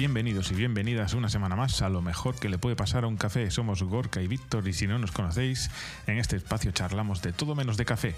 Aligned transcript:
Bienvenidos 0.00 0.50
y 0.50 0.54
bienvenidas 0.54 1.12
una 1.12 1.28
semana 1.28 1.56
más 1.56 1.82
a 1.82 1.90
lo 1.90 2.00
mejor 2.00 2.34
que 2.34 2.48
le 2.48 2.56
puede 2.56 2.74
pasar 2.74 3.04
a 3.04 3.06
un 3.06 3.18
café. 3.18 3.50
Somos 3.50 3.82
Gorka 3.82 4.22
y 4.22 4.28
Víctor 4.28 4.66
y 4.66 4.72
si 4.72 4.86
no 4.86 4.98
nos 4.98 5.12
conocéis, 5.12 5.70
en 6.06 6.16
este 6.16 6.36
espacio 6.36 6.70
charlamos 6.70 7.20
de 7.20 7.34
todo 7.34 7.54
menos 7.54 7.76
de 7.76 7.84
café. 7.84 8.14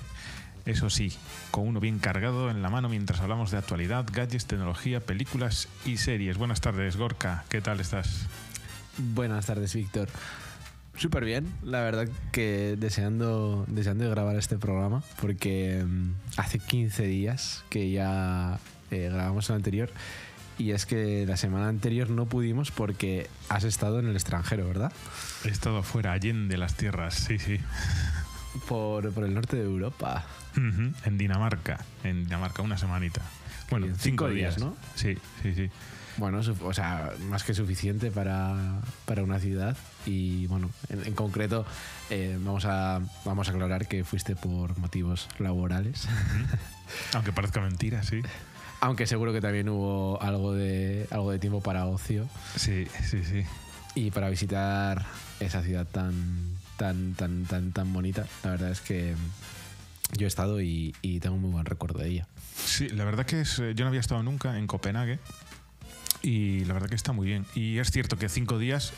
Eso 0.64 0.90
sí, 0.90 1.12
con 1.50 1.66
uno 1.66 1.80
bien 1.80 1.98
cargado 1.98 2.52
en 2.52 2.62
la 2.62 2.70
mano 2.70 2.88
mientras 2.88 3.20
hablamos 3.20 3.50
de 3.50 3.58
actualidad, 3.58 4.06
gadgets, 4.12 4.46
tecnología, 4.46 5.00
películas 5.00 5.66
y 5.84 5.96
series. 5.96 6.38
Buenas 6.38 6.60
tardes, 6.60 6.96
Gorka. 6.96 7.42
¿Qué 7.48 7.60
tal 7.60 7.80
estás? 7.80 8.28
Buenas 8.96 9.46
tardes, 9.46 9.74
Víctor. 9.74 10.08
Súper 10.94 11.24
bien, 11.24 11.52
la 11.64 11.80
verdad 11.80 12.06
que 12.30 12.76
deseando, 12.78 13.64
deseando 13.66 14.08
grabar 14.08 14.36
este 14.36 14.56
programa 14.56 15.02
porque 15.20 15.82
mm, 15.84 16.12
hace 16.36 16.60
15 16.60 17.08
días 17.08 17.64
que 17.70 17.90
ya 17.90 18.60
eh, 18.92 19.08
grabamos 19.12 19.50
el 19.50 19.56
anterior 19.56 19.90
y 20.62 20.70
es 20.70 20.86
que 20.86 21.26
la 21.26 21.36
semana 21.36 21.68
anterior 21.68 22.08
no 22.08 22.26
pudimos 22.26 22.70
porque 22.70 23.28
has 23.48 23.64
estado 23.64 23.98
en 23.98 24.06
el 24.06 24.14
extranjero, 24.14 24.68
¿verdad? 24.68 24.92
He 25.44 25.48
estado 25.48 25.78
afuera, 25.78 26.12
allende 26.12 26.56
las 26.56 26.74
tierras, 26.74 27.14
sí, 27.14 27.38
sí. 27.40 27.58
Por, 28.68 29.12
por 29.12 29.24
el 29.24 29.34
norte 29.34 29.56
de 29.56 29.64
Europa. 29.64 30.24
En 30.54 31.18
Dinamarca, 31.18 31.84
en 32.04 32.24
Dinamarca, 32.24 32.62
una 32.62 32.78
semanita. 32.78 33.22
Bueno, 33.70 33.86
cinco, 33.86 33.98
cinco 34.02 34.28
días, 34.28 34.56
días, 34.56 34.58
¿no? 34.60 34.76
Sí, 34.94 35.18
sí, 35.42 35.54
sí. 35.54 35.70
Bueno, 36.18 36.40
o 36.40 36.74
sea, 36.74 37.10
más 37.28 37.42
que 37.42 37.54
suficiente 37.54 38.12
para, 38.12 38.80
para 39.04 39.24
una 39.24 39.40
ciudad. 39.40 39.76
Y 40.06 40.46
bueno, 40.46 40.70
en, 40.90 41.06
en 41.06 41.14
concreto, 41.14 41.66
eh, 42.10 42.38
vamos, 42.38 42.66
a, 42.66 43.00
vamos 43.24 43.48
a 43.48 43.50
aclarar 43.50 43.88
que 43.88 44.04
fuiste 44.04 44.36
por 44.36 44.78
motivos 44.78 45.28
laborales. 45.38 46.06
Aunque 47.14 47.32
parezca 47.32 47.60
mentira, 47.60 48.04
sí. 48.04 48.22
Aunque 48.82 49.06
seguro 49.06 49.32
que 49.32 49.40
también 49.40 49.68
hubo 49.68 50.20
algo 50.20 50.52
de, 50.54 51.06
algo 51.12 51.30
de 51.30 51.38
tiempo 51.38 51.60
para 51.62 51.86
ocio 51.86 52.28
Sí, 52.56 52.86
sí, 53.08 53.22
sí. 53.24 53.44
y 53.94 54.10
para 54.10 54.28
visitar 54.28 55.06
esa 55.38 55.62
ciudad 55.62 55.86
tan, 55.86 56.12
tan, 56.76 57.14
tan, 57.14 57.44
tan, 57.44 57.70
tan 57.70 57.92
bonita. 57.92 58.26
La 58.42 58.50
verdad 58.50 58.72
es 58.72 58.80
que 58.80 59.14
yo 60.18 60.26
he 60.26 60.28
estado 60.28 60.60
y, 60.60 60.96
y 61.00 61.20
tengo 61.20 61.36
un 61.36 61.42
muy 61.42 61.52
buen 61.52 61.64
recuerdo 61.64 62.00
de 62.00 62.08
ella. 62.08 62.26
Sí, 62.56 62.88
la 62.88 63.04
verdad 63.04 63.24
que 63.24 63.42
es, 63.42 63.56
eh, 63.60 63.72
yo 63.76 63.84
no 63.84 63.88
había 63.90 64.00
estado 64.00 64.22
nunca 64.24 64.58
en 64.58 64.66
Copenhague 64.66 65.20
y 66.20 66.64
la 66.64 66.74
verdad 66.74 66.88
que 66.88 66.96
está 66.96 67.12
muy 67.12 67.28
bien. 67.28 67.46
Y 67.54 67.78
es 67.78 67.90
cierto 67.92 68.18
que 68.18 68.28
cinco 68.28 68.58
días 68.58 68.92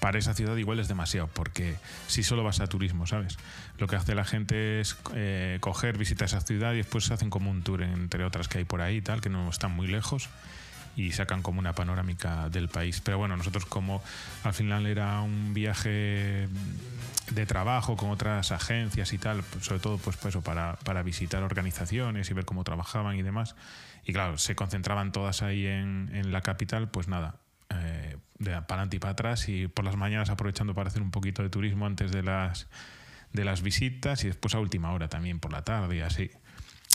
para 0.00 0.18
esa 0.18 0.34
ciudad 0.34 0.56
igual 0.56 0.78
es 0.80 0.88
demasiado, 0.88 1.28
porque 1.28 1.76
si 2.06 2.22
solo 2.22 2.44
vas 2.44 2.60
a 2.60 2.66
turismo, 2.66 3.06
¿sabes? 3.06 3.38
Lo 3.78 3.86
que 3.86 3.96
hace 3.96 4.14
la 4.14 4.24
gente 4.24 4.80
es 4.80 4.96
eh, 5.14 5.58
coger, 5.60 5.98
visitar 5.98 6.26
esa 6.26 6.40
ciudad 6.40 6.72
y 6.74 6.78
después 6.78 7.10
hacen 7.10 7.30
como 7.30 7.50
un 7.50 7.62
tour, 7.62 7.82
entre 7.82 8.24
otras 8.24 8.48
que 8.48 8.58
hay 8.58 8.64
por 8.64 8.80
ahí 8.80 9.00
tal, 9.00 9.20
que 9.20 9.28
no 9.28 9.48
están 9.48 9.72
muy 9.72 9.86
lejos 9.86 10.28
y 10.96 11.12
sacan 11.12 11.42
como 11.42 11.60
una 11.60 11.74
panorámica 11.74 12.48
del 12.48 12.68
país. 12.68 13.00
Pero 13.02 13.18
bueno, 13.18 13.36
nosotros 13.36 13.66
como 13.66 14.02
al 14.44 14.54
final 14.54 14.86
era 14.86 15.20
un 15.20 15.52
viaje 15.52 16.48
de 17.30 17.46
trabajo 17.46 17.96
con 17.96 18.10
otras 18.10 18.50
agencias 18.50 19.12
y 19.12 19.18
tal, 19.18 19.42
pues, 19.42 19.66
sobre 19.66 19.80
todo 19.80 19.98
pues, 19.98 20.16
pues 20.16 20.34
eso, 20.34 20.42
para, 20.42 21.02
visitar 21.02 21.42
organizaciones 21.42 22.30
y 22.30 22.34
ver 22.34 22.46
cómo 22.46 22.64
trabajaban 22.64 23.16
y 23.16 23.22
demás. 23.22 23.54
Y 24.04 24.12
claro, 24.12 24.38
se 24.38 24.56
concentraban 24.56 25.12
todas 25.12 25.42
ahí 25.42 25.66
en 25.66 26.32
la 26.32 26.40
capital, 26.40 26.88
pues 26.88 27.08
nada, 27.08 27.36
eh, 27.70 28.16
de 28.38 28.50
para 28.50 28.64
adelante 28.66 28.96
y 28.96 28.98
para 28.98 29.12
atrás 29.12 29.48
y 29.48 29.68
por 29.68 29.84
las 29.84 29.96
mañanas 29.96 30.30
aprovechando 30.30 30.74
para 30.74 30.88
hacer 30.88 31.02
un 31.02 31.10
poquito 31.10 31.42
de 31.42 31.48
turismo 31.48 31.86
antes 31.86 32.12
de 32.12 32.22
las, 32.22 32.68
de 33.32 33.44
las 33.44 33.62
visitas 33.62 34.24
y 34.24 34.28
después 34.28 34.54
a 34.54 34.60
última 34.60 34.92
hora 34.92 35.08
también 35.08 35.40
por 35.40 35.52
la 35.52 35.62
tarde 35.62 35.96
y 35.96 36.00
así. 36.00 36.30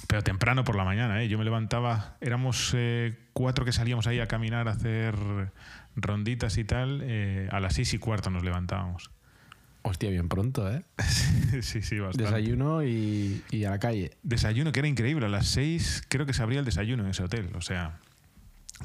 Pero 0.07 0.23
temprano 0.23 0.63
por 0.63 0.75
la 0.75 0.83
mañana, 0.83 1.21
¿eh? 1.21 1.27
yo 1.27 1.37
me 1.37 1.43
levantaba, 1.43 2.17
éramos 2.21 2.71
eh, 2.75 3.17
cuatro 3.33 3.65
que 3.65 3.71
salíamos 3.71 4.07
ahí 4.07 4.19
a 4.19 4.27
caminar, 4.27 4.67
a 4.67 4.71
hacer 4.71 5.15
ronditas 5.95 6.57
y 6.57 6.63
tal, 6.63 7.01
a 7.51 7.59
las 7.59 7.75
seis 7.75 7.93
y 7.93 7.97
cuarto 7.97 8.29
nos 8.29 8.43
levantábamos. 8.43 9.11
Hostia, 9.83 10.11
bien 10.11 10.29
pronto, 10.29 10.71
¿eh? 10.71 10.83
sí, 11.61 11.81
sí, 11.81 11.99
bastante. 11.99 12.23
Desayuno 12.23 12.83
y, 12.83 13.43
y 13.49 13.65
a 13.65 13.71
la 13.71 13.79
calle. 13.79 14.11
Desayuno 14.21 14.71
que 14.71 14.79
era 14.79 14.87
increíble, 14.87 15.25
a 15.25 15.29
las 15.29 15.47
seis 15.47 16.03
creo 16.07 16.25
que 16.25 16.33
se 16.33 16.43
abría 16.43 16.59
el 16.59 16.65
desayuno 16.65 17.03
en 17.03 17.09
ese 17.09 17.23
hotel, 17.23 17.49
o 17.55 17.61
sea, 17.61 17.99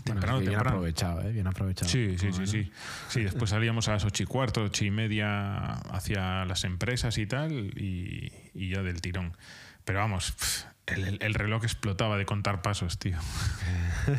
temprano, 0.04 0.38
bien 0.38 0.50
temprano. 0.52 0.76
aprovechado, 0.76 1.22
¿eh? 1.22 1.32
Bien 1.32 1.46
aprovechado. 1.46 1.90
Sí, 1.90 2.16
sí, 2.18 2.20
sí, 2.26 2.28
Bueno. 2.30 2.46
sí. 2.46 2.70
Sí, 3.08 3.22
después 3.22 3.50
salíamos 3.50 3.88
a 3.88 3.92
las 3.92 4.04
ocho 4.04 4.22
y 4.22 4.26
cuarto, 4.26 4.62
ocho 4.64 4.84
y 4.84 4.90
media 4.90 5.72
hacia 5.92 6.44
las 6.44 6.64
empresas 6.64 7.18
y 7.18 7.26
tal, 7.26 7.52
y, 7.78 8.32
y 8.54 8.68
ya 8.70 8.82
del 8.82 9.00
tirón. 9.00 9.36
Pero 9.84 10.00
vamos, 10.00 10.66
el, 10.86 11.04
el- 11.04 11.18
el 11.22 11.34
reloj 11.34 11.62
explotaba 11.64 12.16
de 12.18 12.26
contar 12.26 12.60
pasos, 12.62 12.98
tío. 12.98 13.16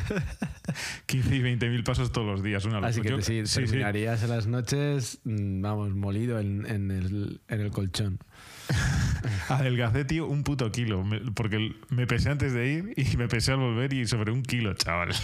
15 1.05 1.35
y 1.35 1.41
20 1.41 1.69
mil 1.69 1.83
pasos 1.83 2.11
todos 2.11 2.27
los 2.27 2.43
días, 2.43 2.65
una 2.65 2.79
Así 2.79 3.01
que 3.01 3.09
locura. 3.09 3.25
te, 3.25 3.25
sí, 3.25 3.41
sí, 3.47 3.61
sí. 3.61 3.65
terminarías 3.67 4.23
en 4.23 4.29
las 4.29 4.47
noches, 4.47 5.19
mm, 5.23 5.61
vamos, 5.61 5.95
molido 5.95 6.39
en, 6.39 6.65
en 6.69 6.91
el, 6.91 7.41
en 7.47 7.61
el 7.61 7.71
colchón. 7.71 8.19
Adelgacé, 9.49 10.05
tío, 10.05 10.27
un 10.27 10.43
puto 10.43 10.71
kilo, 10.71 11.03
porque 11.33 11.75
me 11.89 12.05
pesé 12.07 12.29
antes 12.29 12.53
de 12.53 12.67
ir 12.67 12.93
y 12.97 13.17
me 13.17 13.27
pesé 13.27 13.51
al 13.53 13.59
volver 13.59 13.93
y 13.93 14.05
sobre 14.07 14.31
un 14.31 14.43
kilo, 14.43 14.73
chaval. 14.73 15.09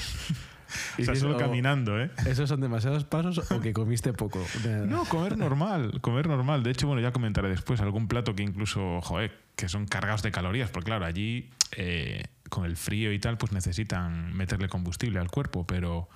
O 0.99 1.03
sea, 1.03 1.15
solo 1.15 1.35
eso- 1.35 1.37
caminando, 1.37 2.01
¿eh? 2.01 2.09
¿Esos 2.25 2.49
son 2.49 2.59
demasiados 2.59 3.03
pasos 3.03 3.51
o 3.51 3.61
que 3.61 3.73
comiste 3.73 4.11
poco? 4.11 4.43
No, 4.87 5.05
comer 5.05 5.37
normal, 5.37 6.01
comer 6.01 6.25
normal. 6.27 6.63
De 6.63 6.71
hecho, 6.71 6.87
bueno, 6.87 6.99
ya 6.99 7.11
comentaré 7.11 7.47
después 7.49 7.79
algún 7.79 8.07
plato 8.07 8.33
que 8.33 8.41
incluso, 8.41 8.99
joder, 9.01 9.37
que 9.55 9.69
son 9.69 9.85
cargados 9.85 10.23
de 10.23 10.31
calorías, 10.31 10.71
porque 10.71 10.85
claro, 10.87 11.05
allí 11.05 11.51
eh, 11.77 12.23
con 12.49 12.65
el 12.65 12.75
frío 12.75 13.13
y 13.13 13.19
tal, 13.19 13.37
pues 13.37 13.51
necesitan 13.51 14.33
meterle 14.33 14.67
combustible 14.67 15.19
al 15.19 15.29
cuerpo, 15.29 15.67
pero, 15.67 16.09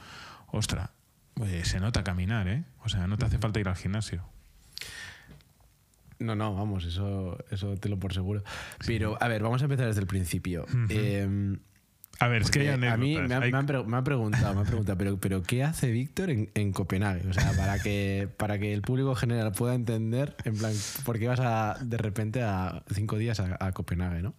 ostra, 0.47 0.89
eh, 1.45 1.61
se 1.63 1.79
nota 1.79 2.03
caminar, 2.03 2.47
¿eh? 2.47 2.63
O 2.83 2.89
sea, 2.89 3.05
no 3.05 3.15
te 3.19 3.25
hace 3.25 3.37
falta 3.37 3.59
ir 3.59 3.67
al 3.69 3.75
gimnasio. 3.75 4.23
No, 6.19 6.35
no, 6.35 6.55
vamos, 6.55 6.85
eso, 6.85 7.37
eso 7.51 7.75
te 7.77 7.89
lo 7.89 7.97
por 7.99 8.13
seguro. 8.13 8.43
Pero, 8.85 9.17
a 9.21 9.27
ver, 9.27 9.43
vamos 9.43 9.61
a 9.61 9.65
empezar 9.65 9.85
desde 9.87 10.01
el 10.01 10.07
principio. 10.07 10.65
Eh, 10.89 11.57
A 12.19 12.27
ver, 12.27 12.41
es 12.41 12.49
que 12.49 12.59
hay 12.61 12.67
a 12.87 12.97
mí 12.97 13.13
me 13.15 13.35
han, 13.35 13.43
hay- 13.43 13.51
me 13.51 13.57
han 13.59 13.65
pre- 13.67 13.83
me 13.83 13.97
han 13.97 14.03
preguntado, 14.03 14.53
me 14.55 14.61
han 14.61 14.65
preguntado, 14.65 14.97
pero, 14.97 15.19
pero 15.19 15.43
¿qué 15.43 15.63
hace 15.63 15.91
Víctor 15.91 16.31
en, 16.31 16.49
en 16.55 16.71
Copenhague? 16.73 17.27
O 17.29 17.33
sea, 17.33 17.51
para 17.51 17.77
que, 17.77 18.27
para 18.37 18.57
que 18.57 18.73
el 18.73 18.81
público 18.81 19.13
general 19.13 19.51
pueda 19.51 19.75
entender, 19.75 20.35
en 20.43 20.57
plan, 20.57 20.73
¿por 21.05 21.19
qué 21.19 21.27
vas 21.27 21.39
a, 21.39 21.77
de 21.79 21.97
repente 21.97 22.41
a 22.41 22.83
cinco 22.91 23.17
días 23.19 23.39
a, 23.39 23.57
a 23.59 23.71
Copenhague, 23.71 24.23
no? 24.23 24.33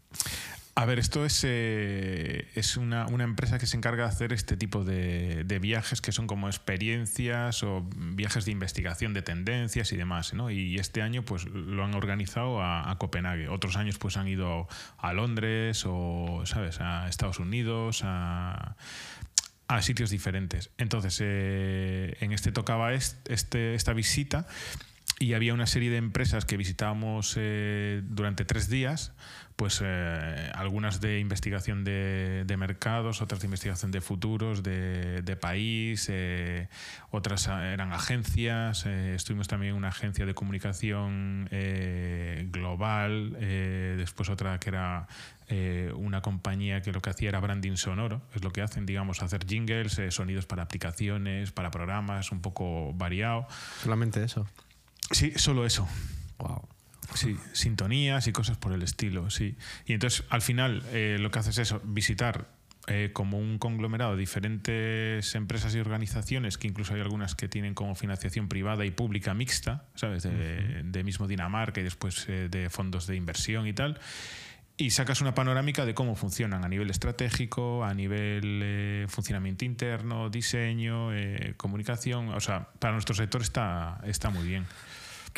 A 0.78 0.84
ver, 0.84 1.00
esto 1.00 1.24
es, 1.24 1.42
eh, 1.44 2.46
es 2.54 2.76
una, 2.76 3.08
una 3.08 3.24
empresa 3.24 3.58
que 3.58 3.66
se 3.66 3.76
encarga 3.76 4.04
de 4.04 4.10
hacer 4.10 4.32
este 4.32 4.56
tipo 4.56 4.84
de, 4.84 5.42
de 5.42 5.58
viajes 5.58 6.00
que 6.00 6.12
son 6.12 6.28
como 6.28 6.46
experiencias 6.46 7.64
o 7.64 7.84
viajes 7.96 8.44
de 8.44 8.52
investigación 8.52 9.12
de 9.12 9.22
tendencias 9.22 9.90
y 9.90 9.96
demás, 9.96 10.34
¿no? 10.34 10.52
Y 10.52 10.76
este 10.76 11.02
año 11.02 11.24
pues 11.24 11.46
lo 11.46 11.84
han 11.84 11.96
organizado 11.96 12.62
a, 12.62 12.96
Copenhague. 13.00 13.48
Otros 13.48 13.74
años 13.74 13.98
pues 13.98 14.16
han 14.16 14.28
ido 14.28 14.68
a 14.98 15.12
Londres 15.14 15.82
o, 15.84 16.42
¿sabes?, 16.44 16.80
a 16.80 17.08
Estados 17.08 17.40
Unidos, 17.40 18.02
a, 18.04 18.76
a 19.66 19.82
sitios 19.82 20.10
diferentes. 20.10 20.70
Entonces, 20.78 21.18
eh, 21.20 22.16
en 22.20 22.30
este 22.30 22.52
tocaba 22.52 22.92
est- 22.92 23.28
este, 23.28 23.74
esta 23.74 23.94
visita 23.94 24.46
y 25.18 25.32
había 25.32 25.54
una 25.54 25.66
serie 25.66 25.90
de 25.90 25.96
empresas 25.96 26.44
que 26.44 26.56
visitábamos 26.56 27.34
eh, 27.36 28.00
durante 28.04 28.44
tres 28.44 28.68
días, 28.68 29.12
pues 29.58 29.82
eh, 29.84 30.52
algunas 30.54 31.00
de 31.00 31.18
investigación 31.18 31.82
de, 31.82 32.44
de 32.46 32.56
mercados, 32.56 33.20
otras 33.20 33.40
de 33.40 33.48
investigación 33.48 33.90
de 33.90 34.00
futuros, 34.00 34.62
de, 34.62 35.20
de 35.22 35.34
país, 35.34 36.06
eh, 36.12 36.68
otras 37.10 37.48
eran 37.48 37.92
agencias, 37.92 38.86
eh, 38.86 39.16
estuvimos 39.16 39.48
también 39.48 39.72
en 39.72 39.76
una 39.76 39.88
agencia 39.88 40.26
de 40.26 40.34
comunicación 40.34 41.48
global, 42.52 43.32
después 43.96 44.28
otra 44.28 44.60
que 44.60 44.68
era 44.68 45.08
una 45.96 46.22
compañía 46.22 46.80
que 46.80 46.92
lo 46.92 47.00
que 47.00 47.10
hacía 47.10 47.30
era 47.30 47.40
branding 47.40 47.74
sonoro, 47.74 48.22
es 48.36 48.44
lo 48.44 48.52
que 48.52 48.62
hacen, 48.62 48.86
digamos, 48.86 49.22
hacer 49.22 49.44
jingles, 49.44 50.00
sonidos 50.10 50.46
para 50.46 50.62
aplicaciones, 50.62 51.50
para 51.50 51.72
programas, 51.72 52.30
un 52.30 52.42
poco 52.42 52.92
variado. 52.94 53.48
Solamente 53.82 54.22
eso. 54.22 54.46
Sí, 55.10 55.32
solo 55.34 55.66
eso. 55.66 55.88
Wow. 56.38 56.68
Sí, 57.14 57.36
sintonías 57.52 58.26
y 58.26 58.32
cosas 58.32 58.56
por 58.58 58.72
el 58.72 58.82
estilo, 58.82 59.30
sí. 59.30 59.56
Y 59.86 59.94
entonces, 59.94 60.24
al 60.28 60.42
final, 60.42 60.82
eh, 60.92 61.16
lo 61.18 61.30
que 61.30 61.38
haces 61.38 61.58
es 61.58 61.74
visitar 61.84 62.48
eh, 62.86 63.10
como 63.12 63.38
un 63.38 63.58
conglomerado 63.58 64.12
de 64.12 64.18
diferentes 64.18 65.34
empresas 65.34 65.74
y 65.74 65.80
organizaciones, 65.80 66.58
que 66.58 66.68
incluso 66.68 66.94
hay 66.94 67.00
algunas 67.00 67.34
que 67.34 67.48
tienen 67.48 67.74
como 67.74 67.94
financiación 67.94 68.48
privada 68.48 68.84
y 68.84 68.90
pública 68.90 69.34
mixta, 69.34 69.86
¿sabes? 69.94 70.22
De, 70.22 70.82
de 70.84 71.04
mismo 71.04 71.26
Dinamarca 71.26 71.80
y 71.80 71.84
después 71.84 72.26
eh, 72.28 72.48
de 72.50 72.70
fondos 72.70 73.06
de 73.06 73.16
inversión 73.16 73.66
y 73.66 73.72
tal. 73.72 73.98
Y 74.80 74.90
sacas 74.90 75.20
una 75.20 75.34
panorámica 75.34 75.84
de 75.84 75.92
cómo 75.92 76.14
funcionan 76.14 76.64
a 76.64 76.68
nivel 76.68 76.88
estratégico, 76.88 77.84
a 77.84 77.94
nivel 77.94 78.60
eh, 78.62 79.06
funcionamiento 79.08 79.64
interno, 79.64 80.30
diseño, 80.30 81.12
eh, 81.12 81.54
comunicación. 81.56 82.28
O 82.28 82.38
sea, 82.38 82.68
para 82.78 82.92
nuestro 82.92 83.16
sector 83.16 83.42
está, 83.42 84.00
está 84.04 84.30
muy 84.30 84.46
bien. 84.46 84.66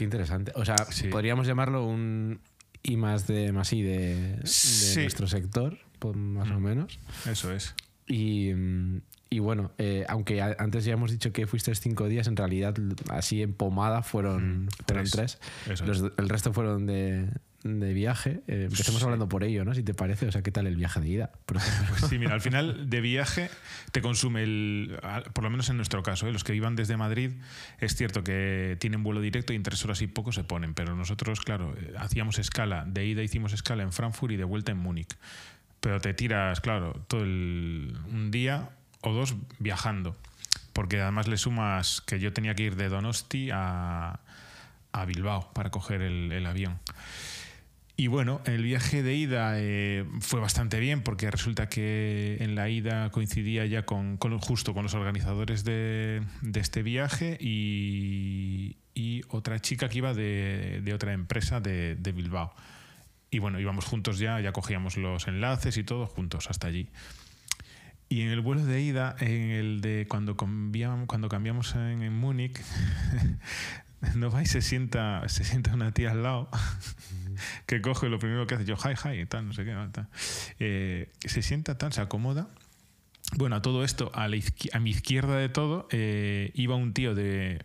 Qué 0.00 0.04
interesante. 0.04 0.50
O 0.54 0.64
sea, 0.64 0.76
Sí. 0.90 1.08
podríamos 1.08 1.46
llamarlo 1.46 1.84
un 1.86 2.40
I 2.82 2.96
más 2.96 3.26
de 3.26 3.52
más 3.52 3.70
I 3.74 3.82
de, 3.82 4.36
de 4.38 4.46
Sí. 4.46 4.98
nuestro 5.02 5.26
sector, 5.28 5.76
pues, 5.98 6.16
más 6.16 6.50
o 6.50 6.58
menos. 6.58 6.98
Eso 7.28 7.52
es. 7.52 7.74
Y, 8.06 8.54
mm, 8.54 9.02
y 9.28 9.38
bueno, 9.40 9.72
eh, 9.76 10.06
aunque 10.08 10.40
antes 10.40 10.86
ya 10.86 10.94
hemos 10.94 11.10
dicho 11.10 11.34
que 11.34 11.46
fuiste 11.46 11.74
cinco 11.74 12.08
días, 12.08 12.28
en 12.28 12.36
realidad 12.36 12.74
así 13.10 13.42
en 13.42 13.52
pomada 13.52 14.02
fueron, 14.02 14.64
Mm, 14.64 14.68
fueron 14.86 15.04
tres. 15.10 15.38
Los- 15.84 16.10
el 16.16 16.28
resto 16.30 16.54
fueron 16.54 16.86
de, 16.86 17.28
de 17.62 17.92
viaje. 17.92 18.40
Eh, 18.48 18.68
empecemos 18.70 19.00
Sí. 19.00 19.04
hablando 19.04 19.28
por 19.28 19.44
ello, 19.44 19.64
¿no? 19.64 19.74
Si 19.74 19.82
te 19.82 19.92
parece. 19.94 20.26
O 20.26 20.32
sea, 20.32 20.42
¿qué 20.42 20.50
tal 20.50 20.66
el 20.66 20.76
viaje 20.76 21.00
de 21.00 21.08
ida? 21.08 21.30
Pues 21.46 21.62
sí, 22.08 22.18
mira, 22.18 22.32
al 22.34 22.40
final 22.40 22.88
de 22.88 23.00
viaje 23.00 23.50
te 23.92 24.00
consume 24.00 24.42
el. 24.44 24.98
Por 25.34 25.44
lo 25.44 25.50
menos 25.50 25.68
en 25.68 25.76
nuestro 25.76 26.02
caso, 26.02 26.26
¿eh? 26.26 26.32
los 26.32 26.42
que 26.44 26.54
iban 26.54 26.74
desde 26.76 26.96
Madrid, 26.96 27.32
es 27.78 27.94
cierto 27.96 28.24
que 28.24 28.76
tienen 28.80 29.02
vuelo 29.02 29.20
directo 29.20 29.52
y 29.52 29.56
en 29.56 29.62
tres 29.62 29.84
horas 29.84 30.00
y 30.02 30.06
poco 30.06 30.32
se 30.32 30.42
ponen, 30.44 30.72
pero 30.74 30.94
nosotros, 30.96 31.40
claro, 31.40 31.74
eh, 31.78 31.94
hacíamos 31.98 32.38
escala. 32.38 32.84
De 32.86 33.04
ida 33.06 33.22
hicimos 33.22 33.52
escala 33.52 33.82
en 33.82 33.92
Frankfurt 33.92 34.32
y 34.32 34.36
de 34.36 34.44
vuelta 34.44 34.72
en 34.72 34.78
Múnich. 34.78 35.16
Pero 35.80 36.00
te 36.00 36.12
tiras, 36.14 36.60
claro, 36.60 36.92
todo 37.08 37.22
el, 37.22 37.96
un 38.10 38.30
día 38.30 38.70
o 39.02 39.12
dos 39.12 39.34
viajando. 39.58 40.16
Porque 40.72 41.00
además 41.00 41.26
le 41.26 41.36
sumas 41.36 42.00
que 42.00 42.20
yo 42.20 42.32
tenía 42.32 42.54
que 42.54 42.62
ir 42.62 42.76
de 42.76 42.88
Donosti 42.88 43.50
a, 43.52 44.20
a 44.92 45.04
Bilbao 45.04 45.50
para 45.52 45.70
coger 45.70 46.00
el- 46.02 46.30
el 46.32 46.46
avión. 46.46 46.78
Y 48.00 48.06
bueno, 48.06 48.40
el 48.46 48.62
viaje 48.62 49.02
de 49.02 49.14
ida 49.14 49.52
eh, 49.56 50.06
fue 50.20 50.40
bastante 50.40 50.80
bien 50.80 51.02
porque 51.02 51.30
resulta 51.30 51.68
que 51.68 52.38
en 52.40 52.54
la 52.54 52.70
ida 52.70 53.10
coincidía 53.10 53.66
ya 53.66 53.84
con, 53.84 54.16
con- 54.16 54.38
justo 54.38 54.72
con 54.72 54.84
los 54.84 54.94
organizadores 54.94 55.64
de, 55.64 56.22
de 56.40 56.60
este 56.60 56.82
viaje 56.82 57.36
y, 57.38 58.78
y 58.94 59.20
otra 59.28 59.58
chica 59.60 59.90
que 59.90 59.98
iba 59.98 60.14
de, 60.14 60.80
de 60.82 60.94
otra 60.94 61.12
empresa 61.12 61.60
de, 61.60 61.94
de 61.94 62.12
Bilbao. 62.12 62.54
Y 63.30 63.38
bueno, 63.38 63.60
íbamos 63.60 63.84
juntos 63.84 64.18
ya, 64.18 64.40
ya 64.40 64.52
cogíamos 64.52 64.96
los 64.96 65.28
enlaces 65.28 65.76
y 65.76 65.84
todo 65.84 66.06
juntos 66.06 66.46
hasta 66.48 66.68
allí. 66.68 66.88
Y 68.08 68.22
en 68.22 68.28
el 68.30 68.40
vuelo 68.40 68.64
de 68.64 68.80
ida, 68.80 69.14
en 69.20 69.50
el 69.50 69.80
de 69.82 70.06
cuando 70.08 70.38
cambiamos, 70.38 71.06
cuando 71.06 71.28
cambiamos 71.28 71.74
en, 71.74 72.02
en 72.02 72.14
Múnich, 72.16 72.58
no 74.14 74.30
va 74.30 74.40
y 74.40 74.46
se 74.46 74.62
sienta, 74.62 75.22
se 75.28 75.44
sienta 75.44 75.74
una 75.74 75.92
tía 75.92 76.12
al 76.12 76.22
lado 76.22 76.48
que 77.66 77.80
coge 77.80 78.08
lo 78.08 78.18
primero 78.18 78.46
que 78.46 78.54
hace 78.54 78.64
yo, 78.64 78.76
hi, 78.76 78.94
hi, 79.20 79.26
tal, 79.26 79.46
no 79.46 79.52
sé 79.52 79.64
qué, 79.64 79.72
tal. 79.92 80.08
Eh, 80.58 81.10
se 81.24 81.42
sienta 81.42 81.76
tal, 81.78 81.92
se 81.92 82.00
acomoda. 82.00 82.48
Bueno, 83.36 83.56
a 83.56 83.62
todo 83.62 83.84
esto, 83.84 84.10
a, 84.14 84.26
la 84.28 84.36
izquier- 84.36 84.74
a 84.74 84.80
mi 84.80 84.90
izquierda 84.90 85.36
de 85.36 85.48
todo, 85.48 85.86
eh, 85.90 86.50
iba 86.54 86.74
un 86.76 86.92
tío 86.92 87.14
de. 87.14 87.64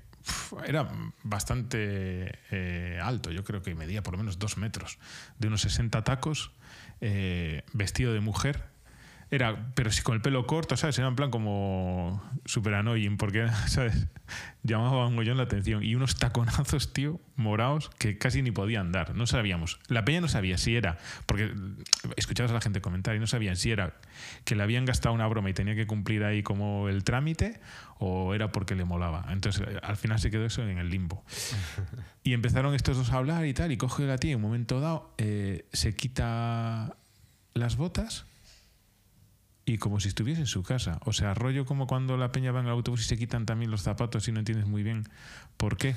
Era 0.67 0.89
bastante 1.23 2.39
eh, 2.51 2.99
alto, 3.01 3.31
yo 3.31 3.43
creo 3.43 3.61
que 3.61 3.75
medía 3.75 4.01
por 4.03 4.13
lo 4.13 4.17
menos 4.17 4.39
dos 4.39 4.57
metros, 4.57 4.97
de 5.39 5.47
unos 5.47 5.61
60 5.61 6.03
tacos, 6.03 6.51
vestido 7.73 8.13
de 8.13 8.19
mujer. 8.21 8.74
Era, 9.31 9.71
pero 9.73 9.91
sí 9.91 10.01
con 10.03 10.15
el 10.15 10.21
pelo 10.21 10.45
corto, 10.45 10.77
¿sabes? 10.77 10.97
Era 10.99 11.07
en 11.07 11.15
plan 11.15 11.31
como 11.31 12.23
super 12.45 12.75
annoying, 12.75 13.17
porque, 13.17 13.47
¿sabes? 13.67 14.07
Llamaba 14.63 15.07
un 15.07 15.15
mollón 15.15 15.37
la 15.37 15.43
atención. 15.43 15.83
Y 15.83 15.95
unos 15.95 16.17
taconazos, 16.17 16.93
tío, 16.93 17.19
morados, 17.35 17.89
que 17.97 18.17
casi 18.17 18.41
ni 18.41 18.51
podían 18.51 18.91
dar. 18.91 19.15
No 19.15 19.25
sabíamos. 19.27 19.79
La 19.87 20.05
peña 20.05 20.21
no 20.21 20.27
sabía 20.27 20.57
si 20.57 20.75
era, 20.75 20.97
porque 21.25 21.53
escuchabas 22.17 22.51
a 22.51 22.55
la 22.55 22.61
gente 22.61 22.81
comentar 22.81 23.15
y 23.15 23.19
no 23.19 23.27
sabían 23.27 23.55
si 23.55 23.71
era 23.71 23.95
que 24.43 24.55
le 24.55 24.63
habían 24.63 24.85
gastado 24.85 25.13
una 25.13 25.27
broma 25.27 25.49
y 25.49 25.53
tenía 25.53 25.75
que 25.75 25.87
cumplir 25.87 26.23
ahí 26.23 26.43
como 26.43 26.87
el 26.87 27.03
trámite 27.03 27.59
o 27.97 28.33
era 28.33 28.51
porque 28.51 28.75
le 28.75 28.85
molaba. 28.85 29.25
Entonces, 29.29 29.65
al 29.81 29.97
final 29.97 30.19
se 30.19 30.29
quedó 30.29 30.45
eso 30.45 30.61
en 30.63 30.77
el 30.77 30.89
limbo. 30.89 31.23
Y 32.23 32.33
empezaron 32.33 32.75
estos 32.75 32.97
dos 32.97 33.11
a 33.11 33.17
hablar 33.17 33.45
y 33.45 33.53
tal, 33.53 33.71
y 33.71 33.77
coge 33.77 34.05
la 34.05 34.17
tía 34.17 34.31
y 34.31 34.33
en 34.33 34.37
un 34.37 34.43
momento 34.43 34.79
dado 34.79 35.13
eh, 35.17 35.65
se 35.73 35.95
quita 35.95 36.95
las 37.53 37.77
botas 37.77 38.25
y 39.65 39.77
como 39.77 39.99
si 39.99 40.09
estuviese 40.09 40.41
en 40.41 40.47
su 40.47 40.63
casa. 40.63 40.99
O 41.05 41.13
sea, 41.13 41.33
rollo 41.33 41.65
como 41.65 41.87
cuando 41.87 42.17
la 42.17 42.31
peña 42.31 42.51
va 42.51 42.59
en 42.59 42.67
el 42.67 42.71
autobús 42.71 43.01
y 43.01 43.03
se 43.05 43.17
quitan 43.17 43.45
también 43.45 43.71
los 43.71 43.81
zapatos 43.81 44.27
y 44.27 44.31
no 44.31 44.39
entiendes 44.39 44.67
muy 44.67 44.83
bien 44.83 45.07
por 45.57 45.77
qué. 45.77 45.95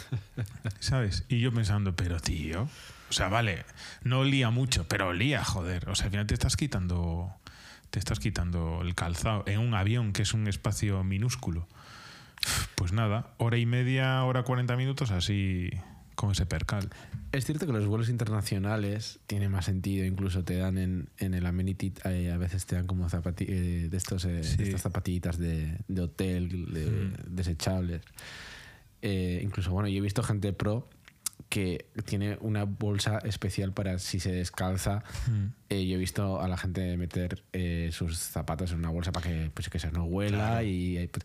¿Sabes? 0.80 1.24
Y 1.28 1.40
yo 1.40 1.52
pensando, 1.52 1.94
pero 1.94 2.20
tío, 2.20 2.68
o 3.08 3.12
sea, 3.12 3.28
vale, 3.28 3.64
no 4.02 4.20
olía 4.20 4.50
mucho, 4.50 4.86
pero 4.88 5.08
olía, 5.08 5.44
joder. 5.44 5.88
O 5.88 5.94
sea, 5.94 6.06
al 6.06 6.10
final 6.10 6.26
te 6.26 6.34
estás 6.34 6.56
quitando 6.56 7.32
te 7.90 7.98
estás 7.98 8.20
quitando 8.20 8.82
el 8.82 8.94
calzado 8.94 9.42
en 9.46 9.58
un 9.58 9.74
avión 9.74 10.12
que 10.12 10.22
es 10.22 10.32
un 10.32 10.46
espacio 10.46 11.02
minúsculo. 11.02 11.66
Pues 12.76 12.92
nada, 12.92 13.34
hora 13.36 13.58
y 13.58 13.66
media, 13.66 14.22
hora 14.24 14.44
40 14.44 14.76
minutos 14.76 15.10
así 15.10 15.70
con 16.20 16.32
ese 16.32 16.44
percal. 16.44 16.90
Es 17.32 17.46
cierto 17.46 17.64
que 17.66 17.72
los 17.72 17.86
vuelos 17.86 18.10
internacionales 18.10 19.20
tienen 19.26 19.50
más 19.50 19.64
sentido, 19.64 20.04
incluso 20.04 20.44
te 20.44 20.56
dan 20.56 20.76
en, 20.76 21.08
en 21.16 21.32
el 21.32 21.46
amenity, 21.46 21.94
eh, 22.04 22.30
a 22.30 22.36
veces 22.36 22.66
te 22.66 22.76
dan 22.76 22.86
como 22.86 23.08
zapati 23.08 23.46
eh, 23.48 23.88
de, 23.90 23.96
estos, 23.96 24.26
eh, 24.26 24.44
Sí. 24.44 24.58
de 24.58 24.64
estas 24.64 24.82
zapatillitas 24.82 25.38
de, 25.38 25.78
de 25.88 26.00
hotel, 26.02 26.72
de- 26.74 26.90
Mm. 26.90 27.34
desechables. 27.36 28.02
Eh, 29.00 29.40
incluso, 29.42 29.70
bueno, 29.72 29.88
yo 29.88 29.96
he 29.98 30.00
visto 30.02 30.22
gente 30.22 30.52
pro 30.52 30.88
que 31.48 31.86
tiene 32.04 32.36
una 32.42 32.64
bolsa 32.64 33.18
especial 33.24 33.72
para 33.72 33.98
si 33.98 34.20
se 34.20 34.30
descalza. 34.30 35.02
Eh, 35.70 35.86
yo 35.86 35.96
he 35.96 35.98
visto 35.98 36.40
a 36.40 36.46
la 36.48 36.56
gente 36.56 36.96
meter 36.96 37.42
eh, 37.54 37.88
sus 37.92 38.18
zapatos 38.18 38.70
en 38.72 38.78
una 38.78 38.90
bolsa 38.90 39.10
para 39.10 39.26
que, 39.26 39.50
pues, 39.54 39.68
que 39.70 39.78
se 39.80 39.90
no 39.90 40.04
huela. 40.04 40.36
Claro. 40.60 40.66
Y, 40.66 41.08
pues, 41.10 41.24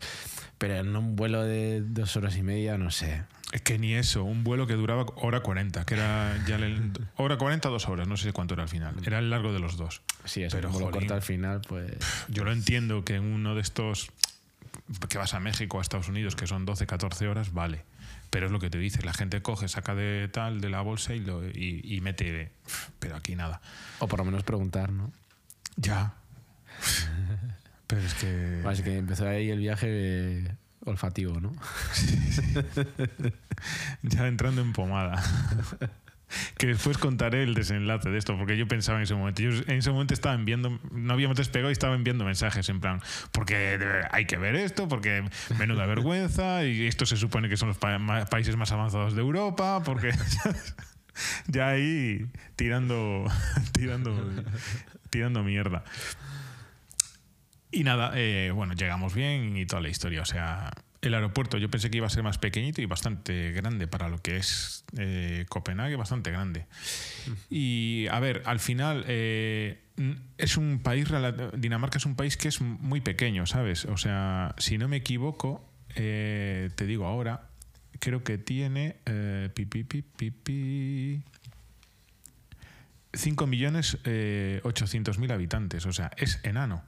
pero 0.58 0.76
en 0.78 0.96
un 0.96 1.14
vuelo 1.16 1.44
de 1.44 1.82
dos 1.82 2.16
horas 2.16 2.36
y 2.38 2.42
media, 2.42 2.76
no 2.78 2.90
sé. 2.90 3.22
Es 3.56 3.62
que 3.62 3.78
ni 3.78 3.94
eso, 3.94 4.22
un 4.22 4.44
vuelo 4.44 4.66
que 4.66 4.74
duraba 4.74 5.06
hora 5.16 5.40
40, 5.40 5.86
que 5.86 5.94
era 5.94 6.44
ya 6.46 6.56
el, 6.56 6.92
hora 7.16 7.38
40, 7.38 7.70
dos 7.70 7.88
horas, 7.88 8.06
no 8.06 8.18
sé 8.18 8.34
cuánto 8.34 8.52
era 8.52 8.64
al 8.64 8.68
final. 8.68 8.94
Era 9.02 9.18
el 9.18 9.30
largo 9.30 9.50
de 9.54 9.60
los 9.60 9.78
dos. 9.78 10.02
Si 10.26 10.42
es 10.42 10.52
Pero, 10.52 10.68
un 10.68 10.74
vuelo 10.74 10.90
corto 10.90 11.14
al 11.14 11.22
final, 11.22 11.62
pues. 11.66 11.90
Yo 12.28 12.44
lo 12.44 12.52
entiendo 12.52 13.02
que 13.02 13.14
en 13.14 13.24
uno 13.24 13.54
de 13.54 13.62
estos 13.62 14.10
que 15.08 15.16
vas 15.16 15.32
a 15.32 15.40
México 15.40 15.78
a 15.78 15.80
Estados 15.80 16.10
Unidos, 16.10 16.36
que 16.36 16.46
son 16.46 16.66
12, 16.66 16.86
14 16.86 17.28
horas, 17.28 17.54
vale. 17.54 17.86
Pero 18.28 18.44
es 18.44 18.52
lo 18.52 18.60
que 18.60 18.68
te 18.68 18.76
dice, 18.76 19.00
la 19.00 19.14
gente 19.14 19.40
coge, 19.40 19.68
saca 19.68 19.94
de 19.94 20.28
tal, 20.28 20.60
de 20.60 20.68
la 20.68 20.82
bolsa 20.82 21.14
y, 21.14 21.20
lo, 21.20 21.42
y, 21.42 21.80
y 21.82 22.02
mete... 22.02 22.50
Pero 22.98 23.16
aquí 23.16 23.36
nada. 23.36 23.62
O 24.00 24.06
por 24.06 24.18
lo 24.18 24.26
menos 24.26 24.42
preguntar, 24.42 24.92
¿no? 24.92 25.10
Ya. 25.76 26.12
Pero 27.86 28.02
es 28.02 28.12
que... 28.12 28.62
Así 28.66 28.82
que 28.82 28.98
empezó 28.98 29.26
ahí 29.26 29.48
el 29.48 29.60
viaje 29.60 29.86
eh, 29.88 30.56
olfativo, 30.86 31.40
¿no? 31.40 31.52
ya 34.02 34.26
entrando 34.26 34.62
en 34.62 34.72
pomada. 34.72 35.22
que 36.58 36.66
después 36.66 36.98
contaré 36.98 37.44
el 37.44 37.54
desenlace 37.54 38.10
de 38.10 38.18
esto, 38.18 38.36
porque 38.36 38.56
yo 38.56 38.66
pensaba 38.66 38.98
en 38.98 39.04
ese 39.04 39.14
momento. 39.14 39.42
Yo 39.42 39.50
en 39.50 39.78
ese 39.78 39.90
momento 39.90 40.12
estaba 40.14 40.34
enviando, 40.34 40.78
no 40.90 41.12
habíamos 41.12 41.36
despegado 41.36 41.70
y 41.70 41.72
estaba 41.72 41.94
enviando 41.94 42.24
mensajes 42.24 42.68
en 42.68 42.80
plan, 42.80 43.00
porque 43.32 43.78
hay 44.10 44.24
que 44.26 44.36
ver 44.36 44.56
esto, 44.56 44.88
porque 44.88 45.24
menuda 45.58 45.86
vergüenza, 45.86 46.64
y 46.64 46.86
esto 46.86 47.06
se 47.06 47.16
supone 47.16 47.48
que 47.48 47.56
son 47.56 47.68
los 47.68 47.78
pa- 47.78 47.98
ma- 47.98 48.26
países 48.26 48.56
más 48.56 48.72
avanzados 48.72 49.14
de 49.14 49.20
Europa, 49.20 49.82
porque 49.84 50.10
ya 51.46 51.68
ahí 51.68 52.26
tirando, 52.56 53.24
tirando, 53.72 54.12
tirando 55.10 55.44
mierda. 55.44 55.84
Y 57.76 57.84
nada, 57.84 58.12
eh, 58.14 58.52
bueno, 58.54 58.72
llegamos 58.72 59.14
bien 59.14 59.54
y 59.54 59.66
toda 59.66 59.82
la 59.82 59.90
historia. 59.90 60.22
O 60.22 60.24
sea, 60.24 60.70
el 61.02 61.12
aeropuerto 61.12 61.58
yo 61.58 61.70
pensé 61.70 61.90
que 61.90 61.98
iba 61.98 62.06
a 62.06 62.10
ser 62.10 62.22
más 62.22 62.38
pequeñito 62.38 62.80
y 62.80 62.86
bastante 62.86 63.52
grande 63.52 63.86
para 63.86 64.08
lo 64.08 64.16
que 64.16 64.38
es 64.38 64.82
eh, 64.96 65.44
Copenhague, 65.50 65.94
bastante 65.96 66.30
grande. 66.30 66.64
Y 67.50 68.06
a 68.10 68.18
ver, 68.18 68.42
al 68.46 68.60
final 68.60 69.04
eh, 69.08 69.78
es 70.38 70.56
un 70.56 70.80
país, 70.82 71.06
Dinamarca 71.58 71.98
es 71.98 72.06
un 72.06 72.16
país 72.16 72.38
que 72.38 72.48
es 72.48 72.62
muy 72.62 73.02
pequeño, 73.02 73.44
¿sabes? 73.44 73.84
O 73.84 73.98
sea, 73.98 74.54
si 74.56 74.78
no 74.78 74.88
me 74.88 74.96
equivoco, 74.96 75.70
eh, 75.96 76.70
te 76.76 76.86
digo 76.86 77.04
ahora, 77.04 77.50
creo 78.00 78.24
que 78.24 78.38
tiene 78.38 78.96
pi, 79.54 79.66
pi, 79.66 79.84
pi, 79.84 80.00
pi, 80.00 80.30
pi, 80.30 81.22
5 83.12 83.46
millones 83.46 83.98
eh, 84.04 84.60
800 84.64 85.18
mil 85.18 85.30
habitantes, 85.32 85.84
o 85.86 85.92
sea, 85.92 86.10
es 86.16 86.40
enano. 86.42 86.82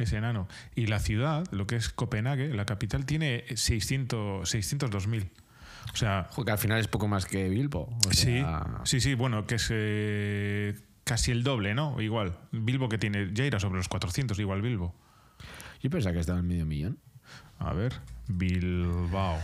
Es 0.00 0.12
enano. 0.12 0.48
Y 0.74 0.86
la 0.86 0.98
ciudad, 0.98 1.44
lo 1.52 1.66
que 1.66 1.76
es 1.76 1.90
Copenhague, 1.90 2.48
la 2.54 2.64
capital, 2.64 3.04
tiene 3.04 3.44
600 3.54 4.48
602 4.48 5.06
mil. 5.06 5.30
O 5.92 5.96
sea, 5.96 6.28
que 6.44 6.50
al 6.50 6.58
final 6.58 6.78
es 6.78 6.88
poco 6.88 7.08
más 7.08 7.26
que 7.26 7.48
Bilbo. 7.48 7.88
o 8.06 8.12
sí, 8.12 8.42
sí, 8.84 9.00
sí, 9.00 9.14
bueno, 9.14 9.46
que 9.46 9.56
es 9.56 9.68
eh, 9.70 10.78
casi 11.04 11.32
el 11.32 11.42
doble, 11.42 11.74
¿no? 11.74 12.00
Igual. 12.00 12.36
Bilbo 12.52 12.88
que 12.88 12.98
tiene, 12.98 13.30
ya 13.32 13.44
irá 13.44 13.58
sobre 13.58 13.78
los 13.78 13.88
400, 13.88 14.38
igual 14.38 14.62
Bilbo. 14.62 14.94
Yo 15.82 15.90
pensaba 15.90 16.12
que 16.14 16.20
estaba 16.20 16.38
en 16.38 16.46
medio 16.46 16.66
millón. 16.66 16.98
A 17.58 17.72
ver, 17.72 17.92
Bilbao. 18.28 19.38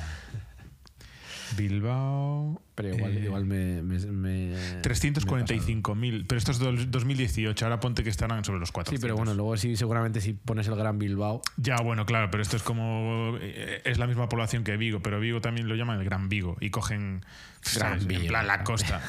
Bilbao. 1.57 2.61
Pero 2.75 2.95
igual, 2.95 3.17
eh, 3.17 3.21
igual 3.25 3.45
me. 3.47 3.83
me, 3.83 3.99
me- 3.99 4.07
me 4.13 4.79
he 4.79 4.83
345.000, 4.83 6.27
pero 6.27 6.39
esto 6.39 6.51
es 6.53 6.59
del 6.59 6.91
2018, 6.91 7.65
ahora 7.65 7.81
ponte 7.81 8.03
que 8.03 8.11
estarán 8.11 8.45
sobre 8.45 8.59
los 8.61 8.71
pasado. 8.71 8.85
400. 8.85 9.01
Sí, 9.01 9.03
pero 9.03 9.17
bueno, 9.17 9.35
luego 9.35 9.57
sí, 9.57 9.77
seguramente 9.77 10.21
si 10.21 10.33
pones 10.35 10.69
el 10.69 10.77
Gran 10.77 10.99
Bilbao. 10.99 11.41
Ya, 11.57 11.77
bueno, 11.77 12.05
claro, 12.07 12.31
pero 12.31 12.43
esto 12.43 12.57
es 12.57 12.63
como. 12.63 13.37
eh, 13.41 13.81
Es 13.85 13.99
la 13.99 14.07
misma 14.07 14.29
población 14.29 14.65
que 14.65 14.77
Vigo, 14.77 15.01
pero 15.01 15.21
Vigo 15.21 15.41
también 15.41 15.69
lo 15.69 15.75
llaman 15.75 15.99
el 15.99 16.05
Gran 16.05 16.29
Vigo 16.29 16.57
y 16.61 16.71
cogen. 16.71 17.25
¿sabes? 17.63 18.07
En 18.09 18.27
plan 18.27 18.47
la 18.47 18.63
costa. 18.65 19.01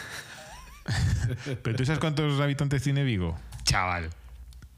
pero 1.64 1.76
¿tú 1.76 1.86
sabes 1.86 2.00
cuántos 2.00 2.40
habitantes 2.40 2.82
tiene 2.84 3.04
Vigo? 3.04 3.38
Chaval. 3.64 4.10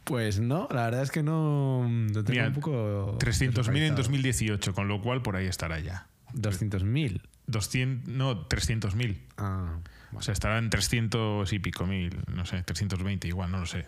Pues 0.03 0.39
no, 0.39 0.67
la 0.71 0.85
verdad 0.85 1.03
es 1.03 1.11
que 1.11 1.21
no. 1.21 1.83
Lo 2.07 2.23
tengo 2.23 2.31
Mira, 2.31 2.47
un 2.47 2.53
poco. 2.53 3.17
300.000 3.19 3.37
en 3.37 3.53
deslocalizado. 3.53 3.95
2018, 3.97 4.73
con 4.73 4.87
lo 4.87 5.01
cual 5.01 5.21
por 5.21 5.35
ahí 5.35 5.45
estará 5.45 5.79
ya. 5.79 6.07
200.000. 6.33 7.21
200, 7.51 8.07
no, 8.13 8.47
300.000. 8.47 9.17
Ah, 9.37 9.77
O 10.13 10.21
sea, 10.21 10.33
estará 10.33 10.57
en 10.57 10.69
300 10.69 11.51
y 11.53 11.59
pico 11.59 11.85
mil, 11.85 12.17
no 12.33 12.45
sé, 12.45 12.61
320 12.63 13.27
igual, 13.27 13.51
no 13.51 13.59
lo 13.59 13.65
sé. 13.65 13.85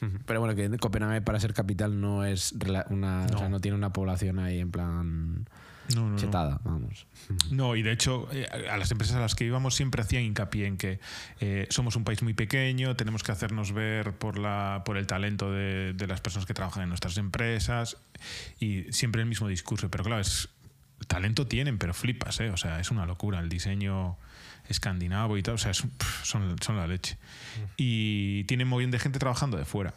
Pero 0.26 0.40
bueno, 0.40 0.54
que 0.54 0.68
Copenhague 0.78 1.20
para 1.22 1.40
ser 1.40 1.54
capital 1.54 2.00
no 2.00 2.24
es 2.24 2.52
una. 2.90 3.26
O 3.26 3.32
No. 3.32 3.38
sea, 3.38 3.48
no 3.48 3.60
tiene 3.60 3.76
una 3.76 3.92
población 3.92 4.38
ahí 4.38 4.60
en 4.60 4.70
plan. 4.70 5.48
No, 5.94 6.02
no, 6.02 6.10
no. 6.10 6.16
chetada, 6.18 6.60
vamos. 6.64 7.06
No, 7.50 7.74
y 7.74 7.82
de 7.82 7.92
hecho, 7.92 8.28
eh, 8.30 8.46
a 8.70 8.76
las 8.76 8.90
empresas 8.90 9.16
a 9.16 9.20
las 9.20 9.34
que 9.34 9.44
íbamos 9.46 9.74
siempre 9.74 10.02
hacían 10.02 10.22
hincapié 10.22 10.66
en 10.66 10.76
que 10.76 11.00
eh, 11.40 11.66
somos 11.70 11.96
un 11.96 12.04
país 12.04 12.22
muy 12.22 12.34
pequeño, 12.34 12.94
tenemos 12.94 13.22
que 13.22 13.32
hacernos 13.32 13.72
ver 13.72 14.12
por, 14.12 14.38
la, 14.38 14.82
por 14.84 14.98
el 14.98 15.06
talento 15.06 15.50
de, 15.50 15.94
de 15.94 16.06
las 16.06 16.20
personas 16.20 16.44
que 16.46 16.52
trabajan 16.54 16.82
en 16.82 16.90
nuestras 16.90 17.16
empresas 17.16 17.96
y 18.60 18.84
siempre 18.92 19.22
el 19.22 19.28
mismo 19.28 19.48
discurso. 19.48 19.90
Pero 19.90 20.04
claro, 20.04 20.20
es, 20.20 20.50
talento 21.06 21.46
tienen, 21.46 21.78
pero 21.78 21.94
flipas, 21.94 22.40
¿eh? 22.40 22.50
O 22.50 22.56
sea, 22.56 22.80
es 22.80 22.90
una 22.90 23.06
locura 23.06 23.40
el 23.40 23.48
diseño 23.48 24.16
escandinavo 24.68 25.38
y 25.38 25.42
tal. 25.42 25.54
O 25.54 25.58
sea, 25.58 25.70
es 25.70 25.82
pff, 25.82 26.24
son, 26.24 26.56
son 26.60 26.76
la 26.76 26.86
leche. 26.86 27.16
Y 27.76 28.44
tienen 28.44 28.68
muy 28.68 28.80
bien 28.80 28.90
de 28.90 28.98
gente 28.98 29.18
trabajando 29.18 29.56
de 29.56 29.64
fuera. 29.64 29.94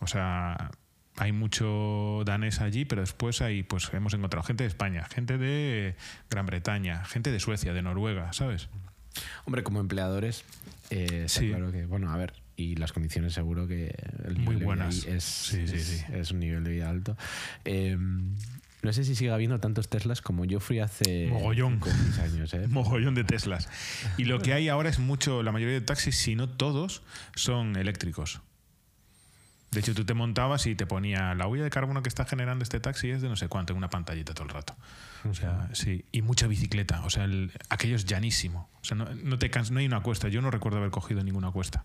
O 0.00 0.06
sea, 0.06 0.70
hay 1.16 1.32
mucho 1.32 2.22
danés 2.24 2.60
allí, 2.60 2.84
pero 2.84 3.02
después 3.02 3.40
hay, 3.42 3.62
pues 3.62 3.88
hemos 3.92 4.14
encontrado 4.14 4.44
gente 4.44 4.64
de 4.64 4.68
España, 4.68 5.04
gente 5.04 5.38
de 5.38 5.94
Gran 6.30 6.46
Bretaña, 6.46 7.04
gente 7.04 7.30
de 7.30 7.38
Suecia, 7.40 7.72
de 7.72 7.82
Noruega, 7.82 8.32
¿sabes? 8.32 8.68
Hombre, 9.44 9.62
como 9.62 9.78
empleadores, 9.80 10.44
eh, 10.90 11.26
Sí. 11.28 11.50
claro 11.50 11.70
que, 11.70 11.86
bueno, 11.86 12.10
a 12.10 12.16
ver, 12.16 12.32
y 12.56 12.74
las 12.76 12.92
condiciones 12.92 13.32
seguro 13.32 13.68
que 13.68 13.94
el 14.24 14.32
Muy 14.34 14.40
nivel 14.40 14.58
de 14.58 14.64
buenas. 14.64 15.04
ahí 15.06 15.14
es, 15.14 15.24
Sí, 15.24 15.68
sí, 15.68 15.76
es, 15.76 15.84
sí. 15.86 16.04
es 16.12 16.30
un 16.32 16.40
nivel 16.40 16.64
de 16.64 16.70
vida 16.72 16.90
alto. 16.90 17.16
Eh, 17.64 17.96
no 18.84 18.92
sé 18.92 19.02
si 19.04 19.14
sigue 19.16 19.30
habiendo 19.30 19.58
tantos 19.58 19.88
Teslas 19.88 20.20
como 20.22 20.44
yo 20.44 20.60
fui 20.60 20.78
hace 20.78 21.26
Mogollón. 21.28 21.80
años, 22.22 22.54
¿eh? 22.54 22.66
Mogollón 22.68 23.14
de 23.14 23.24
Teslas. 23.24 23.68
Y 24.18 24.24
lo 24.24 24.40
que 24.40 24.52
hay 24.52 24.68
ahora 24.68 24.90
es 24.90 24.98
mucho, 24.98 25.42
la 25.42 25.50
mayoría 25.52 25.74
de 25.74 25.80
taxis, 25.80 26.16
si 26.16 26.36
no 26.36 26.48
todos, 26.48 27.02
son 27.34 27.76
eléctricos. 27.76 28.40
De 29.70 29.80
hecho, 29.80 29.92
tú 29.92 30.04
te 30.04 30.14
montabas 30.14 30.66
y 30.66 30.76
te 30.76 30.86
ponía 30.86 31.34
la 31.34 31.48
huella 31.48 31.64
de 31.64 31.70
carbono 31.70 32.00
que 32.02 32.08
está 32.08 32.24
generando 32.24 32.62
este 32.62 32.78
taxi 32.78 33.10
es 33.10 33.22
de 33.22 33.28
no 33.28 33.34
sé 33.34 33.48
cuánto, 33.48 33.72
en 33.72 33.78
una 33.78 33.90
pantallita 33.90 34.32
todo 34.32 34.44
el 34.44 34.50
rato. 34.50 34.76
O 35.28 35.34
sea, 35.34 35.68
sí. 35.72 36.04
Y 36.12 36.22
mucha 36.22 36.46
bicicleta. 36.46 37.04
O 37.04 37.10
sea, 37.10 37.24
el- 37.24 37.50
aquello 37.70 37.96
es 37.96 38.04
llanísimo. 38.04 38.70
O 38.82 38.84
sea, 38.84 38.96
no, 38.96 39.06
no 39.14 39.36
te 39.38 39.50
no 39.72 39.80
hay 39.80 39.86
una 39.86 40.00
cuesta. 40.00 40.28
Yo 40.28 40.42
no 40.42 40.52
recuerdo 40.52 40.78
haber 40.78 40.90
cogido 40.90 41.24
ninguna 41.24 41.50
cuesta. 41.50 41.84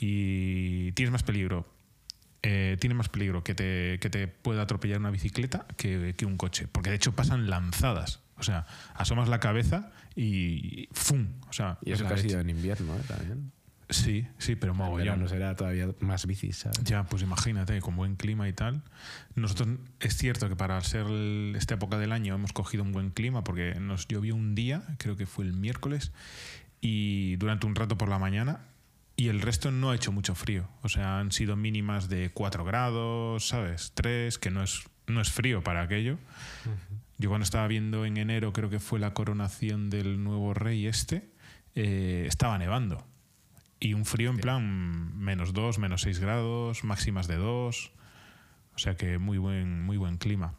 Y 0.00 0.92
tienes 0.92 1.12
más 1.12 1.22
peligro. 1.22 1.66
Eh, 2.42 2.76
tiene 2.80 2.94
más 2.94 3.08
peligro 3.08 3.42
que 3.44 3.54
te, 3.54 3.98
que 4.00 4.10
te 4.10 4.28
pueda 4.28 4.62
atropellar 4.62 4.98
una 5.00 5.10
bicicleta 5.10 5.66
que, 5.76 6.14
que 6.16 6.24
un 6.26 6.36
coche. 6.36 6.68
Porque 6.70 6.90
de 6.90 6.96
hecho 6.96 7.12
pasan 7.12 7.48
lanzadas. 7.50 8.20
O 8.36 8.42
sea, 8.44 8.66
asomas 8.94 9.28
la 9.28 9.40
cabeza 9.40 9.90
y 10.14 10.88
¡fum! 10.92 11.26
O 11.48 11.52
sea, 11.52 11.78
Y 11.84 11.92
es 11.92 12.00
eso 12.00 12.08
que 12.08 12.14
ha 12.14 12.18
sido 12.18 12.40
en 12.40 12.50
invierno, 12.50 12.94
¿eh? 12.96 13.00
También. 13.08 13.50
Sí, 13.90 14.26
sí, 14.36 14.54
pero 14.54 14.74
mogollón. 14.74 14.98
verano 15.06 15.28
será 15.28 15.56
todavía 15.56 15.88
más 16.00 16.26
bicis, 16.26 16.58
¿sabes? 16.58 16.84
Ya, 16.84 17.04
pues 17.04 17.22
imagínate, 17.22 17.80
con 17.80 17.96
buen 17.96 18.16
clima 18.16 18.46
y 18.46 18.52
tal. 18.52 18.82
Nosotros 19.34 19.68
es 20.00 20.14
cierto 20.16 20.48
que 20.50 20.56
para 20.56 20.78
ser 20.82 21.06
el- 21.06 21.54
esta 21.56 21.74
época 21.74 21.96
del 21.98 22.12
año 22.12 22.34
hemos 22.34 22.52
cogido 22.52 22.82
un 22.84 22.92
buen 22.92 23.10
clima 23.10 23.42
porque 23.44 23.74
nos 23.80 24.06
llovió 24.06 24.36
un 24.36 24.54
día, 24.54 24.82
creo 24.98 25.16
que 25.16 25.24
fue 25.24 25.46
el 25.46 25.54
miércoles, 25.54 26.12
y 26.82 27.36
durante 27.36 27.66
un 27.66 27.74
rato 27.74 27.96
por 27.96 28.08
la 28.10 28.18
mañana, 28.18 28.60
y 29.18 29.30
el 29.30 29.40
resto 29.40 29.72
no 29.72 29.90
ha 29.90 29.96
hecho 29.96 30.12
mucho 30.12 30.36
frío. 30.36 30.68
O 30.82 30.88
sea, 30.88 31.18
han 31.18 31.32
sido 31.32 31.56
mínimas 31.56 32.08
de 32.08 32.30
4 32.30 32.64
grados, 32.64 33.48
¿sabes? 33.48 33.90
3, 33.96 34.38
que 34.38 34.52
no 34.52 34.62
es, 34.62 34.84
no 35.08 35.20
es 35.20 35.32
frío 35.32 35.60
para 35.60 35.82
aquello. 35.82 36.18
Yo 37.18 37.28
cuando 37.28 37.42
estaba 37.42 37.66
viendo 37.66 38.06
en 38.06 38.16
enero, 38.16 38.52
creo 38.52 38.70
que 38.70 38.78
fue 38.78 39.00
la 39.00 39.14
coronación 39.14 39.90
del 39.90 40.22
nuevo 40.22 40.54
rey 40.54 40.86
este, 40.86 41.28
eh, 41.74 42.26
estaba 42.28 42.58
nevando. 42.58 43.04
Y 43.80 43.94
un 43.94 44.04
frío 44.04 44.30
en 44.30 44.38
plan 44.38 45.18
menos 45.18 45.52
2, 45.52 45.80
menos 45.80 46.02
6 46.02 46.20
grados, 46.20 46.84
máximas 46.84 47.26
de 47.26 47.38
2. 47.38 47.92
O 48.76 48.78
sea 48.78 48.96
que 48.96 49.18
muy 49.18 49.38
buen, 49.38 49.82
muy 49.82 49.96
buen 49.96 50.18
clima. 50.18 50.54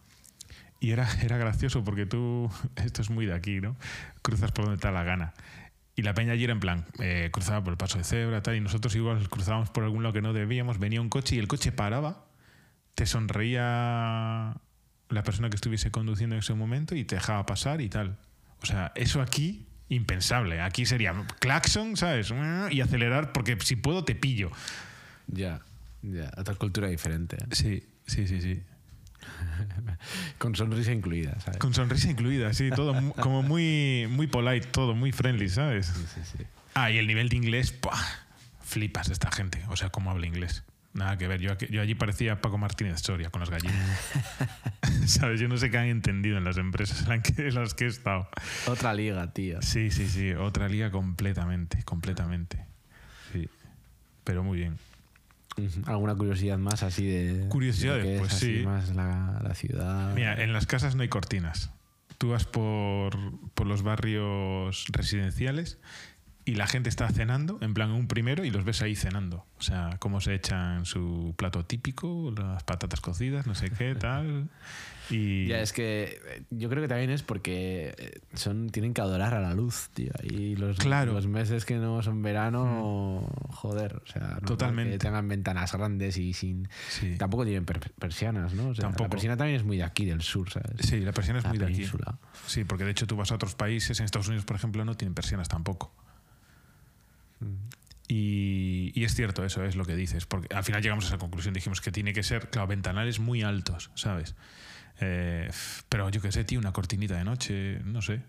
Y 0.81 0.91
era, 0.91 1.07
era 1.23 1.37
gracioso 1.37 1.85
porque 1.85 2.05
tú, 2.05 2.51
esto 2.75 3.01
es 3.01 3.09
muy 3.09 3.25
de 3.25 3.35
aquí, 3.35 3.61
¿no? 3.61 3.77
Cruzas 4.21 4.51
por 4.51 4.65
donde 4.65 4.81
te 4.81 4.87
da 4.89 4.93
la 4.93 5.03
gana. 5.03 5.33
Y 5.99 6.01
la 6.01 6.13
peña 6.13 6.31
allí 6.31 6.45
era 6.45 6.53
en 6.53 6.61
plan, 6.61 6.85
eh, 6.99 7.27
cruzaba 7.29 7.61
por 7.61 7.73
el 7.73 7.77
paso 7.77 7.97
de 7.97 8.05
cebra, 8.05 8.41
tal, 8.41 8.55
y 8.55 8.61
nosotros 8.61 8.95
igual 8.95 9.27
cruzábamos 9.27 9.69
por 9.69 9.83
algún 9.83 10.01
lado 10.01 10.13
que 10.13 10.21
no 10.21 10.31
debíamos, 10.31 10.79
venía 10.79 11.01
un 11.01 11.09
coche 11.09 11.35
y 11.35 11.39
el 11.39 11.49
coche 11.49 11.73
paraba, 11.73 12.23
te 12.95 13.05
sonreía 13.05 14.55
la 15.09 15.23
persona 15.23 15.49
que 15.49 15.57
estuviese 15.57 15.91
conduciendo 15.91 16.37
en 16.37 16.39
ese 16.39 16.53
momento 16.53 16.95
y 16.95 17.03
te 17.03 17.15
dejaba 17.15 17.45
pasar 17.45 17.81
y 17.81 17.89
tal. 17.89 18.15
O 18.61 18.65
sea, 18.65 18.93
eso 18.95 19.21
aquí, 19.21 19.65
impensable. 19.89 20.61
Aquí 20.61 20.85
sería 20.85 21.13
claxon, 21.39 21.97
¿sabes? 21.97 22.33
Y 22.71 22.79
acelerar 22.79 23.33
porque 23.33 23.57
si 23.59 23.75
puedo 23.75 24.05
te 24.05 24.15
pillo. 24.15 24.51
Ya, 25.27 25.59
ya. 26.01 26.31
Otra 26.37 26.55
cultura 26.55 26.87
diferente. 26.87 27.35
¿eh? 27.35 27.47
Sí, 27.51 27.83
sí, 28.07 28.25
sí, 28.25 28.41
sí. 28.41 28.63
Con 30.37 30.55
sonrisa 30.55 30.91
incluida, 30.91 31.39
¿sabes? 31.41 31.57
Con 31.59 31.73
sonrisa 31.73 32.09
incluida, 32.09 32.53
sí, 32.53 32.69
todo 32.69 32.93
como 33.15 33.43
muy, 33.43 34.07
muy 34.09 34.27
polite, 34.27 34.67
todo 34.67 34.95
muy 34.95 35.11
friendly, 35.11 35.49
¿sabes? 35.49 35.87
Sí, 35.87 36.05
sí, 36.15 36.37
sí. 36.37 36.43
Ah, 36.75 36.91
y 36.91 36.97
el 36.97 37.07
nivel 37.07 37.29
de 37.29 37.35
inglés, 37.37 37.73
¡buah! 37.81 37.97
flipas 38.61 39.07
de 39.07 39.13
esta 39.13 39.31
gente. 39.31 39.63
O 39.69 39.75
sea, 39.75 39.89
cómo 39.89 40.11
habla 40.11 40.27
inglés. 40.27 40.63
Nada 40.93 41.17
que 41.17 41.27
ver. 41.27 41.39
Yo, 41.41 41.51
aquí- 41.51 41.67
yo 41.71 41.81
allí 41.81 41.95
parecía 41.95 42.39
Paco 42.41 42.57
Martínez 42.59 43.01
Soria 43.01 43.29
con 43.31 43.39
las 43.41 43.49
gallinas. 43.49 43.99
¿Sabes? 45.07 45.39
Yo 45.39 45.47
no 45.47 45.57
sé 45.57 45.69
qué 45.71 45.77
han 45.79 45.87
entendido 45.87 46.37
en 46.37 46.43
las 46.43 46.57
empresas 46.57 47.01
en 47.03 47.09
las 47.09 47.21
que, 47.21 47.47
en 47.47 47.55
las 47.55 47.73
que 47.73 47.85
he 47.85 47.87
estado. 47.87 48.29
Otra 48.67 48.93
liga, 48.93 49.31
tío. 49.33 49.61
Sí, 49.61 49.89
sí, 49.91 50.07
sí. 50.07 50.33
Otra 50.33 50.67
liga 50.69 50.91
completamente, 50.91 51.83
completamente. 51.83 52.65
Sí. 53.33 53.49
Pero 54.23 54.43
muy 54.43 54.59
bien. 54.59 54.77
¿Alguna 55.85 56.15
curiosidad 56.15 56.57
más 56.57 56.83
así 56.83 57.05
de. 57.05 57.47
Curiosidades, 57.49 58.05
de 58.05 58.19
pues 58.19 58.33
así 58.33 58.59
sí. 58.59 58.65
más 58.65 58.95
la, 58.95 59.39
la 59.43 59.55
ciudad? 59.55 60.13
Mira, 60.13 60.41
en 60.41 60.53
las 60.53 60.65
casas 60.65 60.95
no 60.95 61.01
hay 61.01 61.09
cortinas. 61.09 61.71
Tú 62.17 62.29
vas 62.29 62.45
por, 62.45 63.15
por 63.53 63.65
los 63.65 63.81
barrios 63.81 64.85
residenciales 64.89 65.79
y 66.49 66.55
la 66.55 66.65
gente 66.65 66.89
está 66.89 67.07
cenando, 67.09 67.59
en 67.61 67.73
plan 67.73 67.91
un 67.91 68.07
primero, 68.07 68.43
y 68.43 68.49
los 68.49 68.65
ves 68.65 68.81
ahí 68.81 68.95
cenando. 68.95 69.45
O 69.59 69.61
sea, 69.61 69.97
cómo 69.99 70.19
se 70.19 70.33
echan 70.33 70.85
su 70.85 71.35
plato 71.37 71.63
típico, 71.63 72.33
las 72.35 72.63
patatas 72.63 73.01
cocidas, 73.01 73.45
no 73.45 73.53
sé 73.53 73.69
qué, 73.69 73.93
tal. 73.99 74.49
Y 75.09 75.47
Ya, 75.47 75.61
es 75.61 75.73
que 75.73 76.19
eh, 76.27 76.43
yo 76.51 76.69
creo 76.69 76.81
que 76.83 76.87
también 76.87 77.09
es 77.09 77.23
porque 77.23 77.95
eh, 77.97 78.19
son 78.35 78.69
tienen 78.69 78.93
que 78.93 79.01
adorar 79.01 79.33
a 79.33 79.39
la 79.41 79.53
luz, 79.53 79.89
tío. 79.93 80.11
Y 80.23 80.55
los, 80.55 80.77
Claro. 80.77 81.13
los 81.13 81.25
meses 81.27 81.65
que 81.65 81.75
no 81.77 82.01
son 82.03 82.21
verano, 82.21 83.27
joder, 83.49 83.95
o 84.03 84.05
sea, 84.07 84.21
normal 84.21 84.41
Totalmente. 84.45 84.91
que 84.93 84.97
tengan 84.99 85.27
ventanas 85.27 85.73
grandes 85.73 86.17
y 86.17 86.33
sin. 86.33 86.67
sí. 86.89 87.15
Tampoco 87.17 87.43
tienen 87.43 87.65
per- 87.65 87.91
persianas, 87.99 88.53
¿no? 88.53 88.69
O 88.69 88.75
sea, 88.75 88.83
Tampoco. 88.83 89.03
La 89.05 89.09
persiana 89.09 89.37
también 89.37 89.57
es 89.57 89.63
muy 89.65 89.77
de 89.77 89.83
aquí, 89.83 90.05
del 90.05 90.21
sur, 90.21 90.49
¿sabes? 90.51 90.71
Sí, 90.81 90.99
la 90.99 91.11
persiana 91.11 91.39
es 91.39 91.43
la 91.45 91.49
muy 91.49 91.57
de 91.59 91.65
aquí. 91.65 91.85
Sí, 92.45 92.63
porque 92.65 92.83
de 92.85 92.91
hecho 92.91 93.07
tú 93.07 93.15
vas 93.15 93.31
a 93.31 93.35
otros 93.35 93.55
países, 93.55 93.99
en 93.99 94.05
Estados 94.05 94.27
Unidos, 94.27 94.45
por 94.45 94.55
ejemplo, 94.55 94.85
no 94.85 94.95
tienen 94.95 95.13
persianas 95.15 95.47
tampoco. 95.49 95.93
Y, 98.07 98.91
y 98.95 99.03
es 99.03 99.13
cierto, 99.13 99.45
eso 99.45 99.63
es 99.63 99.75
lo 99.75 99.85
que 99.85 99.95
dices, 99.95 100.25
porque 100.25 100.53
al 100.55 100.63
final 100.63 100.81
llegamos 100.81 101.05
a 101.05 101.07
esa 101.09 101.17
conclusión, 101.19 101.53
dijimos 101.53 101.79
que 101.79 101.91
tiene 101.91 102.11
que 102.11 102.23
ser, 102.23 102.49
claro, 102.49 102.67
ventanales 102.67 103.19
muy 103.19 103.43
altos, 103.43 103.91
¿sabes? 103.93 104.35
Eh, 105.01 105.49
pero 105.87 106.09
yo 106.09 106.21
qué 106.21 106.31
sé, 106.31 106.43
tío, 106.43 106.59
una 106.59 106.71
cortinita 106.71 107.15
de 107.15 107.23
noche, 107.23 107.79
no 107.85 108.01
sé. 108.01 108.21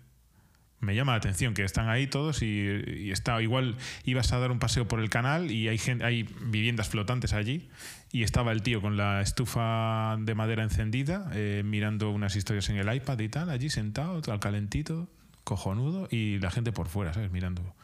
Me 0.79 0.95
llama 0.95 1.11
la 1.11 1.19
atención 1.19 1.53
que 1.53 1.63
están 1.63 1.89
ahí 1.89 2.07
todos 2.07 2.41
y, 2.41 2.45
y 2.47 3.11
está 3.11 3.39
igual 3.39 3.77
ibas 4.03 4.33
a 4.33 4.39
dar 4.39 4.49
un 4.49 4.57
paseo 4.57 4.87
por 4.87 4.99
el 4.99 5.11
canal 5.11 5.51
y 5.51 5.67
hay 5.67 5.77
gente, 5.77 6.03
hay 6.03 6.23
viviendas 6.23 6.89
flotantes 6.89 7.33
allí 7.33 7.69
y 8.11 8.23
estaba 8.23 8.51
el 8.51 8.63
tío 8.63 8.81
con 8.81 8.97
la 8.97 9.21
estufa 9.21 10.17
de 10.19 10.33
madera 10.33 10.63
encendida 10.63 11.29
eh, 11.33 11.61
mirando 11.63 12.09
unas 12.09 12.35
historias 12.35 12.67
en 12.69 12.77
el 12.77 12.91
iPad 12.95 13.19
y 13.19 13.29
tal 13.29 13.51
allí 13.51 13.69
sentado 13.69 14.23
al 14.25 14.39
calentito 14.39 15.07
cojonudo 15.43 16.07
y 16.09 16.39
la 16.39 16.49
gente 16.49 16.71
por 16.71 16.87
fuera 16.87 17.13
sabes 17.13 17.29
mirando 17.29 17.75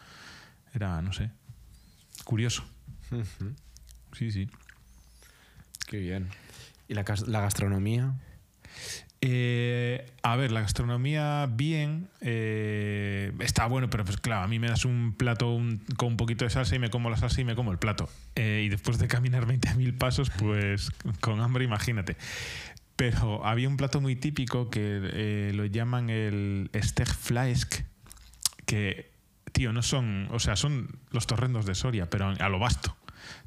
era 0.74 1.00
no 1.04 1.14
sé 1.14 1.30
curioso 2.24 2.66
sí 4.14 4.32
sí 4.32 4.50
Qué 5.88 6.00
bien. 6.00 6.28
¿Y 6.90 6.94
la, 6.94 7.06
la 7.28 7.42
gastronomía? 7.42 8.14
Eh, 9.22 10.06
a 10.22 10.36
ver, 10.36 10.52
la 10.52 10.62
gastronomía 10.62 11.48
bien, 11.52 12.08
eh, 12.22 13.32
está 13.40 13.66
bueno, 13.66 13.90
pero 13.90 14.06
pues 14.06 14.18
claro, 14.18 14.44
a 14.44 14.48
mí 14.48 14.60
me 14.60 14.68
das 14.68 14.86
un 14.86 15.16
plato 15.18 15.60
con 15.98 16.10
un 16.10 16.18
poquito 16.18 16.46
de 16.46 16.52
salsa 16.52 16.76
y 16.76 16.80
me 16.80 16.90
como 16.90 17.10
la 17.10 17.18
salsa 17.18 17.42
y 17.42 17.44
me 17.44 17.56
como 17.56 17.72
el 17.72 17.80
plato. 17.80 18.10
Eh, 18.36 18.64
y 18.66 18.70
después 18.70 19.00
de 19.00 19.08
caminar 19.08 19.48
20.000 19.48 19.98
pasos, 19.98 20.30
pues 20.38 20.92
con 21.20 21.42
hambre 21.42 21.66
imagínate. 21.66 22.16
Pero 22.96 23.46
había 23.46 23.68
un 23.70 23.78
plato 23.78 24.02
muy 24.02 24.16
típico 24.16 24.70
que 24.70 25.52
lo 25.54 25.66
llaman 25.66 26.10
el 26.10 26.70
Stegfleisch, 26.76 27.86
que, 28.66 29.12
tío, 29.52 29.72
no 29.72 29.84
son, 29.84 30.28
o 30.32 30.40
sea, 30.40 30.56
son 30.56 31.00
los 31.12 31.28
torrendos 31.28 31.66
de 31.66 31.76
Soria, 31.76 32.10
pero 32.10 32.34
a 32.40 32.50
lo 32.50 32.60
vasto. 32.60 32.96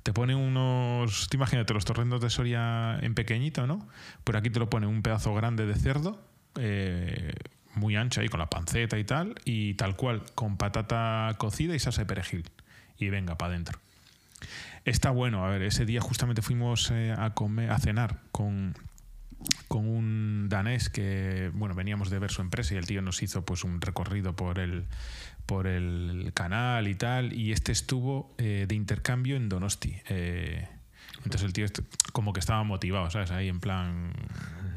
Te 0.03 0.12
pone 0.12 0.35
unos. 0.35 1.29
Te 1.29 1.37
imagínate 1.37 1.75
los 1.75 1.85
torrendos 1.85 2.21
de 2.21 2.31
Soria 2.31 2.99
en 3.00 3.15
pequeñito, 3.15 3.67
¿no? 3.67 3.89
Por 4.25 4.37
aquí 4.37 4.50
te 4.50 4.59
lo 4.59 4.71
pone 4.71 4.87
un 4.87 5.03
pedazo 5.03 5.35
grande 5.35 5.67
de 5.67 5.75
cerdo, 5.75 6.23
eh, 6.57 7.33
muy 7.75 7.97
ancho 7.97 8.21
ahí, 8.21 8.29
con 8.29 8.41
la 8.41 8.50
panceta 8.50 8.99
y 8.99 9.05
tal, 9.05 9.35
y 9.45 9.75
tal 9.75 9.97
cual, 9.97 10.23
con 10.35 10.57
patata 10.57 11.35
cocida 11.39 11.75
y 11.75 11.79
salsa 11.79 12.03
de 12.03 12.07
perejil. 12.07 12.49
Y 12.99 13.09
venga, 13.11 13.37
para 13.37 13.53
adentro. 13.53 13.79
Está 14.85 15.11
bueno, 15.11 15.45
a 15.45 15.50
ver, 15.50 15.62
ese 15.62 15.85
día 15.85 16.00
justamente 16.00 16.43
fuimos 16.43 16.91
eh, 16.91 17.15
a 17.17 17.35
comer, 17.35 17.71
a 17.71 17.79
cenar 17.79 18.21
con, 18.33 18.75
con 19.69 19.87
un 19.87 20.49
danés 20.49 20.89
que, 20.89 21.50
bueno, 21.55 21.75
veníamos 21.75 22.11
de 22.11 22.19
ver 22.19 22.31
su 22.31 22.41
empresa 22.41 22.75
y 22.75 22.79
el 22.79 22.87
tío 22.87 23.03
nos 23.03 23.23
hizo 23.23 23.45
pues 23.45 23.65
un 23.65 23.81
recorrido 23.81 24.35
por 24.35 24.59
el, 24.59 24.87
por 25.50 25.66
el 25.66 26.30
canal 26.33 26.87
y 26.87 26.95
tal, 26.95 27.33
y 27.33 27.50
este 27.50 27.73
estuvo 27.73 28.33
eh, 28.38 28.66
de 28.69 28.75
intercambio 28.76 29.35
en 29.35 29.49
Donosti. 29.49 29.97
Eh, 30.09 30.69
entonces 31.25 31.42
el 31.42 31.52
tío 31.52 31.66
como 32.12 32.33
que 32.33 32.38
estaba 32.38 32.62
motivado, 32.62 33.11
¿sabes? 33.11 33.33
Ahí 33.33 33.49
en 33.49 33.59
plan, 33.59 34.12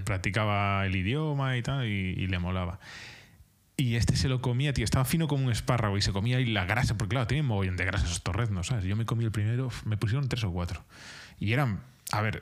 practicaba 0.04 0.84
el 0.88 0.96
idioma 0.96 1.58
y 1.58 1.62
tal, 1.62 1.86
y, 1.86 2.16
y 2.18 2.26
le 2.26 2.40
molaba. 2.40 2.80
Y 3.78 3.98
este 3.98 4.16
se 4.16 4.28
lo 4.28 4.42
comía, 4.42 4.74
tío, 4.74 4.84
estaba 4.84 5.06
fino 5.06 5.28
como 5.28 5.46
un 5.46 5.52
espárrago 5.52 5.96
y 5.96 6.02
se 6.02 6.12
comía 6.12 6.38
ahí 6.38 6.46
la 6.48 6.66
grasa, 6.66 6.98
porque 6.98 7.12
claro, 7.12 7.28
tienen 7.28 7.46
mogollón 7.46 7.78
de 7.78 7.86
grasa 7.86 8.08
esos 8.08 8.24
torreznos, 8.24 8.66
¿sabes? 8.66 8.84
Yo 8.84 8.96
me 8.96 9.06
comí 9.06 9.26
el 9.26 9.32
primero, 9.32 9.70
me 9.86 9.96
pusieron 9.96 10.28
tres 10.28 10.44
o 10.44 10.52
cuatro. 10.52 10.84
Y 11.40 11.54
eran, 11.54 11.84
a 12.12 12.22
ver, 12.22 12.42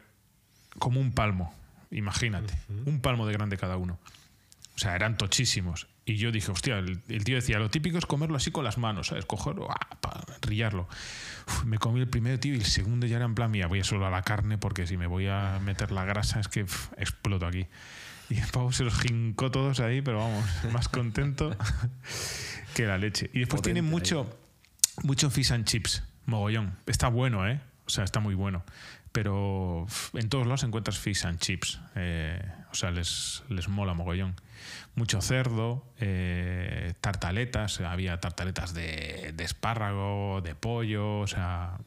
como 0.79 1.01
un 1.01 1.11
palmo, 1.11 1.53
imagínate, 1.91 2.53
un 2.85 3.01
palmo 3.01 3.27
de 3.27 3.33
grande 3.33 3.57
cada 3.57 3.75
uno. 3.75 3.99
O 4.73 4.79
sea, 4.79 4.95
eran 4.95 5.17
tochísimos. 5.17 5.87
Y 6.03 6.15
yo 6.17 6.31
dije, 6.31 6.51
hostia, 6.51 6.79
el, 6.79 6.99
el 7.09 7.23
tío 7.23 7.35
decía, 7.35 7.59
lo 7.59 7.69
típico 7.69 7.97
es 7.97 8.05
comerlo 8.07 8.35
así 8.35 8.49
con 8.51 8.63
las 8.63 8.77
manos, 8.79 9.07
¿sabes? 9.07 9.25
Cogerlo, 9.25 9.69
ah, 9.69 9.97
pa, 10.01 10.23
rillarlo. 10.41 10.87
Uf, 11.47 11.63
me 11.65 11.77
comí 11.77 11.99
el 11.99 12.07
primero, 12.07 12.39
tío, 12.39 12.53
y 12.53 12.57
el 12.57 12.65
segundo 12.65 13.05
ya 13.05 13.17
era 13.17 13.25
en 13.25 13.35
plan, 13.35 13.51
mía, 13.51 13.67
voy 13.67 13.81
a 13.81 13.83
solo 13.83 14.07
a 14.07 14.09
la 14.09 14.23
carne 14.23 14.57
porque 14.57 14.87
si 14.87 14.97
me 14.97 15.05
voy 15.05 15.27
a 15.27 15.59
meter 15.63 15.91
la 15.91 16.03
grasa 16.03 16.39
es 16.39 16.47
que 16.47 16.63
uf, 16.63 16.91
exploto 16.97 17.45
aquí. 17.45 17.67
Y 18.29 18.39
el 18.39 18.47
pavo 18.47 18.71
se 18.71 18.83
los 18.83 18.97
jincó 18.99 19.51
todos 19.51 19.79
ahí, 19.79 20.01
pero 20.01 20.19
vamos, 20.19 20.45
más 20.71 20.87
contento 20.89 21.55
que 22.75 22.85
la 22.85 22.97
leche. 22.97 23.29
Y 23.33 23.39
después 23.39 23.61
tiene 23.61 23.81
ahí. 23.81 23.85
mucho, 23.85 24.39
mucho 25.03 25.29
fish 25.29 25.51
and 25.51 25.65
chips, 25.65 26.03
mogollón. 26.25 26.77
Está 26.87 27.09
bueno, 27.09 27.47
¿eh? 27.47 27.61
O 27.85 27.89
sea, 27.89 28.03
está 28.03 28.19
muy 28.19 28.33
bueno. 28.35 28.63
Pero 29.11 29.85
en 30.13 30.29
todos 30.29 30.47
lados 30.47 30.63
encuentras 30.63 30.97
fish 30.97 31.25
and 31.25 31.39
chips. 31.39 31.79
eh, 31.95 32.41
o 32.71 32.75
sea, 32.75 32.89
les, 32.91 33.43
les 33.49 33.67
mola 33.67 33.93
mogollón. 33.93 34.35
Mucho 34.95 35.21
cerdo, 35.21 35.85
eh, 35.99 36.93
tartaletas. 37.01 37.79
Había 37.81 38.19
tartaletas 38.19 38.73
de, 38.73 39.33
de 39.33 39.43
espárrago, 39.43 40.41
de 40.41 40.55
pollo, 40.55 41.19
o 41.19 41.27
sea. 41.27 41.77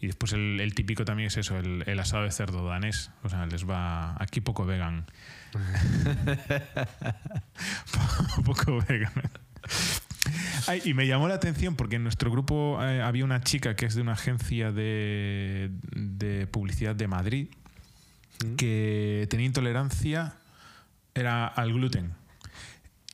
Y 0.00 0.06
después 0.06 0.32
el, 0.32 0.58
el 0.60 0.74
típico 0.74 1.04
también 1.04 1.28
es 1.28 1.36
eso, 1.36 1.56
el, 1.56 1.84
el 1.86 2.00
asado 2.00 2.24
de 2.24 2.32
cerdo 2.32 2.66
danés. 2.66 3.10
O 3.22 3.28
sea, 3.28 3.46
les 3.46 3.68
va. 3.68 4.16
Aquí 4.20 4.40
poco 4.40 4.64
vegan. 4.64 5.06
poco 8.44 8.82
vegan. 8.88 9.12
Ay, 10.66 10.82
y 10.84 10.94
me 10.94 11.06
llamó 11.06 11.28
la 11.28 11.34
atención 11.34 11.76
porque 11.76 11.96
en 11.96 12.04
nuestro 12.04 12.30
grupo 12.30 12.78
eh, 12.82 13.02
había 13.02 13.24
una 13.24 13.42
chica 13.42 13.76
que 13.76 13.86
es 13.86 13.94
de 13.94 14.02
una 14.02 14.12
agencia 14.12 14.72
de, 14.72 15.70
de 15.92 16.46
publicidad 16.46 16.94
de 16.94 17.08
Madrid 17.08 17.48
que 18.56 19.26
tenía 19.30 19.46
intolerancia 19.46 20.34
era 21.14 21.46
al 21.46 21.72
gluten. 21.72 22.14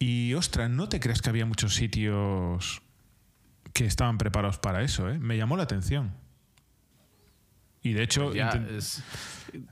Y 0.00 0.34
ostras, 0.34 0.70
no 0.70 0.88
te 0.88 1.00
creas 1.00 1.22
que 1.22 1.30
había 1.30 1.46
muchos 1.46 1.74
sitios 1.74 2.82
que 3.72 3.84
estaban 3.84 4.18
preparados 4.18 4.58
para 4.58 4.82
eso, 4.82 5.08
¿eh? 5.10 5.18
Me 5.18 5.36
llamó 5.36 5.56
la 5.56 5.64
atención. 5.64 6.12
Y 7.82 7.92
de 7.92 8.02
hecho, 8.02 8.32
Ya 8.34 8.50
intent- 8.52 8.70
es- 8.76 9.02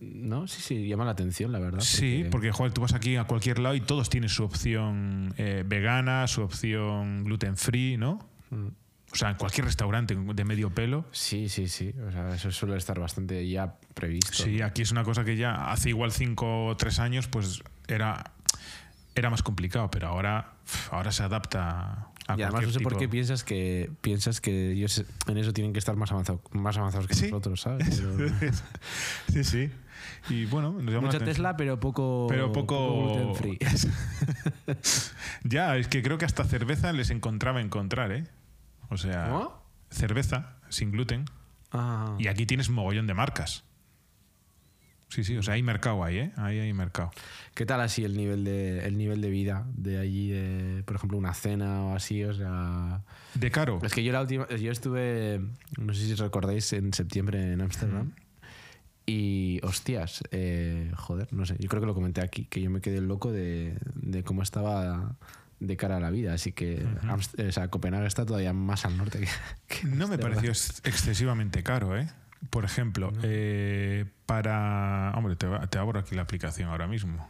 no, 0.01 0.47
sí, 0.47 0.63
sí, 0.63 0.89
llama 0.89 1.05
la 1.05 1.11
atención, 1.11 1.53
la 1.53 1.59
verdad. 1.59 1.81
Sí, 1.81 2.25
porque 2.31 2.51
joder, 2.53 2.73
tú 2.73 2.81
vas 2.81 2.95
aquí 2.95 3.17
a 3.17 3.25
cualquier 3.25 3.59
lado 3.59 3.75
y 3.75 3.81
todos 3.81 4.09
tienen 4.09 4.31
su 4.31 4.45
opción 4.45 5.35
eh, 5.39 5.65
vegana, 5.67 6.27
su 6.29 6.43
opción 6.43 7.25
gluten 7.25 7.57
free, 7.57 7.97
¿no? 7.97 8.19
Mm. 8.51 8.69
O 9.13 9.17
sea, 9.17 9.31
en 9.31 9.37
cualquier 9.37 9.65
restaurante 9.67 10.15
de 10.17 10.45
medio 10.45 10.71
pelo. 10.71 11.07
Sí, 11.11 11.49
sí, 11.49 11.69
sí. 11.69 11.93
O 12.07 12.11
sea, 12.11 12.35
eso 12.35 12.51
suele 12.51 12.77
estar 12.77 12.99
bastante 12.99 13.47
ya 13.49 13.77
previsto. 13.95 14.33
Sí, 14.45 14.61
aquí 14.63 14.83
es 14.83 14.91
una 14.93 15.05
cosa 15.05 15.25
que 15.25 15.37
ya 15.37 15.71
hace 15.71 15.91
igual 15.91 16.13
cinco 16.13 16.67
o 16.67 16.77
tres 16.77 16.99
años, 16.99 17.27
pues 17.29 17.63
era, 17.89 18.33
era 19.15 19.31
más 19.31 19.43
complicado, 19.43 19.91
pero 19.91 20.09
ahora, 20.09 20.53
ahora 20.91 21.13
se 21.13 21.23
adapta 21.23 22.09
a 22.29 22.37
Y 22.37 22.43
además 22.43 22.63
no 22.67 22.71
sé 22.73 22.81
por 22.81 22.97
qué 22.99 23.09
piensas 23.09 23.45
que 23.45 23.91
piensas 24.01 24.41
que 24.41 24.73
ellos 24.73 25.05
en 25.29 25.39
eso 25.39 25.53
tienen 25.53 25.73
que 25.73 25.79
estar 25.79 25.95
más 25.97 26.11
avanzados, 26.13 26.41
más 26.53 26.77
avanzados 26.77 27.07
que 27.07 27.15
Sí. 27.15 27.25
nosotros, 27.27 27.61
¿sabes? 27.61 28.01
Pero- 28.19 28.53
sí, 29.33 29.45
sí. 29.45 29.71
Y 30.29 30.45
bueno, 30.47 30.73
nos 30.73 30.83
mucha 30.83 31.17
atención. 31.17 31.25
Tesla, 31.25 31.57
pero 31.57 31.81
poco, 31.81 32.27
Pero 32.29 32.53
poco- 32.53 33.15
gluten 33.15 33.35
free. 33.37 33.59
Ya, 35.45 35.77
es 35.77 35.89
que 35.89 36.03
creo 36.03 36.19
que 36.19 36.25
hasta 36.25 36.45
cerveza 36.45 36.93
les 36.93 37.11
encontraba 37.11 37.61
encontrar, 37.61 38.13
¿eh? 38.13 38.25
O 38.89 38.97
sea, 38.97 39.29
¿Cómo? 39.31 39.63
cerveza 39.91 40.57
sin 40.69 40.91
gluten. 40.93 41.25
Ah. 41.73 42.15
Y 42.19 42.29
aquí 42.29 42.47
tienes 42.47 42.71
mogollón 42.71 43.07
de 43.07 43.15
marcas. 43.15 43.65
Sí, 45.09 45.23
sí, 45.23 45.37
o 45.37 45.43
sea, 45.43 45.55
hay 45.55 45.63
mercado 45.63 46.03
ahí, 46.03 46.19
¿eh? 46.19 46.33
Ahí 46.37 46.59
hay 46.59 46.73
mercado. 46.73 47.11
¿Qué 47.55 47.65
tal 47.65 47.81
así 47.81 48.05
el 48.05 48.17
nivel 48.17 48.45
de 48.45 48.85
el 48.87 48.99
nivel 48.99 49.21
de 49.21 49.31
vida 49.31 49.65
de 49.75 49.99
allí, 49.99 50.31
de, 50.31 50.83
por 50.85 50.97
ejemplo, 50.97 51.17
una 51.17 51.33
cena 51.33 51.85
o 51.85 51.95
así? 51.95 52.25
O 52.25 52.35
sea, 52.35 53.03
De 53.35 53.51
caro. 53.53 53.79
es 53.85 53.93
que 53.93 54.03
yo 54.03 54.13
la 54.13 54.21
última, 54.21 54.49
yo 54.49 54.73
estuve, 54.73 55.41
no 55.79 55.95
sé 55.95 56.07
si 56.07 56.15
recordáis, 56.17 56.73
en 56.73 56.93
septiembre 56.93 57.53
en 57.53 57.61
Ámsterdam. 57.61 58.13
Y 59.09 59.61
hostias, 59.63 60.25
eh, 60.33 60.91
joder, 60.97 61.33
no 61.33 61.47
sé, 61.47 61.55
yo 61.61 61.69
creo 61.69 61.81
que 61.81 61.87
lo 61.87 61.95
comenté 61.95 62.21
aquí, 62.23 62.47
que 62.47 62.61
yo 62.61 62.71
me 62.71 62.81
quedé 62.81 63.01
loco 63.01 63.31
de, 63.31 63.79
de 63.95 64.25
cómo 64.25 64.43
estaba 64.43 65.15
de 65.61 65.77
cara 65.77 65.99
a 65.99 66.01
la 66.01 66.11
vida. 66.11 66.35
Así 66.35 66.51
que 66.51 66.85
o 67.39 67.53
sea, 67.53 67.69
Copenhague 67.69 68.09
está 68.09 68.27
todavía 68.27 68.53
más 68.53 68.85
al 68.85 68.97
norte 68.97 69.21
que. 69.21 69.29
que 69.69 69.87
No 69.87 70.09
me 70.09 70.19
pareció 70.19 70.51
ex- 70.51 70.81
excesivamente 70.85 71.63
caro, 71.63 71.97
¿eh? 71.97 72.09
Por 72.51 72.65
ejemplo, 72.65 73.13
eh, 73.23 74.05
para... 74.27 75.13
Hombre, 75.17 75.37
te, 75.37 75.47
te 75.69 75.79
abro 75.79 75.99
aquí 76.01 76.15
la 76.15 76.23
aplicación 76.23 76.69
ahora 76.71 76.87
mismo. 76.87 77.27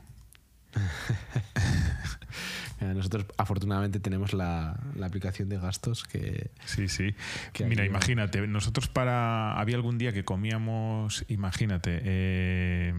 Nosotros 2.80 3.24
afortunadamente 3.38 4.00
tenemos 4.00 4.34
la, 4.34 4.78
la 4.94 5.06
aplicación 5.06 5.48
de 5.48 5.58
gastos 5.58 6.04
que. 6.04 6.50
Sí, 6.66 6.88
sí. 6.88 7.14
Que 7.54 7.64
Mira, 7.64 7.84
ayuda. 7.84 7.96
imagínate, 7.96 8.46
nosotros 8.46 8.88
para... 8.88 9.58
Había 9.58 9.76
algún 9.76 9.96
día 9.96 10.12
que 10.12 10.24
comíamos, 10.24 11.24
imagínate, 11.28 12.00
eh, 12.04 12.92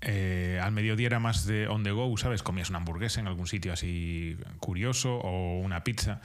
eh, 0.00 0.58
al 0.60 0.72
mediodía 0.72 1.06
era 1.06 1.20
más 1.20 1.46
de 1.46 1.68
on 1.68 1.84
the 1.84 1.92
go, 1.92 2.16
¿sabes? 2.16 2.42
Comías 2.42 2.70
una 2.70 2.78
hamburguesa 2.78 3.20
en 3.20 3.28
algún 3.28 3.46
sitio 3.46 3.72
así 3.72 4.36
curioso 4.58 5.18
o 5.18 5.60
una 5.60 5.84
pizza. 5.84 6.20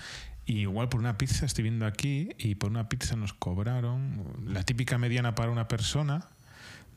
Y 0.48 0.62
igual 0.62 0.88
por 0.90 1.00
una 1.02 1.18
pizza, 1.18 1.46
estoy 1.46 1.64
viendo 1.64 1.86
aquí, 1.86 2.30
y 2.40 2.56
por 2.56 2.72
una 2.72 2.88
pizza 2.90 3.16
nos 3.18 3.34
cobraron 3.34 4.24
la 4.46 4.64
típica 4.64 4.98
mediana 4.98 5.36
para 5.36 5.52
una 5.52 5.68
persona. 5.68 6.26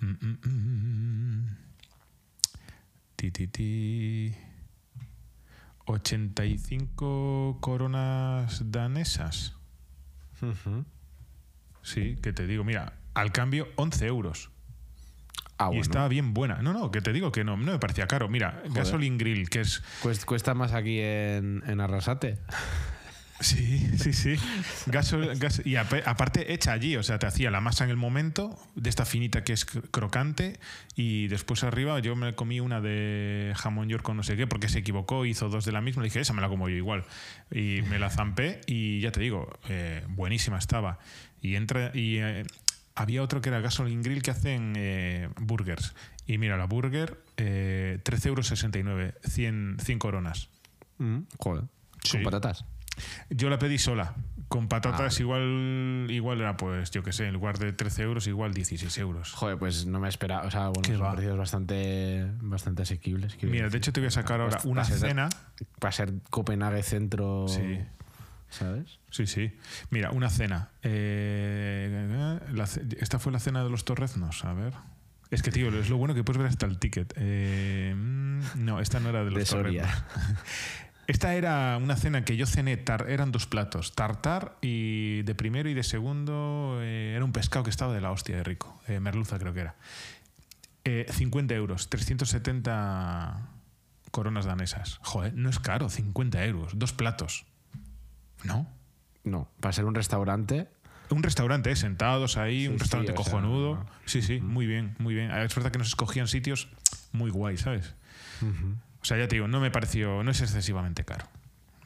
Mm, 0.01 0.07
mm, 0.27 0.49
mm. 0.49 1.57
Ti, 3.17 3.31
ti, 3.33 3.47
ti. 3.49 4.35
85 5.87 7.59
coronas 7.61 8.71
danesas. 8.71 9.55
Ujú. 10.41 10.85
Sí, 11.83 12.17
que 12.23 12.33
te 12.33 12.47
digo, 12.47 12.65
mira, 12.65 12.95
al 13.15 13.33
cambio 13.33 13.69
11 13.77 14.07
euros. 14.07 14.51
Ah, 15.59 15.71
y 15.73 15.79
estaba 15.79 16.09
bien 16.09 16.33
buena. 16.33 16.63
No, 16.63 16.73
no, 16.73 16.91
que 16.91 17.03
te 17.03 17.13
digo 17.13 17.33
que 17.33 17.45
no, 17.45 17.57
no 17.57 17.73
me 17.73 17.79
parecía 17.79 18.07
caro. 18.07 18.29
Mira, 18.29 18.63
Gasoline 18.73 19.19
Grill, 19.19 19.51
que 19.51 19.61
es. 19.61 19.83
Cuest- 20.03 20.25
Cuesta 20.25 20.55
más 20.55 20.73
aquí 20.73 20.99
en, 21.01 21.63
en 21.67 21.81
Arrasate. 21.81 22.39
Sí, 23.41 23.89
sí, 23.99 24.13
sí. 24.13 24.35
Gasol- 24.87 25.39
gas- 25.39 25.63
y 25.65 25.77
aparte 25.77 26.53
hecha 26.53 26.73
allí, 26.73 26.97
o 26.97 27.03
sea, 27.03 27.19
te 27.19 27.27
hacía 27.27 27.51
la 27.51 27.61
masa 27.61 27.85
en 27.85 27.91
el 27.91 27.97
momento, 27.97 28.59
de 28.75 28.91
esta 28.91 29.05
finita 29.07 29.45
que 29.45 29.55
es 29.55 29.67
cr- 29.67 29.83
crocante, 29.91 30.61
y 30.95 31.27
después 31.29 31.65
arriba 31.65 31.99
yo 32.01 32.15
me 32.17 32.35
comí 32.35 32.61
una 32.61 32.81
de 32.83 33.53
jamón 33.57 33.89
york 33.89 34.03
con 34.05 34.17
no 34.19 34.23
sé 34.23 34.37
qué, 34.37 34.47
porque 34.47 34.69
se 34.69 34.81
equivocó, 34.81 35.25
hizo 35.25 35.49
dos 35.49 35.65
de 35.65 35.73
la 35.73 35.81
misma, 35.81 36.03
le 36.03 36.09
dije, 36.09 36.21
esa 36.21 36.35
me 36.35 36.43
la 36.43 36.49
como 36.49 36.69
yo 36.69 36.77
igual. 36.77 37.05
Y 37.51 37.81
me 37.89 37.99
la 37.99 38.11
zampé 38.11 38.61
y 38.67 39.01
ya 39.01 39.11
te 39.11 39.21
digo, 39.21 39.51
eh, 39.69 40.05
buenísima 40.09 40.59
estaba. 40.59 40.99
Y 41.41 41.55
entra 41.55 41.91
y 41.95 42.17
eh, 42.19 42.45
había 42.95 43.23
otro 43.23 43.41
que 43.41 43.49
era 43.49 43.61
Gasoline 43.61 44.03
Grill 44.03 44.23
que 44.23 44.33
hacen 44.33 44.75
eh, 44.77 45.31
burgers. 45.41 45.95
Y 46.27 46.37
mira, 46.37 46.59
la 46.59 46.67
burger, 46.67 47.19
eh, 47.39 47.99
13,69 48.05 48.27
euros, 49.01 49.15
100, 49.25 49.77
100 49.83 49.99
coronas. 49.99 50.49
Mm, 50.99 51.21
joder. 51.39 51.65
Sí. 52.05 52.13
Con 52.19 52.25
patatas. 52.25 52.65
Yo 53.31 53.49
la 53.51 53.59
pedí 53.59 53.79
sola. 53.79 54.15
Con 54.49 54.67
patatas 54.67 55.17
Ah, 55.17 55.23
igual 55.23 56.07
igual 56.11 56.41
era 56.41 56.57
pues, 56.57 56.91
yo 56.91 57.05
qué 57.05 57.13
sé, 57.13 57.27
en 57.29 57.35
lugar 57.35 57.59
de 57.59 57.73
13 57.73 58.03
euros, 58.03 58.27
igual 58.27 58.53
16 58.53 58.99
euros. 58.99 59.33
Joder, 59.33 59.57
pues 59.59 59.87
no 59.87 60.01
me 60.01 60.09
esperaba. 60.09 60.43
O 60.45 60.51
sea, 60.51 60.69
bueno, 60.69 60.83
¿Qué 60.83 60.95
son 60.97 61.03
va? 61.07 61.13
precios 61.13 61.39
bastante, 61.39 62.27
bastante 62.41 62.83
asequibles. 62.83 63.37
Mira, 63.45 63.69
de 63.69 63.79
hecho 63.79 63.93
te 63.93 64.01
voy 64.01 64.09
a 64.09 64.11
sacar 64.11 64.41
ahora 64.41 64.59
una 64.65 64.83
para 64.83 64.97
ser- 64.99 65.09
cena. 65.09 65.29
Para 65.79 65.93
ser 65.93 66.13
Copenhague 66.31 66.83
centro. 66.83 67.47
Sí. 67.49 67.79
¿sabes? 68.49 68.99
Sí, 69.11 69.29
sí. 69.29 69.57
Mira, 69.91 70.11
una 70.11 70.29
cena. 70.29 70.71
Eh, 70.83 72.41
la 72.53 72.65
esta 72.99 73.21
fue 73.21 73.31
la 73.31 73.39
cena 73.39 73.63
de 73.63 73.71
los 73.71 73.85
torreznos. 73.85 74.45
A 74.45 74.53
ver. 74.53 74.75
Es 75.31 75.43
que, 75.45 75.53
tío, 75.53 75.69
es 75.69 75.89
lo 75.89 75.97
bueno 75.97 76.13
que 76.13 76.25
puedes 76.25 76.39
ver 76.39 76.49
hasta 76.49 76.67
el 76.67 76.81
ticket. 76.81 77.13
Eh, 77.17 77.95
mm, 77.97 78.41
no, 78.57 78.81
esta 78.81 78.99
no 78.99 79.11
era 79.11 79.23
de 79.25 79.31
los 79.31 79.39
De 79.39 79.45
torreznos. 79.45 79.89
Esta 81.11 81.35
era 81.35 81.77
una 81.83 81.97
cena 81.97 82.25
que 82.25 82.37
yo 82.37 82.47
cené, 82.47 82.77
tar- 82.77 83.07
eran 83.11 83.33
dos 83.33 83.47
platos, 83.47 83.97
tartar 83.97 84.57
y 84.61 85.23
de 85.23 85.35
primero 85.35 85.69
y 85.69 85.75
de 85.75 85.83
segundo 85.83 86.79
eh, 86.83 87.15
era 87.17 87.25
un 87.25 87.33
pescado 87.33 87.65
que 87.65 87.71
estaba 87.71 87.93
de 87.93 88.01
la 88.01 88.13
hostia 88.13 88.37
de 88.37 88.45
rico, 88.45 88.81
eh, 88.87 89.01
merluza 89.01 89.37
creo 89.41 89.53
que 89.53 89.61
era. 89.61 89.75
Eh, 90.85 91.07
50 91.11 91.53
euros, 91.55 91.91
370 91.91 93.41
coronas 94.13 94.45
danesas. 94.45 95.01
Joder, 95.03 95.35
no 95.35 95.51
es 95.51 95.59
caro, 95.59 95.89
50 95.89 96.45
euros, 96.45 96.73
dos 96.79 96.93
platos. 96.93 97.45
¿No? 98.45 98.69
No, 99.25 99.49
para 99.59 99.73
ser 99.73 99.87
un 99.87 99.97
restaurante, 99.97 100.69
Un 101.11 101.25
restaurante, 101.25 101.73
¿eh? 101.73 101.77
sentados 101.77 102.37
ahí, 102.37 102.61
Sí, 102.63 102.69
un 102.69 102.75
sí, 102.75 102.79
restaurante 102.83 103.13
sea, 103.13 103.17
cojonudo. 103.17 103.75
no. 103.79 103.87
Sí, 104.07 104.23
sí, 104.23 104.41
muy 104.41 104.67
bien, 104.67 104.95
muy 105.01 105.13
bien. 105.15 105.33
Es 105.33 105.53
verdad 105.57 105.73
que 105.73 105.79
nos 105.79 105.89
escogían 105.89 106.29
sitios 106.29 106.69
muy 107.11 107.31
guay, 107.33 107.57
¿sabes? 107.57 107.95
O 109.03 109.05
sea, 109.05 109.17
ya 109.17 109.27
te 109.29 109.37
digo, 109.37 109.49
no 109.49 109.61
me 109.61 109.71
pareció, 109.71 110.23
no 110.23 110.31
es 110.31 110.41
excesivamente 110.41 111.05
caro. 111.05 111.27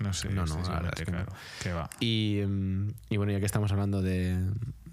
No 0.00 0.12
sé, 0.12 0.28
No, 0.30 0.44
no, 0.46 0.54
excesivamente 0.54 1.02
es 1.02 1.04
que 1.06 1.12
no. 1.12 1.18
caro. 1.18 1.32
Que 1.62 1.72
va. 1.72 1.90
Y, 2.00 2.40
mm, 2.46 2.88
y 3.10 3.16
bueno, 3.16 3.32
ya 3.32 3.38
que 3.40 3.46
estamos 3.46 3.70
hablando 3.70 4.02
de, 4.02 4.36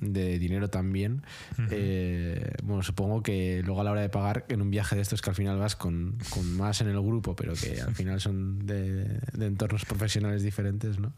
de 0.01 0.39
dinero 0.39 0.69
también, 0.69 1.21
eh, 1.69 2.53
bueno, 2.63 2.83
supongo 2.83 3.21
que 3.23 3.61
luego 3.63 3.81
a 3.81 3.83
la 3.83 3.91
hora 3.91 4.01
de 4.01 4.09
pagar 4.09 4.45
en 4.49 4.61
un 4.61 4.71
viaje 4.71 4.95
de 4.95 5.01
estos 5.01 5.21
que 5.21 5.29
al 5.29 5.35
final 5.35 5.57
vas 5.57 5.75
con, 5.75 6.17
con 6.29 6.57
más 6.57 6.81
en 6.81 6.89
el 6.89 6.99
grupo, 6.99 7.35
pero 7.35 7.53
que 7.53 7.79
al 7.79 7.95
final 7.95 8.19
son 8.19 8.65
de, 8.65 9.19
de 9.33 9.45
entornos 9.45 9.85
profesionales 9.85 10.43
diferentes, 10.43 10.99
¿no? 10.99 11.13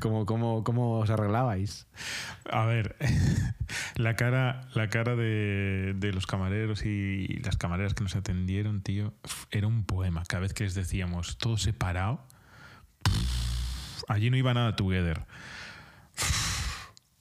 ¿Cómo, 0.00 0.26
cómo, 0.26 0.64
cómo 0.64 0.98
os 0.98 1.10
arreglabais? 1.10 1.86
A 2.50 2.66
ver, 2.66 2.96
la 3.96 4.16
cara, 4.16 4.68
la 4.74 4.88
cara 4.88 5.14
de, 5.14 5.94
de 5.96 6.12
los 6.12 6.26
camareros 6.26 6.84
y 6.84 7.40
las 7.44 7.56
camareras 7.56 7.94
que 7.94 8.02
nos 8.02 8.16
atendieron, 8.16 8.82
tío, 8.82 9.14
era 9.50 9.66
un 9.66 9.84
poema. 9.84 10.24
Cada 10.26 10.40
vez 10.40 10.54
que 10.54 10.64
les 10.64 10.74
decíamos 10.74 11.38
todo 11.38 11.56
separado, 11.56 12.20
allí 14.08 14.30
no 14.30 14.36
iba 14.36 14.52
nada 14.54 14.76
together. 14.76 15.24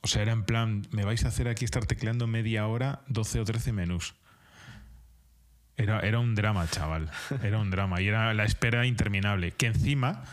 O 0.04 0.08
sea, 0.08 0.22
era 0.22 0.34
en 0.34 0.44
plan, 0.44 0.86
me 0.92 1.06
vais 1.06 1.24
a 1.24 1.30
hacer 1.30 1.48
aquí 1.48 1.64
estar 1.64 1.86
tecleando 1.86 2.28
media 2.28 2.68
hora 2.68 3.02
12 3.08 3.40
o 3.40 3.46
13 3.46 3.72
menús. 3.72 4.16
Era, 5.78 6.02
era 6.02 6.20
un 6.20 6.36
drama, 6.36 6.68
chaval. 6.68 7.10
Era 7.42 7.58
un 7.58 7.72
drama. 7.72 8.02
Y 8.02 8.10
era 8.10 8.34
la 8.34 8.44
espera 8.44 8.86
interminable. 8.86 9.54
Que 9.54 9.68
encima 9.68 10.24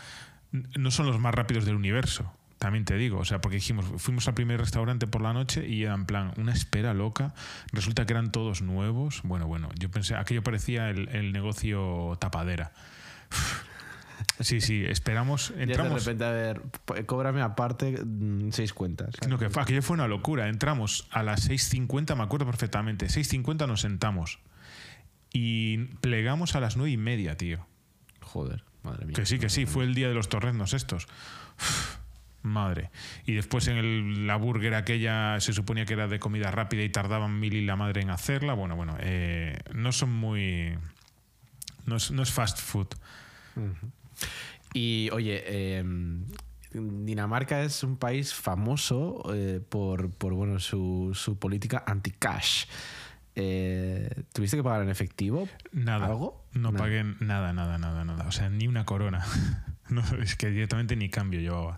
no 0.51 0.91
son 0.91 1.05
los 1.05 1.19
más 1.19 1.33
rápidos 1.33 1.63
del 1.63 1.75
universo. 1.75 2.33
También 2.57 2.83
te 2.83 2.97
digo. 2.97 3.19
O 3.19 3.25
sea, 3.25 3.39
porque 3.39 3.55
dijimos, 3.55 3.85
fuimos 3.97 4.27
al 4.27 4.33
primer 4.33 4.59
restaurante 4.59 5.07
por 5.07 5.21
la 5.21 5.31
noche 5.31 5.65
y 5.65 5.83
era 5.83 5.93
en 5.93 6.05
plan 6.05 6.33
una 6.35 6.51
espera 6.51 6.93
loca. 6.93 7.33
Resulta 7.71 8.05
que 8.05 8.11
eran 8.11 8.33
todos 8.33 8.61
nuevos. 8.61 9.21
Bueno, 9.23 9.47
bueno, 9.47 9.69
yo 9.79 9.89
pensé, 9.89 10.15
aquello 10.15 10.43
parecía 10.43 10.89
el, 10.89 11.07
el 11.09 11.31
negocio 11.31 12.17
tapadera. 12.19 12.73
Sí, 14.39 14.61
sí, 14.61 14.83
esperamos, 14.85 15.49
Ya 15.49 15.55
de 15.55 15.63
entramos. 15.63 16.05
repente, 16.05 16.25
a 16.25 16.31
ver, 16.31 16.61
cóbrame 17.05 17.41
aparte 17.41 18.03
mm, 18.03 18.51
seis 18.51 18.73
cuentas. 18.73 19.15
No, 19.27 19.37
que 19.37 19.49
fue- 19.49 19.63
aquello 19.63 19.81
fue 19.81 19.93
una 19.95 20.07
locura. 20.07 20.47
Entramos 20.49 21.07
a 21.11 21.23
las 21.23 21.49
6.50, 21.49 22.15
me 22.15 22.23
acuerdo 22.23 22.45
perfectamente. 22.45 23.07
6.50 23.07 23.67
nos 23.67 23.81
sentamos. 23.81 24.39
Y 25.33 25.77
plegamos 26.01 26.55
a 26.55 26.59
las 26.59 26.75
nueve 26.77 26.91
y 26.91 26.97
media, 26.97 27.37
tío. 27.37 27.65
Joder, 28.21 28.63
madre 28.83 29.05
mía. 29.05 29.13
Que 29.15 29.25
sí, 29.25 29.39
que 29.39 29.49
sí, 29.49 29.65
fue 29.65 29.83
el 29.85 29.93
día 29.95 30.07
de 30.09 30.13
los 30.13 30.27
torreznos 30.29 30.73
estos. 30.73 31.07
Uf, 31.59 31.97
madre. 32.43 32.89
Y 33.25 33.33
después 33.33 33.67
en 33.67 33.77
el- 33.77 34.27
la 34.27 34.35
burger 34.35 34.75
aquella 34.75 35.39
se 35.39 35.53
suponía 35.53 35.85
que 35.85 35.93
era 35.93 36.07
de 36.07 36.19
comida 36.19 36.51
rápida 36.51 36.83
y 36.83 36.89
tardaban 36.89 37.39
mil 37.39 37.53
y 37.53 37.65
la 37.65 37.75
madre 37.77 38.01
en 38.01 38.09
hacerla. 38.09 38.53
Bueno, 38.53 38.75
bueno, 38.75 38.97
eh, 38.99 39.59
no 39.73 39.91
son 39.91 40.11
muy... 40.11 40.77
No 41.85 41.95
es, 41.95 42.11
no 42.11 42.23
es 42.23 42.31
fast 42.31 42.59
food. 42.59 42.87
Y 44.73 45.09
oye, 45.11 45.43
eh, 45.45 45.83
Dinamarca 46.73 47.61
es 47.63 47.83
un 47.83 47.97
país 47.97 48.33
famoso 48.33 49.23
eh, 49.33 49.59
por, 49.67 50.09
por 50.11 50.33
bueno, 50.33 50.59
su, 50.59 51.11
su 51.13 51.37
política 51.37 51.83
anti-cash. 51.85 52.65
Eh, 53.35 54.23
¿Tuviste 54.33 54.57
que 54.57 54.63
pagar 54.63 54.81
en 54.83 54.89
efectivo? 54.89 55.47
Nada. 55.71 56.05
¿Algo? 56.05 56.45
No 56.53 56.71
Nada. 56.71 56.83
pagué 56.83 57.03
nada, 57.03 57.53
nada, 57.53 57.77
nada, 57.77 58.03
nada. 58.05 58.27
O 58.27 58.31
sea, 58.31 58.49
ni 58.49 58.67
una 58.67 58.85
corona. 58.85 59.25
No, 59.91 60.01
es 60.21 60.37
que 60.37 60.49
directamente 60.49 60.95
ni 60.95 61.09
cambio 61.09 61.41
llevaba. 61.41 61.77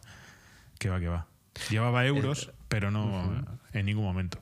Que 0.77 0.87
va, 0.87 0.99
que 0.99 1.07
va. 1.07 1.25
Llevaba 1.71 2.05
euros, 2.05 2.51
pero 2.67 2.91
no 2.91 3.43
en 3.71 3.87
ningún 3.87 4.03
momento. 4.03 4.39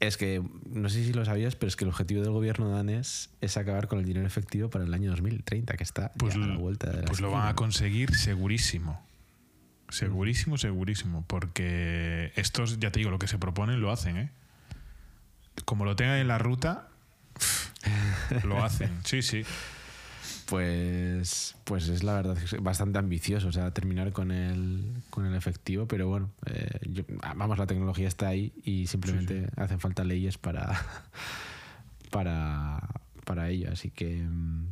Es 0.00 0.16
que, 0.16 0.42
no 0.70 0.88
sé 0.88 1.04
si 1.04 1.12
lo 1.12 1.24
sabías, 1.26 1.56
pero 1.56 1.68
es 1.68 1.76
que 1.76 1.84
el 1.84 1.90
objetivo 1.90 2.22
del 2.22 2.32
gobierno 2.32 2.70
danés 2.70 3.28
es 3.42 3.58
acabar 3.58 3.86
con 3.86 3.98
el 3.98 4.06
dinero 4.06 4.26
efectivo 4.26 4.70
para 4.70 4.84
el 4.84 4.94
año 4.94 5.10
2030, 5.10 5.76
que 5.76 5.84
está 5.84 6.12
Pues, 6.14 6.34
ya 6.34 6.42
a 6.42 6.46
la 6.46 6.56
vuelta 6.56 6.90
de 6.90 7.02
la 7.02 7.06
pues 7.06 7.20
lo 7.20 7.30
van 7.30 7.48
a 7.48 7.54
conseguir 7.54 8.14
segurísimo. 8.14 9.06
Segurísimo, 9.90 10.56
segurísimo. 10.56 11.24
Porque 11.26 12.32
estos, 12.36 12.78
ya 12.80 12.90
te 12.90 13.00
digo, 13.00 13.10
lo 13.10 13.18
que 13.18 13.28
se 13.28 13.38
proponen 13.38 13.82
lo 13.82 13.92
hacen, 13.92 14.16
¿eh? 14.16 14.30
Como 15.66 15.84
lo 15.84 15.96
tengan 15.96 16.16
en 16.16 16.28
la 16.28 16.38
ruta, 16.38 16.88
lo 18.44 18.64
hacen. 18.64 19.00
Sí, 19.04 19.20
sí. 19.20 19.44
Pues, 20.50 21.54
pues 21.62 21.86
es 21.88 22.02
la 22.02 22.14
verdad 22.14 22.36
que 22.36 22.44
es 22.44 22.60
bastante 22.60 22.98
ambicioso, 22.98 23.46
o 23.48 23.52
sea, 23.52 23.70
terminar 23.70 24.10
con 24.12 24.32
el, 24.32 24.94
con 25.08 25.24
el 25.24 25.36
efectivo, 25.36 25.86
pero 25.86 26.08
bueno, 26.08 26.30
eh, 26.46 26.68
yo- 26.88 27.04
vamos, 27.36 27.56
la 27.56 27.66
tecnología 27.68 28.08
está 28.08 28.26
ahí 28.28 28.52
y 28.64 28.88
simplemente 28.88 29.48
hacen 29.56 29.78
falta 29.78 30.02
leyes 30.02 30.38
para, 30.38 30.72
para, 32.10 32.80
para 33.24 33.48
ello, 33.48 33.70
así 33.72 33.90
que, 33.90 34.22
mm, 34.22 34.66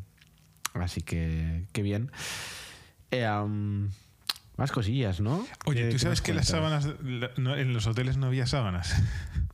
así 0.75 1.01
que, 1.03 1.67
qué 1.73 1.83
bien. 1.83 2.11
Eh, 3.13 3.27
más 4.57 4.73
cosillas, 4.73 5.21
¿no? 5.21 5.47
Oye, 5.67 5.83
¿Qué- 5.85 5.91
¿tú 5.93 5.99
sabes 6.01 6.21
que 6.21 6.35
las 6.35 6.49
sábanas, 6.49 6.89
la- 7.05 7.31
no, 7.37 7.55
en 7.57 7.73
los 7.73 7.87
hoteles 7.87 8.17
no 8.17 8.27
había 8.27 8.47
sábanas? 8.47 8.93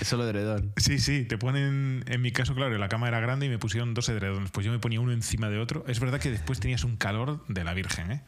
Es 0.00 0.08
solo 0.08 0.24
de 0.24 0.30
edredón. 0.30 0.72
Sí, 0.76 0.98
sí, 0.98 1.24
te 1.24 1.36
ponen, 1.36 2.04
en 2.06 2.22
mi 2.22 2.32
caso, 2.32 2.54
claro, 2.54 2.76
la 2.78 2.88
cama 2.88 3.08
era 3.08 3.20
grande 3.20 3.46
y 3.46 3.48
me 3.50 3.58
pusieron 3.58 3.92
dos 3.92 4.08
edredones. 4.08 4.50
Pues 4.50 4.64
yo 4.64 4.72
me 4.72 4.78
ponía 4.78 5.00
uno 5.00 5.12
encima 5.12 5.50
de 5.50 5.58
otro. 5.58 5.84
Es 5.86 6.00
verdad 6.00 6.18
que 6.18 6.30
después 6.30 6.58
tenías 6.58 6.84
un 6.84 6.96
calor 6.96 7.44
de 7.48 7.64
la 7.64 7.74
Virgen, 7.74 8.10
¿eh? 8.10 8.22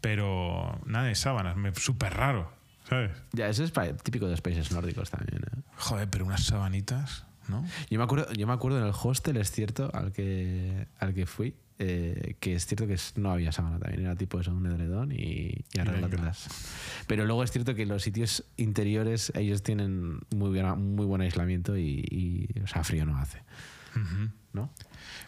Pero 0.00 0.80
nada 0.86 1.04
de 1.04 1.14
sábanas, 1.14 1.56
súper 1.78 2.14
raro, 2.14 2.50
¿sabes? 2.88 3.10
Ya, 3.32 3.48
eso 3.48 3.62
es 3.62 3.72
típico 4.02 4.24
de 4.24 4.32
los 4.32 4.40
países 4.40 4.72
nórdicos 4.72 5.10
también. 5.10 5.42
¿eh? 5.44 5.60
Joder, 5.76 6.08
pero 6.08 6.24
unas 6.24 6.44
sabanitas, 6.44 7.26
¿no? 7.46 7.64
Yo 7.90 7.98
me 7.98 8.04
acuerdo, 8.04 8.32
yo 8.32 8.46
me 8.46 8.52
acuerdo 8.54 8.78
en 8.78 8.86
el 8.86 8.94
hostel, 9.00 9.36
es 9.36 9.52
cierto, 9.52 9.90
al 9.94 10.12
que, 10.12 10.88
al 10.98 11.14
que 11.14 11.26
fui, 11.26 11.54
eh, 11.84 12.36
que 12.38 12.54
es 12.54 12.64
cierto 12.66 12.86
que 12.86 12.96
no 13.16 13.32
había 13.32 13.50
sábana 13.50 13.78
también, 13.80 14.02
era 14.04 14.14
tipo 14.14 14.38
eso, 14.40 14.52
un 14.52 14.66
edredón 14.66 15.10
y, 15.12 15.64
y 15.72 15.78
arréglatelas. 15.80 16.46
Pero 17.08 17.24
luego 17.26 17.42
es 17.42 17.50
cierto 17.50 17.74
que 17.74 17.86
los 17.86 18.02
sitios 18.02 18.44
interiores 18.56 19.32
ellos 19.34 19.62
tienen 19.62 20.20
muy, 20.30 20.50
buen- 20.50 20.94
muy 20.94 21.06
buen 21.06 21.22
aislamiento 21.22 21.76
y, 21.76 22.04
y, 22.08 22.60
o 22.62 22.66
sea, 22.66 22.84
frío 22.84 23.04
no 23.04 23.16
hace, 23.18 23.38
Ujú. 23.96 24.30
¿no? 24.52 24.70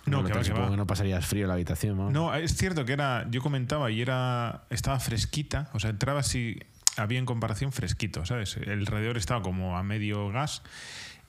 No, 0.06 0.20
Bueno, 0.20 0.28
que 0.28 0.34
va, 0.34 0.44
supongo 0.44 0.70
que 0.70 0.76
no 0.76 0.86
pasarías 0.86 1.26
frío 1.26 1.42
en 1.44 1.48
la 1.48 1.54
habitación, 1.54 1.96
¿no? 1.96 2.10
No, 2.10 2.34
es 2.34 2.54
cierto 2.56 2.84
que 2.84 2.92
era, 2.92 3.26
yo 3.30 3.40
comentaba 3.40 3.90
y 3.90 4.00
era, 4.00 4.64
estaba 4.70 5.00
fresquita, 5.00 5.70
o 5.72 5.80
sea, 5.80 5.90
entraba 5.90 6.20
así, 6.20 6.58
había 6.96 7.18
en 7.18 7.26
comparación 7.26 7.72
fresquito, 7.72 8.24
¿sabes? 8.26 8.56
El 8.58 8.80
alrededor 8.80 9.16
estaba 9.16 9.42
como 9.42 9.76
a 9.78 9.82
medio 9.82 10.28
gas 10.28 10.62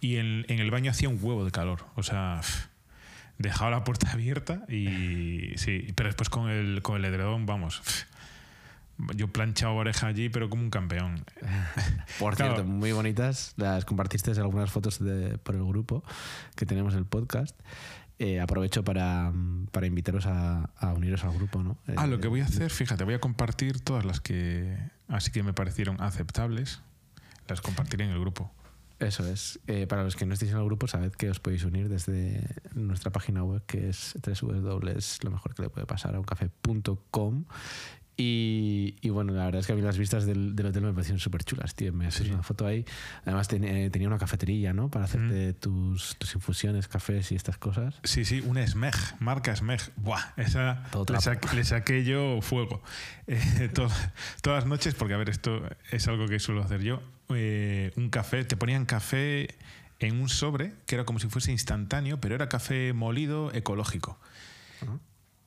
y 0.01 0.17
en, 0.17 0.45
en 0.49 0.59
el 0.59 0.69
baño 0.71 0.91
hacía 0.91 1.09
un 1.09 1.17
huevo 1.21 1.45
de 1.45 1.51
calor, 1.51 1.85
o 1.95 2.03
sea, 2.03 2.41
dejaba 3.37 3.71
la 3.71 3.83
puerta 3.83 4.09
abierta 4.13 4.65
y 4.69 5.53
sí, 5.57 5.87
pero 5.95 6.09
después 6.09 6.29
con 6.29 6.49
el, 6.49 6.81
con 6.81 6.95
el 6.97 7.05
edredón, 7.05 7.45
vamos, 7.45 7.81
yo 9.15 9.27
planchaba 9.27 9.73
oreja 9.73 10.07
allí, 10.07 10.29
pero 10.29 10.49
como 10.49 10.63
un 10.63 10.69
campeón. 10.69 11.25
Por 12.19 12.35
Claro. 12.35 12.53
cierto, 12.55 12.63
muy 12.71 12.91
bonitas. 12.93 13.53
Las 13.57 13.83
compartiste 13.85 14.31
algunas 14.31 14.71
fotos 14.71 14.99
de- 15.03 15.37
por 15.37 15.55
el 15.55 15.65
grupo 15.65 16.03
que 16.55 16.65
tenemos 16.65 16.93
en 16.93 16.99
el 16.99 17.05
podcast. 17.05 17.59
Eh, 18.17 18.39
aprovecho 18.39 18.85
para, 18.85 19.33
para 19.71 19.87
invitaros 19.87 20.25
a, 20.25 20.69
a 20.77 20.93
uniros 20.93 21.25
al 21.25 21.33
grupo, 21.33 21.61
¿no? 21.61 21.77
Ah, 21.97 22.05
Eh, 22.05 22.07
lo 22.07 22.21
que 22.21 22.29
voy 22.29 22.39
a 22.39 22.45
hacer, 22.45 22.71
fíjate, 22.71 23.03
voy 23.03 23.13
a 23.15 23.19
compartir 23.19 23.81
todas 23.81 24.05
las 24.05 24.21
que 24.21 24.77
así 25.09 25.31
que 25.31 25.43
me 25.43 25.51
parecieron 25.51 25.99
aceptables, 26.01 26.79
las 27.49 27.59
compartiré 27.59 28.05
en 28.05 28.11
el 28.11 28.19
grupo. 28.21 28.49
Eso 28.99 29.25
es. 29.27 29.59
Eh, 29.67 29.87
para 29.87 30.03
los 30.03 30.15
que 30.15 30.25
no 30.25 30.33
estéis 30.33 30.51
en 30.51 30.57
el 30.57 30.65
grupo, 30.65 30.87
sabed 30.87 31.11
que 31.11 31.29
os 31.29 31.39
podéis 31.39 31.65
unir 31.65 31.89
desde 31.89 32.41
nuestra 32.73 33.11
página 33.11 33.43
web, 33.43 33.61
que 33.65 33.89
es 33.89 34.13
lo 35.23 35.31
mejor 35.31 35.53
que 35.53 35.61
le 35.63 35.69
puede 35.69 35.85
pasar 35.85 36.15
a 36.15 36.19
un 36.19 36.25
café.com. 36.25 37.45
Y, 38.17 38.95
y 39.01 39.09
bueno, 39.09 39.33
la 39.33 39.43
verdad 39.43 39.59
es 39.59 39.67
que 39.67 39.73
a 39.73 39.75
mí 39.75 39.81
las 39.81 39.97
vistas 39.97 40.25
del, 40.25 40.55
del 40.55 40.67
hotel 40.67 40.83
me 40.83 40.93
parecieron 40.93 41.19
súper 41.19 41.43
chulas, 41.43 41.75
tío. 41.75 41.91
Me 41.91 42.07
haces 42.07 42.27
Sí. 42.27 42.31
una 42.31 42.43
foto 42.43 42.65
ahí. 42.65 42.85
Además 43.25 43.49
ten- 43.49 43.65
eh, 43.65 43.89
tenía 43.89 44.07
una 44.07 44.17
cafetería, 44.17 44.71
¿no? 44.71 44.89
Para 44.89 45.03
hacerte 45.03 45.51
Mm. 45.51 45.53
tus, 45.59 46.15
tus 46.17 46.33
infusiones, 46.35 46.87
cafés 46.87 47.33
y 47.33 47.35
estas 47.35 47.57
cosas. 47.57 47.95
Sí, 48.05 48.23
sí, 48.23 48.41
una 48.45 48.65
Smeg, 48.65 48.95
marca 49.19 49.53
Smeg. 49.53 49.81
Buah, 49.97 50.21
esa 50.37 50.83
Todo 50.93 51.13
le, 51.13 51.19
saqué, 51.19 51.53
le 51.57 51.65
saqué 51.65 52.05
yo 52.05 52.39
fuego. 52.41 52.81
Eh, 53.27 53.69
to- 53.73 53.89
todas 54.41 54.63
las 54.63 54.65
noches, 54.69 54.93
porque 54.95 55.13
a 55.13 55.17
ver, 55.17 55.29
esto 55.29 55.61
es 55.91 56.07
algo 56.07 56.25
que 56.27 56.39
suelo 56.39 56.61
hacer 56.63 56.81
yo. 56.83 57.01
Eh, 57.29 57.91
un 57.95 58.09
café, 58.09 58.43
te 58.45 58.57
ponían 58.57 58.85
café 58.85 59.55
en 59.99 60.19
un 60.19 60.29
sobre, 60.29 60.73
que 60.85 60.95
era 60.95 61.05
como 61.05 61.19
si 61.19 61.27
fuese 61.27 61.51
instantáneo, 61.51 62.19
pero 62.19 62.35
era 62.35 62.49
café 62.49 62.93
molido 62.93 63.53
ecológico. 63.53 64.19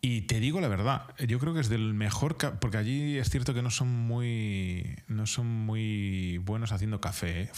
Y 0.00 0.22
te 0.22 0.38
digo 0.38 0.60
la 0.60 0.68
verdad, 0.68 1.06
yo 1.26 1.40
creo 1.40 1.54
que 1.54 1.60
es 1.60 1.68
del 1.68 1.92
mejor, 1.92 2.36
porque 2.36 2.76
allí 2.76 3.18
es 3.18 3.30
cierto 3.30 3.52
que 3.52 3.62
no 3.62 3.70
son 3.70 3.88
muy, 3.88 4.96
no 5.08 5.26
son 5.26 5.46
muy 5.46 6.38
buenos 6.38 6.70
haciendo 6.70 7.00
café, 7.00 7.42
¿eh? 7.42 7.50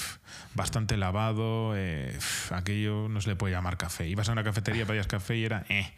Bastante 0.54 0.96
lavado, 0.96 1.74
eh, 1.76 2.18
aquello 2.50 3.10
no 3.10 3.20
se 3.20 3.28
le 3.28 3.36
puede 3.36 3.52
llamar 3.52 3.76
café. 3.76 4.08
Ibas 4.08 4.30
a 4.30 4.32
una 4.32 4.42
cafetería, 4.42 4.86
pedías 4.86 5.06
café 5.06 5.36
y 5.36 5.44
era, 5.44 5.66
eh. 5.68 5.92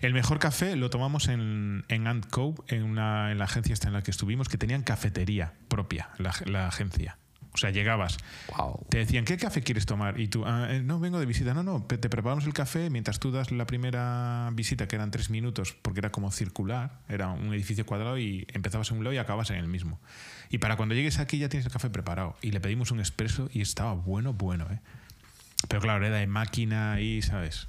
El 0.00 0.14
mejor 0.14 0.40
café 0.40 0.74
lo 0.74 0.90
tomamos 0.90 1.28
en, 1.28 1.84
en 1.86 2.06
Ant 2.08 2.26
Cove, 2.28 2.60
en, 2.66 2.82
una, 2.82 3.30
en 3.30 3.38
la 3.38 3.44
agencia 3.44 3.72
esta 3.72 3.86
en 3.86 3.94
la 3.94 4.02
que 4.02 4.10
estuvimos, 4.10 4.48
que 4.48 4.58
tenían 4.58 4.82
cafetería 4.82 5.54
propia, 5.68 6.10
la, 6.18 6.34
la 6.46 6.66
agencia. 6.66 7.18
O 7.54 7.56
sea, 7.56 7.70
llegabas, 7.70 8.16
Wow. 8.56 8.84
te 8.88 8.98
decían, 8.98 9.24
¿qué 9.24 9.36
café 9.36 9.62
quieres 9.62 9.86
tomar? 9.86 10.18
Y 10.18 10.26
tú, 10.26 10.44
"Ah, 10.44 10.66
eh, 10.70 10.82
no, 10.82 10.98
vengo 10.98 11.20
de 11.20 11.26
visita. 11.26 11.54
No, 11.54 11.62
no, 11.62 11.84
te 11.84 11.96
preparamos 12.08 12.44
el 12.46 12.52
café 12.52 12.90
mientras 12.90 13.20
tú 13.20 13.30
das 13.30 13.52
la 13.52 13.64
primera 13.64 14.50
visita, 14.54 14.88
que 14.88 14.96
eran 14.96 15.12
tres 15.12 15.30
minutos, 15.30 15.72
porque 15.80 16.00
era 16.00 16.10
como 16.10 16.32
circular, 16.32 16.98
era 17.08 17.28
un 17.28 17.54
edificio 17.54 17.86
cuadrado 17.86 18.18
y 18.18 18.46
empezabas 18.52 18.90
en 18.90 18.98
un 18.98 19.04
lado 19.04 19.14
y 19.14 19.18
acabas 19.18 19.50
en 19.50 19.56
el 19.56 19.68
mismo. 19.68 20.00
Y 20.50 20.58
para 20.58 20.76
cuando 20.76 20.96
llegues 20.96 21.20
aquí 21.20 21.38
ya 21.38 21.48
tienes 21.48 21.66
el 21.66 21.72
café 21.72 21.90
preparado. 21.90 22.36
Y 22.42 22.50
le 22.50 22.60
pedimos 22.60 22.90
un 22.90 22.98
expreso 22.98 23.48
y 23.52 23.60
estaba 23.60 23.92
bueno, 23.94 24.32
bueno, 24.32 24.66
¿eh? 24.72 24.80
Pero 25.68 25.80
claro, 25.80 26.04
era 26.04 26.16
de 26.16 26.26
máquina 26.26 27.00
y, 27.00 27.22
¿sabes? 27.22 27.68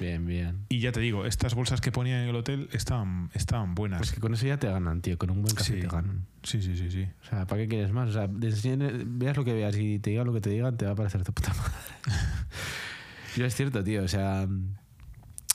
Bien, 0.00 0.24
bien. 0.26 0.66
Y 0.68 0.80
ya 0.80 0.92
te 0.92 1.00
digo, 1.00 1.26
estas 1.26 1.54
bolsas 1.54 1.80
que 1.80 1.92
ponían 1.92 2.20
en 2.22 2.28
el 2.30 2.36
hotel 2.36 2.68
estaban, 2.72 3.30
estaban 3.34 3.74
buenas. 3.74 3.98
Pues 4.00 4.12
que 4.12 4.20
con 4.20 4.34
eso 4.34 4.46
ya 4.46 4.58
te 4.58 4.68
ganan, 4.68 5.00
tío. 5.02 5.16
Con 5.18 5.30
un 5.30 5.42
buen 5.42 5.54
café 5.54 5.74
Sí. 5.74 5.80
te 5.80 5.86
ganan. 5.86 6.26
Sí, 6.42 6.60
sí, 6.62 6.76
sí, 6.76 6.90
sí. 6.90 7.06
O 7.22 7.24
sea, 7.26 7.46
¿para 7.46 7.62
qué 7.62 7.68
quieres 7.68 7.92
más? 7.92 8.08
O 8.10 8.12
sea, 8.12 8.26
veas 8.28 9.36
lo 9.36 9.44
que 9.44 9.52
veas 9.54 9.76
y 9.76 9.98
te 9.98 10.10
digan 10.10 10.26
lo 10.26 10.32
que 10.32 10.40
te 10.40 10.50
digan, 10.50 10.76
te 10.76 10.84
va 10.86 10.92
a 10.92 10.94
parecer 10.96 11.22
tu 11.24 11.32
puta 11.32 11.52
madre. 11.54 11.72
Yo 13.36 13.44
es 13.46 13.54
cierto, 13.54 13.82
tío. 13.82 14.02
O 14.04 14.08
sea, 14.08 14.46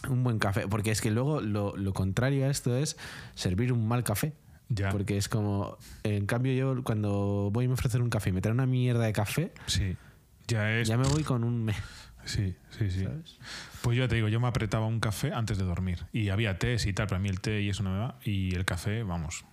un 0.10 0.24
buen 0.24 0.40
café. 0.40 0.68
Porque 0.68 0.92
es 0.92 1.02
que 1.02 1.12
luego 1.12 1.42
lo, 1.42 1.76
lo 1.78 1.94
contrario 1.94 2.46
a 2.46 2.50
esto 2.50 2.76
es 2.76 2.98
servir 3.36 3.72
un 3.74 3.88
mal 3.88 4.04
café. 4.04 4.34
Ya. 4.70 4.90
Porque 4.90 5.18
es 5.18 5.30
como, 5.30 5.78
en 6.04 6.28
cambio 6.28 6.54
yo 6.54 6.84
cuando 6.84 7.50
voy 7.52 7.66
a 7.66 7.68
me 7.70 7.74
ofrecer 7.74 8.02
un 8.04 8.10
café 8.12 8.30
y 8.30 8.34
me 8.34 8.42
traen 8.42 8.54
una 8.54 8.68
mierda 8.68 9.04
de 9.06 9.14
café, 9.14 9.52
Sí. 9.66 9.96
Ya 10.48 10.72
es. 10.80 10.88
ya 10.88 10.96
me 10.98 11.08
voy 11.08 11.24
con 11.24 11.44
un 11.44 11.64
me. 11.66 11.74
Sí, 12.30 12.56
sí, 12.70 12.92
sí. 12.92 13.04
¿sabes? 13.04 13.38
Pues 13.82 13.98
yo 13.98 14.08
te 14.08 14.16
digo, 14.16 14.28
yo 14.28 14.40
me 14.40 14.48
apretaba 14.48 14.86
un 14.86 15.00
café 15.00 15.34
antes 15.34 15.58
de 15.58 15.64
dormir. 15.64 16.06
Y 16.14 16.30
había 16.30 16.60
té 16.60 16.78
y 16.86 16.94
tal, 16.94 17.08
para 17.08 17.20
mí 17.20 17.28
el 17.28 17.42
té 17.42 17.62
y 17.62 17.70
eso 17.70 17.82
no 17.82 17.92
me 17.92 17.98
va. 17.98 18.20
Y 18.24 18.54
el 18.54 18.66
café, 18.66 19.02
vamos. 19.02 19.46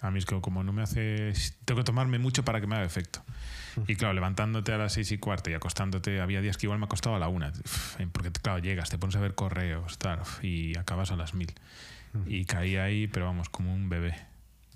A 0.00 0.10
mí 0.10 0.18
es 0.18 0.26
que 0.26 0.40
como 0.40 0.62
no 0.62 0.72
me 0.72 0.82
hace. 0.82 1.32
Tengo 1.64 1.80
que 1.80 1.84
tomarme 1.84 2.18
mucho 2.18 2.44
para 2.44 2.60
que 2.60 2.66
me 2.68 2.76
haga 2.76 2.84
efecto. 2.84 3.24
Y 3.88 3.96
claro, 3.96 4.14
levantándote 4.14 4.72
a 4.72 4.78
las 4.78 4.92
seis 4.92 5.10
y 5.10 5.18
cuarto 5.18 5.50
y 5.50 5.54
acostándote, 5.54 6.20
había 6.20 6.40
días 6.40 6.56
que 6.56 6.66
igual 6.66 6.78
me 6.78 6.84
acostaba 6.84 7.16
a 7.16 7.18
la 7.18 7.28
una. 7.28 7.52
Porque, 8.12 8.30
claro, 8.30 8.60
llegas, 8.60 8.90
te 8.90 8.98
pones 8.98 9.16
a 9.16 9.20
ver 9.20 9.34
correos, 9.34 9.98
tal, 9.98 10.20
y 10.42 10.78
acabas 10.78 11.10
a 11.10 11.16
las 11.16 11.34
mil. 11.34 11.52
Y 12.26 12.44
caí 12.44 12.76
ahí, 12.76 13.08
pero 13.08 13.26
vamos, 13.26 13.48
como 13.48 13.74
un 13.74 13.88
bebé. 13.88 14.14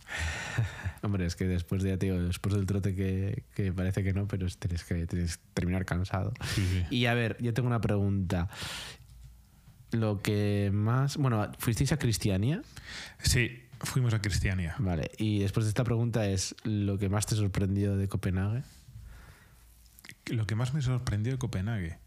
Hombre, 1.03 1.27
es 1.27 1.37
que 1.37 1.47
después 1.47 1.83
de, 1.83 1.97
tío, 1.99 2.23
después 2.23 2.55
del 2.55 2.67
trote 2.67 2.95
que, 2.95 3.45
que 3.55 3.73
parece 3.73 4.03
que 4.03 4.13
no, 4.13 4.27
pero 4.27 4.47
es- 4.47 4.59
tienes 4.59 4.85
que, 4.85 5.07
tienes 5.07 5.37
que 5.39 5.45
terminar 5.55 5.85
cansado. 5.85 6.33
Sí, 6.55 6.67
sí. 6.69 6.85
Y 6.97 7.07
a 7.07 7.15
ver, 7.15 7.37
yo 7.41 7.55
tengo 7.55 7.69
una 7.69 7.81
pregunta. 7.81 8.49
Lo 9.93 10.21
que 10.21 10.71
más. 10.73 11.17
Bueno, 11.17 11.51
¿fuisteis 11.59 11.93
a 11.93 11.99
Cristiania? 11.99 12.63
Sí, 13.23 13.63
fuimos 13.81 14.13
a 14.13 14.21
Cristiania. 14.21 14.75
Vale. 14.79 15.11
Y 15.19 15.39
después 15.39 15.65
de 15.65 15.71
esta 15.71 15.85
pregunta 15.85 16.27
es 16.27 16.55
lo 16.65 16.99
que 16.99 17.09
más 17.09 17.27
te 17.27 17.37
sorprendió 17.37 17.97
de 17.97 18.09
Copenhague. 18.09 18.65
Lo 20.27 20.47
que 20.47 20.55
más 20.57 20.75
me 20.75 20.83
sorprendió 20.83 21.33
de 21.33 21.39
Copenhague. 21.39 21.99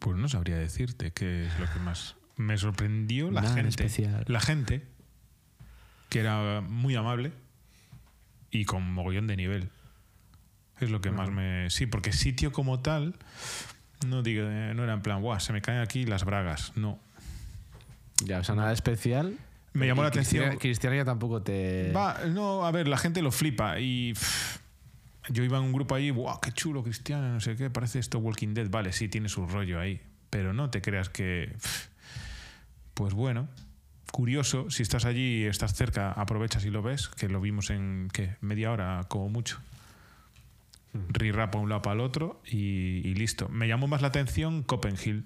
Pues 0.00 0.16
no 0.16 0.28
sabría 0.28 0.56
decirte 0.56 1.12
qué 1.12 1.46
es 1.46 1.60
lo 1.60 1.70
que 1.72 1.78
más. 1.80 2.16
Me 2.38 2.56
sorprendió 2.56 3.30
la 3.30 3.42
Nada 3.42 3.58
en 3.58 3.64
gente. 3.66 3.68
especial. 3.84 4.24
La 4.28 4.40
gente, 4.40 4.86
que 6.08 6.20
era 6.20 6.60
muy 6.60 6.94
amable 6.94 7.32
y 8.50 8.64
con 8.64 8.90
mogollón 8.90 9.26
de 9.26 9.36
nivel. 9.36 9.70
Es 10.80 10.90
lo 10.90 11.00
que 11.00 11.10
más 11.10 11.30
me. 11.30 11.68
Sí, 11.68 11.86
porque 11.86 12.12
sitio 12.12 12.52
como 12.52 12.80
tal, 12.80 13.16
no, 14.06 14.22
digo, 14.22 14.44
eh, 14.48 14.72
no 14.74 14.84
era 14.84 14.92
en 14.92 15.02
plan, 15.02 15.20
guau, 15.20 15.38
se 15.40 15.52
me 15.52 15.60
caen 15.60 15.80
aquí 15.80 16.06
las 16.06 16.24
bragas. 16.24 16.72
No. 16.76 17.00
Ya, 18.24 18.38
o 18.38 18.44
sea, 18.44 18.54
nada 18.54 18.72
especial. 18.72 19.36
Me 19.72 19.86
llamó 19.86 20.02
la 20.02 20.08
atención. 20.08 20.42
Cristiania, 20.44 20.60
Cristiania 20.60 21.04
tampoco 21.04 21.42
te. 21.42 21.92
Va, 21.92 22.20
no, 22.28 22.64
a 22.64 22.70
ver, 22.70 22.86
la 22.86 22.98
gente 22.98 23.20
lo 23.20 23.32
flipa 23.32 23.80
y 23.80 24.12
pff, 24.14 24.58
yo 25.30 25.42
iba 25.42 25.58
en 25.58 25.64
un 25.64 25.72
grupo 25.72 25.96
allí, 25.96 26.10
¡guau, 26.10 26.40
qué 26.40 26.52
chulo, 26.52 26.84
Cristiano! 26.84 27.32
No 27.32 27.40
sé 27.40 27.56
qué, 27.56 27.68
parece 27.68 27.98
esto 27.98 28.18
Walking 28.20 28.54
Dead. 28.54 28.70
Vale, 28.70 28.92
sí, 28.92 29.08
tiene 29.08 29.28
su 29.28 29.46
rollo 29.46 29.80
ahí, 29.80 30.00
pero 30.30 30.52
no 30.52 30.70
te 30.70 30.80
creas 30.80 31.08
que... 31.08 31.52
pff, 31.60 31.88
pues 32.98 33.14
bueno, 33.14 33.48
curioso, 34.10 34.70
si 34.70 34.82
estás 34.82 35.04
allí, 35.04 35.44
estás 35.44 35.72
cerca, 35.74 36.10
aprovechas 36.10 36.64
y 36.64 36.70
lo 36.70 36.82
ves, 36.82 37.06
que 37.06 37.28
lo 37.28 37.40
vimos 37.40 37.70
en, 37.70 38.08
¿qué? 38.12 38.34
Media 38.40 38.72
hora 38.72 39.04
como 39.06 39.28
mucho. 39.28 39.60
Rirra 41.10 41.52
para 41.52 41.62
un 41.62 41.68
lado 41.68 41.80
para 41.82 41.94
el 41.94 42.00
otro 42.00 42.42
y, 42.44 43.06
y 43.06 43.14
listo. 43.14 43.48
Me 43.50 43.68
llamó 43.68 43.86
más 43.86 44.02
la 44.02 44.08
atención 44.08 44.64
Copenhague, 44.64 45.22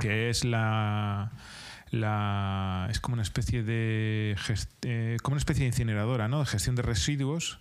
que 0.00 0.30
es 0.30 0.46
la, 0.46 1.32
la 1.90 2.88
es 2.90 2.98
como 3.00 3.12
una 3.12 3.22
especie 3.22 3.62
de 3.62 4.34
gest- 4.38 4.70
eh, 4.82 5.18
como 5.22 5.34
una 5.34 5.40
especie 5.40 5.64
de 5.64 5.68
incineradora, 5.68 6.28
¿no? 6.28 6.38
De 6.40 6.46
gestión 6.46 6.76
de 6.76 6.82
residuos 6.82 7.60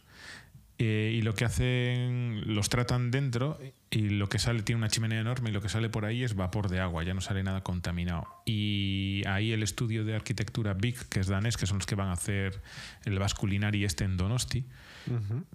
eh, 0.80 1.12
y 1.16 1.22
lo 1.24 1.34
que 1.34 1.44
hacen 1.44 2.44
los 2.54 2.70
tratan 2.70 3.10
dentro 3.10 3.60
y 3.90 4.10
lo 4.10 4.30
que 4.30 4.38
sale 4.38 4.62
tiene 4.62 4.78
una 4.78 4.90
chimenea 4.90 5.20
enorme 5.20 5.50
y 5.50 5.54
lo 5.54 5.62
que 5.62 5.70
sale 5.70 5.90
por 5.90 6.06
ahí 6.06 6.24
es 6.24 6.36
vapor 6.36 6.70
de 6.70 6.80
agua, 6.80 7.04
ya 7.04 7.16
no 7.16 7.22
sale 7.22 7.42
nada 7.44 7.62
contaminado. 7.62 8.28
Y 8.46 9.24
ahí 9.26 9.54
el 9.54 9.64
estudio 9.64 10.06
de 10.06 10.16
arquitectura 10.16 10.76
Big, 10.76 10.96
que 11.10 11.20
es 11.20 11.28
danés, 11.28 11.58
que 11.58 11.66
son 11.66 11.78
los 11.80 11.88
que 11.88 11.96
van 11.96 12.10
a 12.10 12.14
hacer 12.14 12.62
el 13.06 13.18
Vasculinari 13.18 13.86
este 13.86 14.04
en 14.04 14.18
Donosti, 14.18 14.66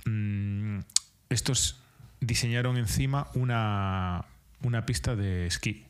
mm, 0.04 0.78
estos 1.28 1.80
diseñaron 2.20 2.76
encima 2.76 3.28
una, 3.34 4.24
una 4.62 4.86
pista 4.86 5.14
de 5.14 5.46
esquí 5.46 5.86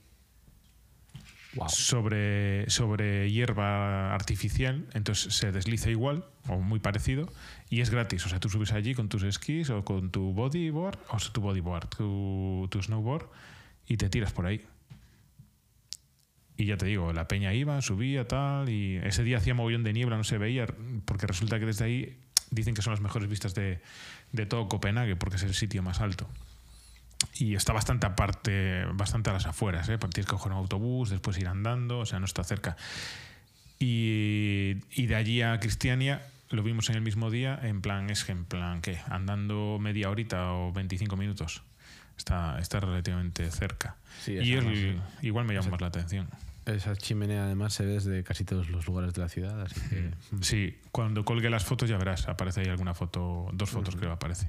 Sobre, 1.68 2.68
sobre 2.70 3.30
hierba 3.30 4.14
artificial, 4.14 4.86
entonces 4.94 5.34
se 5.34 5.52
desliza 5.52 5.90
igual 5.90 6.24
o 6.48 6.58
muy 6.58 6.80
parecido 6.80 7.30
y 7.68 7.82
es 7.82 7.90
gratis. 7.90 8.24
O 8.24 8.28
sea, 8.28 8.40
tú 8.40 8.48
subes 8.48 8.72
allí 8.72 8.94
con 8.94 9.08
tus 9.08 9.22
esquís 9.22 9.68
o 9.68 9.84
con 9.84 10.10
tu 10.10 10.32
bodyboard, 10.32 10.98
o 11.10 11.18
sea, 11.18 11.32
tu 11.32 11.42
bodyboard, 11.42 11.88
tu, 11.88 12.68
tu 12.70 12.82
snowboard 12.82 13.28
y 13.86 13.98
te 13.98 14.08
tiras 14.08 14.32
por 14.32 14.46
ahí. 14.46 14.64
Y 16.56 16.66
ya 16.66 16.76
te 16.76 16.86
digo, 16.86 17.12
la 17.12 17.28
peña 17.28 17.52
iba, 17.52 17.80
subía, 17.82 18.26
tal, 18.26 18.68
y 18.68 18.96
ese 18.96 19.24
día 19.24 19.38
hacía 19.38 19.54
mogollón 19.54 19.84
de 19.84 19.92
niebla, 19.92 20.16
no 20.16 20.24
se 20.24 20.38
veía, 20.38 20.66
porque 21.04 21.26
resulta 21.26 21.58
que 21.58 21.66
desde 21.66 21.84
ahí 21.84 22.20
dicen 22.50 22.74
que 22.74 22.82
son 22.82 22.92
las 22.92 23.00
mejores 23.00 23.28
vistas 23.28 23.54
de, 23.54 23.80
de 24.32 24.46
todo 24.46 24.68
Copenhague, 24.68 25.16
porque 25.16 25.36
es 25.36 25.42
el 25.42 25.54
sitio 25.54 25.82
más 25.82 26.00
alto. 26.00 26.28
Y 27.34 27.54
está 27.54 27.72
bastante 27.72 28.06
aparte, 28.06 28.84
bastante 28.94 29.30
a 29.30 29.32
las 29.34 29.46
afueras, 29.46 29.88
¿eh? 29.88 29.98
tienes 29.98 30.26
que 30.26 30.32
coger 30.32 30.52
un 30.52 30.58
autobús, 30.58 31.10
después 31.10 31.38
ir 31.38 31.48
andando, 31.48 32.00
o 32.00 32.06
sea, 32.06 32.18
no 32.18 32.26
está 32.26 32.44
cerca. 32.44 32.76
Y, 33.78 34.76
y 34.94 35.06
de 35.06 35.14
allí 35.16 35.42
a 35.42 35.58
Cristiania 35.58 36.22
lo 36.50 36.62
vimos 36.62 36.88
en 36.90 36.96
el 36.96 37.02
mismo 37.02 37.30
día, 37.30 37.58
en 37.62 37.80
plan, 37.80 38.10
es 38.10 38.24
que 38.24 38.32
en 38.32 38.44
plan, 38.44 38.80
¿qué? 38.82 38.98
Andando 39.08 39.78
media 39.80 40.10
horita 40.10 40.52
o 40.52 40.72
25 40.72 41.16
minutos. 41.16 41.62
Está, 42.16 42.58
está 42.60 42.78
relativamente 42.78 43.50
cerca. 43.50 43.96
Sí, 44.20 44.32
y 44.32 44.54
más- 44.56 45.24
igual 45.24 45.46
me 45.46 45.54
llama 45.54 45.70
más 45.70 45.80
la 45.80 45.86
atención. 45.88 46.28
Esa 46.66 46.94
chimenea 46.94 47.44
además 47.44 47.72
se 47.74 47.84
ve 47.84 47.94
desde 47.94 48.22
casi 48.22 48.44
todos 48.44 48.68
los 48.68 48.86
lugares 48.86 49.14
de 49.14 49.20
la 49.22 49.28
ciudad, 49.28 49.60
así 49.62 49.80
que. 49.88 50.12
mm, 50.30 50.42
Sí, 50.42 50.78
cuando 50.92 51.24
colgue 51.24 51.50
las 51.50 51.64
fotos 51.64 51.88
ya 51.88 51.96
verás, 51.96 52.28
aparece 52.28 52.60
ahí 52.60 52.68
alguna 52.68 52.94
foto, 52.94 53.48
dos 53.52 53.70
fotos 53.70 53.96
creo 53.96 54.12
aparece. 54.12 54.48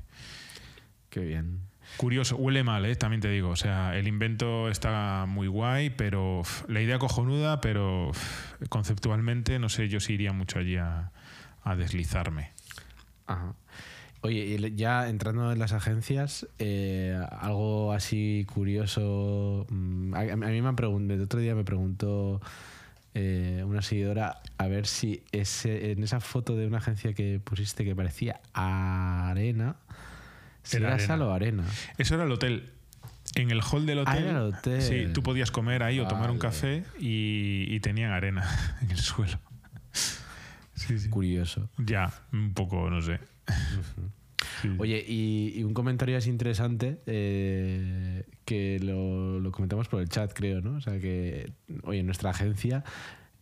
Qué 1.09 1.21
bien. 1.21 1.59
Curioso, 1.97 2.38
huele 2.38 2.63
mal, 2.63 2.86
¿eh? 2.86 2.95
también 2.95 3.21
te 3.21 3.29
digo. 3.29 3.49
O 3.49 3.56
sea, 3.56 3.97
el 3.97 4.08
invento 4.08 4.69
está 4.69 5.25
muy 5.27 5.47
guay, 5.47 5.89
pero 5.91 6.41
la 6.67 6.82
idea 6.82 6.99
cojonuda, 6.99 7.62
pero 7.62 8.12
conceptualmente 8.69 9.60
no 9.60 9.69
sé 9.69 9.88
yo 9.89 9.99
si 9.99 10.13
iría 10.13 10.34
mucho 10.34 10.60
allí 10.60 10.77
a, 10.77 11.12
deslizarme. 11.77 12.51
Ajá. 13.25 13.56
Oye, 14.21 14.73
ya 14.75 15.10
entrando 15.10 15.51
en 15.51 15.60
las 15.60 15.73
agencias, 15.73 16.47
eh, 16.58 17.17
algo 17.39 17.91
así 17.93 18.45
curioso. 18.53 19.65
mm, 19.69 20.13
A, 20.15 20.36
mí 20.36 20.62
me 20.62 20.73
preguntado, 20.73 21.15
el 21.15 21.23
otro 21.23 21.39
día 21.39 21.56
me 21.56 21.63
preguntó 21.63 22.41
eh, 23.15 23.63
una 23.67 23.84
seguidora, 23.84 24.41
a 24.58 24.67
ver 24.67 24.88
si 24.88 25.21
ese, 25.32 25.91
en 25.91 26.03
esa 26.03 26.19
foto 26.19 26.56
de 26.56 26.65
una 26.65 26.79
agencia 26.79 27.13
que 27.13 27.39
pusiste 27.43 27.86
que 27.86 27.95
parecía 27.95 28.39
arena, 28.53 29.75
arena. 30.71 30.99
sal 30.99 31.21
o 31.21 31.34
arena. 31.34 31.63
Eso 31.97 32.15
era 32.15 32.23
el 32.23 32.32
hotel. 32.32 32.69
En 33.36 33.49
el 33.52 33.62
hall 33.62 33.86
del 33.86 33.99
hotel, 33.99 34.13
Ah, 34.15 34.19
era 34.19 34.32
el 34.32 34.54
hotel. 34.54 34.82
Sí, 34.82 35.08
tú 35.13 35.23
podías 35.23 35.49
comer 35.49 35.82
ahí 35.84 35.99
o 35.99 36.08
tomar 36.08 36.30
un 36.30 36.38
café 36.38 36.84
y, 36.99 37.65
y 37.69 37.80
tenían 37.80 38.12
arena 38.12 38.47
en 38.82 38.91
el 38.91 38.99
suelo. 38.99 39.39
Sí, 40.76 40.99
sí. 40.99 41.10
Curioso. 41.10 41.69
Ya, 41.78 42.12
un 42.32 42.54
poco, 42.54 42.89
no 42.89 43.02
sé. 43.02 43.19
Sí. 44.62 44.69
Oye, 44.78 45.04
y, 45.08 45.54
y 45.56 45.63
un 45.63 45.73
comentario 45.73 46.17
así 46.17 46.30
interesante 46.30 46.99
eh, 47.06 48.26
que 48.45 48.80
lo, 48.82 49.39
lo 49.39 49.52
comentamos 49.52 49.88
por 49.88 50.02
el 50.02 50.10
chat, 50.10 50.32
creo, 50.34 50.62
¿no? 50.62 50.73
O 50.76 50.82
sea 50.82 50.99
que, 50.99 51.52
oye, 51.84 52.04
nuestra 52.04 52.32
agencia 52.32 52.84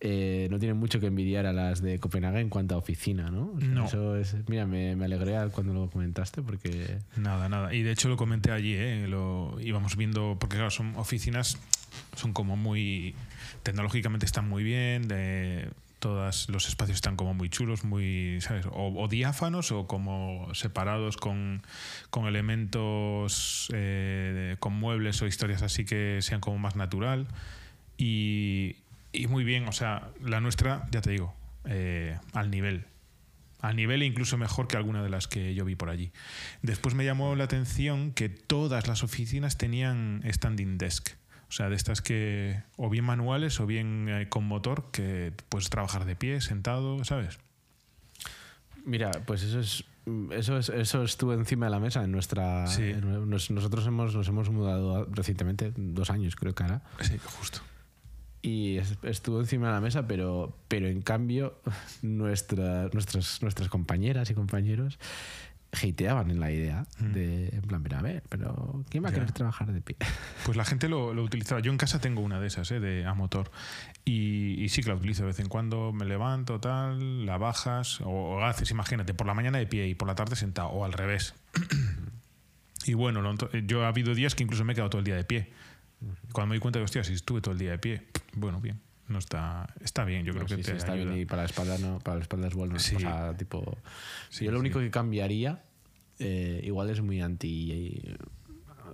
eh, 0.03 0.47
no 0.49 0.57
tiene 0.57 0.73
mucho 0.73 0.99
que 0.99 1.05
envidiar 1.07 1.45
a 1.45 1.53
las 1.53 1.81
de 1.81 1.99
Copenhague 1.99 2.39
en 2.39 2.49
cuanto 2.49 2.73
a 2.75 2.77
oficina, 2.79 3.29
¿no? 3.29 3.51
O 3.55 3.59
sea, 3.59 3.69
No. 3.69 3.85
Eso 3.85 4.15
es, 4.17 4.35
mira, 4.49 4.65
me, 4.65 4.95
me 4.95 5.05
alegré 5.05 5.37
al- 5.37 5.51
cuando 5.51 5.73
lo 5.73 5.89
comentaste 5.89 6.41
porque... 6.41 6.97
Nada, 7.17 7.47
nada. 7.49 7.73
Y 7.73 7.83
de 7.83 7.91
hecho 7.91 8.09
lo 8.09 8.17
comenté 8.17 8.51
allí, 8.51 8.73
¿eh? 8.73 9.05
Lo 9.07 9.55
íbamos 9.61 9.95
viendo, 9.95 10.37
porque 10.39 10.55
claro, 10.55 10.71
son 10.71 10.95
oficinas, 10.95 11.59
son 12.15 12.33
como 12.33 12.55
muy, 12.57 13.13
tecnológicamente 13.61 14.25
están 14.25 14.49
muy 14.49 14.63
bien, 14.63 15.07
de, 15.07 15.69
todos 15.99 16.49
los 16.49 16.67
espacios 16.67 16.95
están 16.95 17.15
como 17.15 17.35
muy 17.35 17.49
chulos, 17.49 17.83
muy, 17.83 18.41
¿sabes? 18.41 18.65
O, 18.71 18.91
o 18.99 19.07
diáfanos 19.07 19.71
o 19.71 19.85
como 19.85 20.49
separados 20.55 21.15
con, 21.15 21.61
con 22.09 22.25
elementos, 22.25 23.67
eh, 23.71 24.55
con 24.59 24.73
muebles 24.73 25.21
o 25.21 25.27
historias 25.27 25.61
así 25.61 25.85
que 25.85 26.17
sean 26.23 26.41
como 26.41 26.57
más 26.57 26.75
natural. 26.75 27.27
Y, 27.99 28.77
y 29.13 29.27
muy 29.27 29.43
bien, 29.43 29.67
o 29.67 29.71
sea, 29.71 30.09
la 30.21 30.39
nuestra, 30.41 30.87
ya 30.91 31.01
te 31.01 31.11
digo, 31.11 31.33
eh, 31.65 32.17
al 32.33 32.49
nivel. 32.51 32.85
Al 33.59 33.75
nivel 33.75 34.01
e 34.01 34.05
incluso 34.05 34.37
mejor 34.37 34.67
que 34.67 34.75
alguna 34.77 35.03
de 35.03 35.09
las 35.09 35.27
que 35.27 35.53
yo 35.53 35.65
vi 35.65 35.75
por 35.75 35.89
allí. 35.89 36.11
Después 36.63 36.95
me 36.95 37.05
llamó 37.05 37.35
la 37.35 37.43
atención 37.43 38.11
que 38.11 38.27
todas 38.29 38.87
las 38.87 39.03
oficinas 39.03 39.57
tenían 39.57 40.23
standing 40.27 40.77
desk. 40.79 41.09
O 41.47 41.51
sea, 41.51 41.69
de 41.69 41.75
estas 41.75 42.01
que 42.01 42.63
o 42.77 42.89
bien 42.89 43.03
manuales 43.05 43.59
o 43.59 43.65
bien 43.67 44.07
eh, 44.09 44.29
con 44.29 44.45
motor, 44.45 44.89
que 44.91 45.33
puedes 45.49 45.69
trabajar 45.69 46.05
de 46.05 46.15
pie, 46.15 46.41
sentado, 46.41 47.03
¿sabes? 47.03 47.37
Mira, 48.85 49.11
pues 49.25 49.43
eso 49.43 49.59
es... 49.59 49.83
Eso, 50.31 50.57
es, 50.57 50.69
eso 50.69 51.03
estuvo 51.03 51.33
encima 51.35 51.67
de 51.67 51.71
la 51.71 51.79
mesa 51.79 52.03
en 52.03 52.11
nuestra... 52.11 52.65
Sí. 52.65 52.81
en- 52.89 53.29
nos- 53.29 53.51
nosotros 53.51 53.85
hemos, 53.85 54.15
nos 54.15 54.27
hemos 54.27 54.49
mudado 54.49 55.05
recientemente, 55.11 55.71
dos 55.75 56.09
años 56.09 56.35
creo 56.35 56.55
que 56.55 56.63
ahora. 56.63 56.81
Sí, 57.01 57.19
justo. 57.23 57.59
Y 58.41 58.77
es- 58.77 58.97
estuvo 59.03 59.39
encima 59.39 59.67
de 59.67 59.73
la 59.73 59.81
mesa, 59.81 60.07
pero, 60.07 60.55
pero 60.67 60.87
en 60.87 61.01
cambio 61.01 61.59
nuestra, 62.01 62.89
nuestras, 62.93 63.41
nuestras 63.41 63.69
compañeras 63.69 64.29
y 64.29 64.33
compañeros 64.33 64.97
hateaban 65.73 66.29
en 66.31 66.39
la 66.41 66.51
idea 66.51 66.85
Mm. 66.99 67.13
de, 67.13 67.47
en 67.49 67.61
plan, 67.61 67.81
mira, 67.81 67.99
a 67.99 68.01
ver, 68.01 68.23
pero 68.27 68.83
¿quién 68.89 69.03
va 69.05 69.07
a 69.07 69.11
Ya. 69.11 69.19
querer 69.19 69.31
trabajar 69.31 69.71
de 69.71 69.79
pie? 69.81 69.95
Pues 70.45 70.57
la 70.57 70.65
gente 70.65 70.89
lo, 70.89 71.13
lo 71.13 71.23
utilizaba. 71.23 71.61
Yo 71.61 71.71
en 71.71 71.77
casa 71.77 72.01
tengo 72.01 72.19
una 72.21 72.39
de 72.41 72.47
esas, 72.47 72.69
¿eh? 72.71 72.79
de 72.81 73.05
a 73.05 73.13
motor. 73.13 73.51
Y, 74.03 74.61
y 74.61 74.67
sí 74.69 74.81
que 74.81 74.89
la 74.89 74.95
utilizo 74.95 75.21
de 75.21 75.27
vez 75.27 75.39
en 75.39 75.47
cuando. 75.47 75.93
Me 75.93 76.03
levanto, 76.05 76.59
tal, 76.59 77.25
la 77.25 77.37
bajas. 77.37 78.01
O, 78.01 78.09
o 78.09 78.43
haces, 78.43 78.69
imagínate, 78.71 79.13
por 79.13 79.27
la 79.27 79.33
mañana 79.33 79.59
de 79.59 79.67
pie 79.67 79.87
y 79.87 79.95
por 79.95 80.07
la 80.09 80.15
tarde 80.15 80.35
sentado. 80.35 80.69
O 80.69 80.83
al 80.83 80.91
revés. 80.93 81.35
y 82.85 82.93
bueno, 82.95 83.21
lo- 83.21 83.35
yo 83.65 83.85
ha 83.85 83.89
habido 83.89 84.13
días 84.15 84.35
que 84.35 84.43
incluso 84.43 84.65
me 84.65 84.73
he 84.73 84.75
quedado 84.75 84.89
todo 84.89 84.99
el 84.99 85.05
día 85.05 85.15
de 85.15 85.23
pie. 85.23 85.51
Cuando 86.31 86.49
me 86.49 86.55
di 86.55 86.59
cuenta 86.59 86.79
que, 86.79 86.83
hostia, 86.85 87.03
si 87.03 87.13
estuve 87.13 87.41
todo 87.41 87.53
el 87.53 87.59
día 87.59 87.71
de 87.71 87.79
pie, 87.79 88.07
bueno, 88.33 88.59
bien. 88.61 88.79
No 89.07 89.19
está, 89.19 89.67
está 89.81 90.05
bien, 90.05 90.23
yo 90.25 90.31
creo 90.31 90.43
No, 90.43 90.47
que 90.47 90.55
sí, 90.55 90.61
te 90.63 90.71
sí, 90.71 90.77
está 90.77 90.93
ayuda. 90.93 91.11
bien 91.11 91.21
y 91.21 91.25
para 91.25 91.41
la 91.41 91.45
espalda 91.47 91.77
no, 91.77 91.99
para 91.99 92.15
la 92.17 92.21
espalda 92.21 92.47
es 92.47 92.53
bueno. 92.53 92.79
Sí. 92.79 92.95
O 92.95 92.99
sea, 92.99 93.35
tipo, 93.35 93.77
yo 94.39 94.51
lo 94.51 94.59
único 94.59 94.79
que 94.79 94.89
cambiaría, 94.89 95.63
eh, 96.19 96.61
igual 96.63 96.89
es 96.89 97.01
muy 97.01 97.19
anti, 97.21 98.15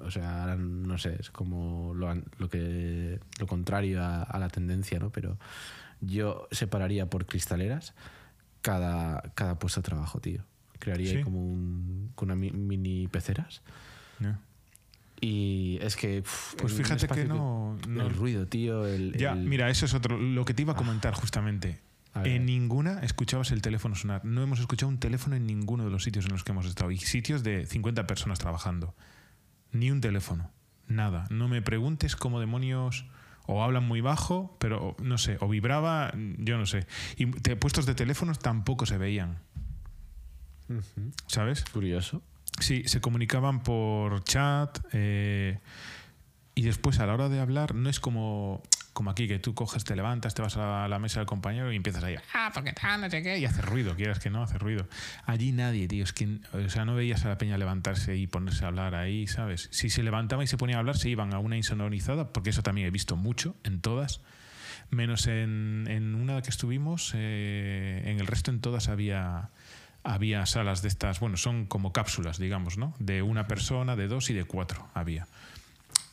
o 0.04 0.10
sea, 0.10 0.42
ahora 0.42 0.56
no 0.56 0.98
sé, 0.98 1.18
es 1.20 1.30
como 1.30 1.94
lo, 1.94 2.12
lo 2.40 2.50
que 2.50 3.20
lo 3.40 3.46
contrario 3.48 4.02
a, 4.04 4.24
a 4.24 4.40
la 4.40 4.48
tendencia, 4.50 4.98
¿no? 4.98 5.12
Pero 5.12 5.38
yo 6.02 6.48
separaría 6.52 7.08
por 7.10 7.26
cristaleras 7.28 7.94
cada, 8.62 9.22
cada 9.36 9.60
puesto 9.60 9.82
de 9.82 9.86
trabajo, 9.86 10.20
tío. 10.20 10.42
Crearía 10.80 11.12
Sí. 11.14 11.22
como 11.24 11.44
un, 11.46 12.12
con 12.16 12.28
una 12.30 12.36
mi- 12.36 12.52
mini 12.52 13.08
peceras. 13.08 13.62
Y 15.20 15.80
es 15.82 15.96
que. 15.96 16.20
uf, 16.20 16.54
Pues 16.58 16.74
fíjate 16.74 17.08
que 17.08 17.26
no, 17.26 17.78
no- 17.88 18.02
El 18.08 18.14
ruido, 18.14 18.48
tío. 18.48 18.86
El, 18.86 19.14
Ya, 19.18 19.34
el- 19.34 19.40
mira, 19.46 19.70
eso 19.70 19.86
es 19.86 19.94
otro. 19.94 20.18
Lo 20.18 20.46
que 20.46 20.54
te 20.54 20.62
iba 20.62 20.74
a 20.74 20.76
comentar 20.76 21.14
justamente. 21.14 21.80
En 22.24 22.46
ninguna 22.48 23.02
escuchabas 23.02 23.52
el 23.52 23.62
teléfono 23.62 23.94
sonar. 23.94 24.26
No 24.26 24.42
hemos 24.42 24.60
escuchado 24.60 24.90
un 24.90 24.98
teléfono 24.98 25.36
en 25.36 25.46
ninguno 25.46 25.86
de 25.86 25.92
los 25.92 26.04
sitios 26.04 26.26
en 26.26 26.32
los 26.32 26.44
que 26.44 26.52
hemos 26.52 26.66
estado. 26.66 26.90
Y 26.90 26.98
sitios 26.98 27.44
de 27.44 27.68
50 27.68 28.08
personas 28.08 28.40
trabajando. 28.40 28.96
Ni 29.72 29.92
un 29.92 30.02
teléfono. 30.02 30.50
Nada. 30.88 31.28
No 31.30 31.48
me 31.48 31.62
preguntes 31.62 32.16
cómo 32.16 32.40
demonios. 32.40 33.06
O 33.46 33.64
hablan 33.64 33.84
muy 33.88 34.02
bajo, 34.02 34.58
pero 34.60 34.96
no 35.02 35.18
sé. 35.20 35.38
O 35.42 35.48
vibraba, 35.48 36.12
yo 36.40 36.58
no 36.58 36.66
sé. 36.66 36.88
Y 37.18 37.28
te- 37.28 37.56
puestos 37.56 37.86
de 37.86 37.94
teléfonos 37.94 38.40
tampoco 38.40 38.86
se 38.88 38.98
veían. 38.98 39.38
¿Sabes? 41.28 41.64
Curioso. 41.66 42.22
Sí, 42.60 42.84
se 42.86 43.02
comunicaban 43.02 43.62
por 43.62 44.24
chat 44.24 44.80
eh, 44.92 45.60
y 46.56 46.64
después 46.64 47.00
a 47.00 47.06
la 47.06 47.14
hora 47.14 47.30
de 47.30 47.40
hablar 47.40 47.76
no 47.76 47.88
es 47.88 48.00
como, 48.00 48.64
como 48.94 49.12
aquí 49.12 49.28
que 49.28 49.38
tú 49.38 49.54
coges, 49.54 49.84
te 49.84 49.96
levantas, 49.96 50.34
te 50.34 50.42
vas 50.42 50.58
a 50.58 50.88
la 50.88 50.98
mesa 50.98 51.20
del 51.20 51.28
compañero 51.28 51.72
y 51.72 51.76
empiezas 51.76 52.04
ahí, 52.04 52.16
ah, 52.34 52.50
porque 52.52 52.74
tal, 52.74 53.00
no 53.02 53.12
sé 53.12 53.22
qué, 53.22 53.38
y 53.38 53.46
hace 53.46 53.62
ruido, 53.62 53.96
quieras 53.96 54.18
que 54.18 54.32
no, 54.32 54.42
hace 54.42 54.58
ruido. 54.58 54.88
Allí 55.26 55.52
nadie, 55.52 55.88
tío, 55.88 56.04
es 56.04 56.14
que, 56.14 56.40
o 56.52 56.68
sea, 56.70 56.84
no 56.84 56.96
veías 56.96 57.24
a 57.26 57.30
la 57.30 57.38
peña 57.38 57.60
levantarse 57.60 58.18
y 58.18 58.26
ponerse 58.26 58.66
a 58.66 58.70
hablar 58.70 58.96
ahí, 58.96 59.28
¿sabes? 59.28 59.70
Si 59.72 59.92
se 59.92 60.02
levantaba 60.02 60.44
y 60.44 60.48
se 60.48 60.58
ponía 60.58 60.78
a 60.78 60.80
hablar, 60.80 60.98
se 60.98 61.10
iban 61.10 61.36
a 61.36 61.40
una 61.40 61.58
insonorizada, 61.58 62.34
porque 62.34 62.50
eso 62.50 62.64
también 62.64 62.88
he 62.88 62.92
visto 62.92 63.16
mucho 63.16 63.56
en 63.64 63.80
todas, 63.80 64.22
menos 64.90 65.28
en, 65.28 65.86
en 65.88 66.16
una 66.16 66.42
que 66.42 66.50
estuvimos, 66.50 67.12
eh, 67.14 68.02
en 68.06 68.20
el 68.20 68.26
resto 68.26 68.50
en 68.50 68.62
todas 68.62 68.90
había 68.90 69.52
había 70.08 70.46
salas 70.46 70.82
de 70.82 70.88
estas, 70.88 71.20
bueno, 71.20 71.38
son 71.38 71.66
como 71.66 71.92
cápsulas, 71.94 72.38
digamos, 72.40 72.78
¿no? 72.78 72.94
De 73.00 73.22
una 73.22 73.48
persona, 73.48 73.96
de 73.96 74.08
dos 74.08 74.30
y 74.30 74.34
de 74.34 74.46
cuatro 74.46 74.88
había. 74.94 75.28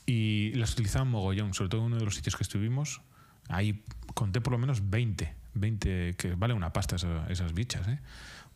Y 0.06 0.52
las 0.54 0.72
utilizaban 0.72 1.08
mogollón, 1.08 1.54
sobre 1.54 1.70
todo 1.70 1.80
en 1.82 1.86
uno 1.86 1.96
de 1.98 2.04
los 2.04 2.14
sitios 2.16 2.36
que 2.36 2.42
estuvimos. 2.42 3.00
Ahí 3.48 3.82
conté 4.14 4.40
por 4.40 4.52
lo 4.52 4.58
menos 4.58 4.90
20, 4.90 5.32
20, 5.54 6.14
que 6.18 6.34
vale 6.34 6.54
una 6.54 6.72
pasta 6.72 6.96
esa- 6.96 7.26
esas 7.28 7.54
bichas, 7.54 7.86
¿eh? 7.88 7.98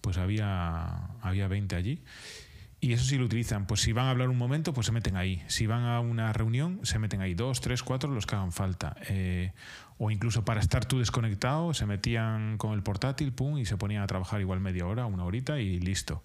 Pues 0.01 0.19
había, 0.19 1.07
había 1.23 1.49
20 1.49 1.77
allí. 1.77 2.03
Y 2.81 2.93
eso 2.93 3.05
sí 3.05 3.17
lo 3.19 3.25
utilizan. 3.25 3.67
Pues 3.67 3.81
si 3.81 3.93
van 3.93 4.07
a 4.07 4.11
hablar 4.11 4.29
un 4.29 4.39
momento, 4.39 4.73
pues 4.73 4.87
se 4.87 4.93
meten 4.93 5.17
ahí. 5.17 5.43
Si 5.49 5.67
van 5.67 5.83
a 5.85 5.99
una 6.01 6.33
reunión, 6.33 6.79
se 6.85 6.99
meten 7.01 7.21
ahí. 7.21 7.35
Dos, 7.35 7.61
tres, 7.61 7.83
cuatro, 7.83 8.11
los 8.13 8.25
que 8.27 8.37
hagan 8.37 8.53
falta. 8.53 8.95
Eh, 9.09 9.53
o 9.99 10.11
incluso 10.11 10.45
para 10.45 10.61
estar 10.61 10.85
tú 10.85 10.99
desconectado, 10.99 11.75
se 11.75 11.87
metían 11.87 12.57
con 12.59 12.73
el 12.73 12.83
portátil, 12.83 13.33
pum, 13.33 13.59
y 13.59 13.67
se 13.67 13.77
ponían 13.77 14.03
a 14.03 14.07
trabajar 14.07 14.41
igual 14.41 14.61
media 14.61 14.87
hora, 14.87 15.07
una 15.07 15.25
horita 15.25 15.61
y 15.61 15.81
listo. 15.81 16.23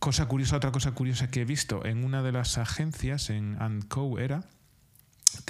Cosa 0.00 0.26
curiosa, 0.26 0.56
otra 0.56 0.72
cosa 0.72 0.92
curiosa 0.92 1.30
que 1.30 1.42
he 1.42 1.44
visto 1.44 1.84
en 1.84 2.04
una 2.04 2.22
de 2.22 2.32
las 2.32 2.58
agencias, 2.58 3.30
en 3.30 3.82
Co 3.88 4.18
era, 4.18 4.44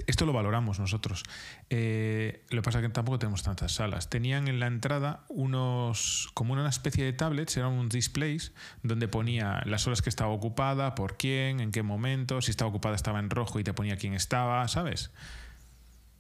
esto 0.07 0.27
lo 0.27 0.33
valoramos 0.33 0.79
nosotros. 0.79 1.23
Eh, 1.71 2.45
lo 2.51 2.63
que 2.63 2.65
pasa 2.65 2.79
es 2.79 2.87
que 2.87 2.89
tampoco 2.91 3.19
tenemos 3.19 3.43
tantas 3.43 3.73
salas. 3.73 4.09
Tenían 4.09 4.49
en 4.49 4.61
la 4.61 4.67
entrada 4.67 5.25
unos, 5.29 6.31
como 6.35 6.53
una 6.53 6.69
especie 6.69 7.05
de 7.05 7.13
tablets, 7.13 7.57
eran 7.57 7.73
unos 7.73 7.93
displays, 7.93 8.53
donde 8.83 9.09
ponía 9.09 9.63
las 9.67 9.87
horas 9.87 10.03
que 10.03 10.11
estaba 10.11 10.31
ocupada, 10.31 10.95
por 10.95 11.17
quién, 11.17 11.61
en 11.61 11.71
qué 11.71 11.83
momento, 11.83 12.41
si 12.41 12.51
estaba 12.51 12.71
ocupada 12.71 12.95
estaba 12.95 13.19
en 13.19 13.31
rojo 13.31 13.59
y 13.59 13.65
te 13.65 13.75
ponía 13.75 13.97
quién 13.97 14.15
estaba, 14.15 14.67
¿sabes? 14.69 15.11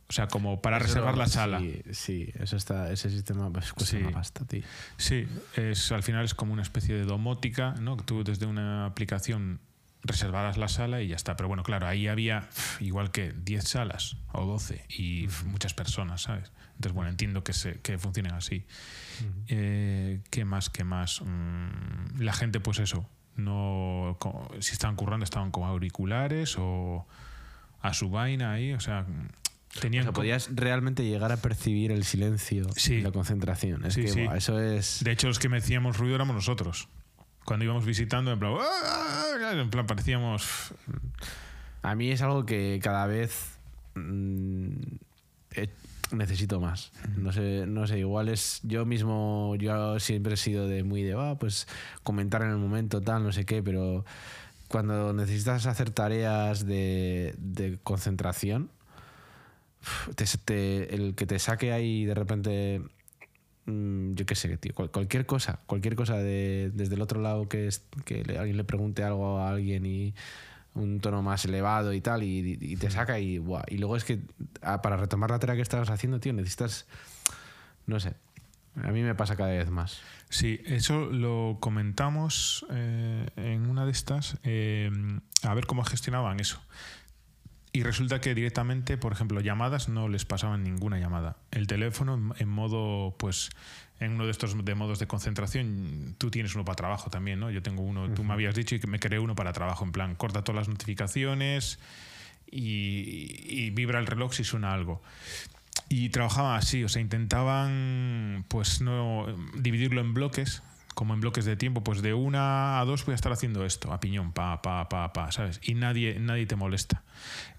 O 0.09 0.13
sea, 0.13 0.29
como 0.29 0.61
para 0.61 0.77
Eso 0.77 0.87
reservar 0.87 1.17
la 1.17 1.27
sala. 1.27 1.61
Sí, 1.61 1.83
sí, 1.93 2.31
eso 2.35 2.57
está, 2.57 2.93
ese 2.93 3.09
sistema 3.11 3.51
pues, 3.51 3.73
cuesta 3.73 3.97
Sí. 3.97 4.03
una 4.03 4.11
pasta, 4.13 4.45
tío. 4.45 4.63
Sí, 4.99 5.27
es, 5.57 5.91
al 5.93 6.03
final 6.03 6.25
es 6.25 6.35
como 6.35 6.53
una 6.53 6.63
especie 6.63 6.95
de 6.95 7.05
domótica, 7.05 7.75
¿no? 7.81 7.97
Que 7.97 8.05
tú 8.05 8.23
desde 8.23 8.47
una 8.47 8.85
aplicación 8.87 9.61
reservaras 10.03 10.59
la 10.59 10.69
sala 10.69 11.01
y 11.01 11.09
ya 11.09 11.17
está. 11.17 11.37
Pero 11.37 11.49
bueno, 11.49 11.63
claro, 11.63 11.87
ahí 11.87 12.07
había 12.09 12.47
igual 12.81 13.11
que 13.11 13.33
10 13.33 13.65
salas 13.67 14.19
o 14.33 14.45
12 14.45 14.85
y 14.91 15.27
muchas 15.47 15.73
personas, 15.73 16.21
¿sabes? 16.23 16.53
Entonces, 16.75 16.93
bueno, 16.93 17.09
entiendo 17.09 17.43
que, 17.43 17.55
se, 17.55 17.81
que 17.81 17.97
funcionen 17.99 18.33
así. 18.35 18.67
Eh, 19.49 20.21
¿Qué 20.31 20.45
más? 20.45 20.69
¿Qué 20.69 20.85
más? 20.85 21.23
Mm, 21.23 22.21
la 22.21 22.33
gente, 22.35 22.61
pues 22.61 22.79
eso, 22.81 23.09
no 23.37 24.19
si 24.61 24.73
estaban 24.73 24.97
currando, 24.97 25.25
estaban 25.25 25.51
con 25.51 25.65
auriculares 25.65 26.57
o 26.59 27.07
a 27.81 27.95
su 27.95 28.11
vaina 28.11 28.53
ahí, 28.53 28.73
o 28.73 28.81
sea, 28.81 29.07
O 29.77 30.03
sea, 30.03 30.13
podías 30.13 30.49
realmente 30.55 31.05
llegar 31.05 31.33
a 31.33 31.37
percibir 31.37 31.91
el 31.93 32.05
silencio 32.05 32.67
Sí. 32.77 32.95
y 32.95 33.01
la 33.03 33.11
concentración. 33.11 33.85
Es 33.85 33.95
Sí, 33.95 34.03
que 34.03 34.09
sí. 34.09 34.25
buah, 34.25 34.37
eso 34.37 34.61
es. 34.61 35.03
De 35.03 35.11
hecho, 35.13 35.27
los 35.29 35.39
que 35.39 35.49
me 35.49 35.59
hacíamos 35.59 35.99
ruido 35.99 36.15
éramos 36.15 36.37
nosotros. 36.37 36.89
Cuando 37.45 37.65
íbamos 37.65 37.85
visitando, 37.85 38.33
en 38.33 38.39
plan, 38.39 38.55
"Ah", 38.61 39.53
en 39.53 39.71
plan 39.71 39.87
parecíamos. 39.87 40.73
A 41.83 41.95
mí 41.95 42.11
es 42.11 42.23
algo 42.23 42.47
que 42.47 42.79
cada 42.83 43.07
vez 43.07 43.59
mm, 43.95 44.71
necesito 46.13 46.61
más. 46.61 46.93
No 47.17 47.33
sé, 47.33 47.67
no 47.67 47.87
sé, 47.87 47.99
igual 47.99 48.29
es 48.29 48.61
yo 48.63 48.85
mismo, 48.87 49.55
yo 49.59 49.99
siempre 50.01 50.35
he 50.35 50.37
sido 50.37 50.67
de 50.69 50.85
muy 50.85 51.03
de, 51.03 51.15
ah, 51.15 51.37
pues 51.39 51.67
comentar 52.03 52.43
en 52.43 52.51
el 52.51 52.57
momento 52.59 53.01
tal, 53.01 53.23
no 53.25 53.33
sé 53.33 53.45
qué, 53.45 53.63
pero 53.63 54.05
cuando 54.69 55.13
necesitas 55.13 55.67
hacer 55.67 55.91
tareas 55.91 56.67
de, 56.67 57.35
de 57.39 57.79
concentración, 57.83 58.71
te- 60.15 60.25
te- 60.45 60.95
el 60.95 61.15
que 61.15 61.27
te 61.27 61.39
saque 61.39 61.73
ahí 61.73 62.05
de 62.05 62.15
repente, 62.15 62.83
mm, 63.67 64.15
yo 64.15 64.27
qué 64.27 64.35
sé, 64.35 64.57
tío, 64.59 64.75
cual- 64.75 64.91
cualquier 64.91 65.27
cosa, 65.27 65.61
cualquier 65.67 65.95
cosa 65.97 66.17
de, 66.19 66.71
desde 66.75 66.95
el 66.95 67.03
otro 67.03 67.21
lado 67.21 67.49
que, 67.49 67.67
es, 67.67 67.83
que 68.05 68.25
le- 68.25 68.39
alguien 68.39 68.57
le 68.57 68.65
pregunte 68.65 69.03
algo 69.05 69.39
a 69.39 69.51
alguien 69.51 69.87
y 69.87 70.15
un 70.75 70.99
tono 71.01 71.23
más 71.23 71.45
elevado 71.45 71.93
y 71.93 72.01
tal, 72.01 72.23
y, 72.25 72.59
y 72.61 72.77
te 72.77 72.91
saca 72.91 73.19
y, 73.21 73.39
buah, 73.39 73.63
y 73.69 73.79
luego 73.79 73.97
es 73.97 74.05
que 74.05 74.21
ah, 74.63 74.83
para 74.83 74.97
retomar 74.97 75.31
la 75.31 75.39
tarea 75.39 75.55
que 75.57 75.63
estabas 75.63 75.89
haciendo, 75.89 76.19
tío, 76.21 76.33
necesitas, 76.33 76.87
no 77.87 78.01
sé, 78.01 78.15
a 78.83 78.91
mí 78.91 79.03
me 79.03 79.15
pasa 79.15 79.37
cada 79.37 79.51
vez 79.51 79.71
más. 79.71 80.01
Sí, 80.31 80.61
eso 80.67 81.07
lo 81.07 81.59
comentamos 81.61 82.67
eh, 82.73 83.29
en 83.37 83.71
una 83.71 83.85
de 83.85 83.93
estas, 83.93 84.37
eh, 84.43 84.91
a 85.45 85.55
ver 85.55 85.67
cómo 85.67 85.85
gestionaban 85.85 86.41
eso. 86.41 86.61
Y 87.75 87.83
resulta 87.83 88.21
que 88.21 88.37
directamente, 88.37 88.97
por 88.97 89.13
ejemplo, 89.13 89.41
llamadas 89.41 89.89
no 89.89 90.07
les 90.07 90.25
pasaban 90.25 90.63
ninguna 90.63 91.01
llamada. 91.01 91.39
El 91.51 91.67
teléfono 91.67 92.33
en, 92.39 92.49
modo, 92.49 93.17
pues, 93.19 93.51
en 93.99 94.13
uno 94.13 94.27
de 94.27 94.31
estos 94.31 94.65
de 94.65 94.75
modos 94.77 95.01
de 95.01 95.09
concentración, 95.09 96.15
tú 96.17 96.31
tienes 96.31 96.55
uno 96.55 96.65
para 96.65 96.77
trabajo 96.77 97.11
también, 97.11 97.41
¿no? 97.41 97.51
Yo 97.51 97.63
tengo 97.63 97.83
uno, 97.83 98.09
tú 98.15 98.23
me 98.23 98.33
habías 98.33 98.55
dicho 98.55 98.77
y 98.77 98.79
que 98.79 98.87
me 98.87 99.01
creé 99.01 99.19
uno 99.19 99.35
para 99.35 99.53
trabajo, 99.53 99.85
en 99.85 99.91
plan, 99.91 100.15
corta 100.15 100.45
todas 100.45 100.55
las 100.61 100.69
notificaciones 100.69 101.81
y, 102.49 103.41
y 103.45 103.71
vibra 103.71 103.99
el 103.99 104.07
reloj 104.07 104.35
si 104.35 104.45
suena 104.45 104.73
algo. 104.73 105.03
Y 105.89 106.11
trabajaban 106.11 106.57
así, 106.57 106.85
o 106.85 106.89
sea, 106.89 107.03
intentaban 107.03 108.45
pues 108.47 108.83
no 108.83 109.27
dividirlo 109.57 110.01
en 110.01 110.15
bloques, 110.15 110.63
como 110.95 111.15
en 111.15 111.21
bloques 111.21 111.45
de 111.45 111.57
tiempo, 111.57 111.83
pues 111.83 112.03
de 112.03 112.15
una 112.15 112.81
a 112.81 112.85
dos 112.85 113.05
voy 113.05 113.13
a 113.13 113.15
estar 113.17 113.33
haciendo 113.33 113.65
esto, 113.65 113.93
a 113.93 114.01
piñón, 114.01 114.33
pa, 114.33 114.63
pa, 114.63 114.89
pa, 114.89 115.13
pa, 115.13 115.33
¿sabes? 115.33 115.61
Y 115.63 115.75
nadie, 115.75 116.19
nadie 116.21 116.47
te 116.47 116.57
molesta. 116.57 117.03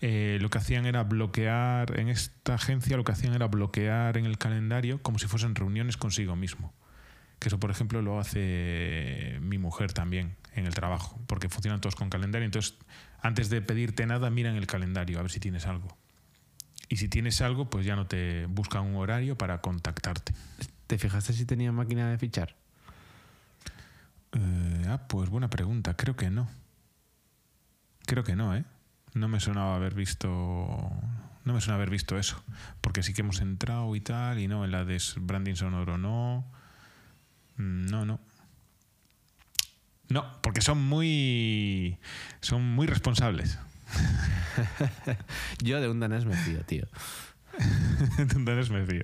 Eh, 0.01 0.37
lo 0.41 0.49
que 0.49 0.57
hacían 0.57 0.85
era 0.85 1.03
bloquear, 1.03 1.99
en 1.99 2.09
esta 2.09 2.55
agencia 2.55 2.97
lo 2.97 3.03
que 3.03 3.11
hacían 3.11 3.33
era 3.33 3.47
bloquear 3.47 4.17
en 4.17 4.25
el 4.25 4.37
calendario 4.37 5.01
como 5.01 5.19
si 5.19 5.27
fuesen 5.27 5.55
reuniones 5.55 5.97
consigo 5.97 6.35
mismo. 6.35 6.73
Que 7.39 7.49
eso, 7.49 7.59
por 7.59 7.69
ejemplo, 7.69 8.01
lo 8.01 8.19
hace 8.19 9.37
mi 9.41 9.57
mujer 9.57 9.91
también 9.91 10.37
en 10.53 10.65
el 10.65 10.73
trabajo, 10.73 11.19
porque 11.27 11.49
funcionan 11.49 11.81
todos 11.81 11.95
con 11.95 12.09
calendario. 12.09 12.45
Entonces, 12.45 12.77
antes 13.21 13.49
de 13.49 13.61
pedirte 13.61 14.05
nada, 14.05 14.29
mira 14.29 14.49
en 14.49 14.55
el 14.55 14.67
calendario 14.67 15.19
a 15.19 15.21
ver 15.21 15.31
si 15.31 15.39
tienes 15.39 15.67
algo. 15.67 15.97
Y 16.87 16.97
si 16.97 17.09
tienes 17.09 17.41
algo, 17.41 17.69
pues 17.69 17.85
ya 17.85 17.95
no 17.95 18.07
te 18.07 18.45
buscan 18.45 18.83
un 18.83 18.95
horario 18.95 19.37
para 19.37 19.59
contactarte. 19.59 20.33
¿Te 20.87 20.97
fijaste 20.97 21.33
si 21.33 21.45
tenía 21.45 21.71
máquina 21.71 22.09
de 22.11 22.17
fichar? 22.17 22.55
Eh, 24.35 24.85
ah, 24.89 25.07
pues 25.07 25.29
buena 25.29 25.49
pregunta. 25.49 25.95
Creo 25.95 26.15
que 26.15 26.29
no. 26.29 26.47
Creo 28.05 28.23
que 28.23 28.35
no, 28.35 28.55
¿eh? 28.55 28.63
No 29.13 29.27
me 29.27 29.39
sonaba 29.39 29.75
haber 29.75 29.93
visto. 29.95 30.29
No 31.45 31.53
me 31.53 31.61
suena 31.61 31.75
haber 31.75 31.89
visto 31.89 32.17
eso. 32.17 32.43
Porque 32.81 33.03
sí 33.03 33.13
que 33.13 33.21
hemos 33.21 33.39
entrado 33.41 33.95
y 33.95 34.01
tal, 34.01 34.39
y 34.39 34.47
no, 34.47 34.65
en 34.65 34.71
la 34.71 34.83
de 34.85 35.01
branding 35.17 35.55
sonoro 35.55 35.97
no. 35.97 36.45
Mm, 37.57 37.85
No, 37.87 38.05
no. 38.05 38.19
No, 40.09 40.23
porque 40.41 40.61
son 40.61 40.83
muy. 40.83 41.97
Son 42.41 42.61
muy 42.63 42.87
responsables. 42.87 43.57
Yo 45.63 45.81
de 45.81 45.89
un 45.89 45.99
danés 45.99 46.25
me 46.25 46.35
fío, 46.35 46.61
tío. 46.65 46.85
Entonces 48.17 48.69
me 48.69 48.85
fío. 48.85 49.01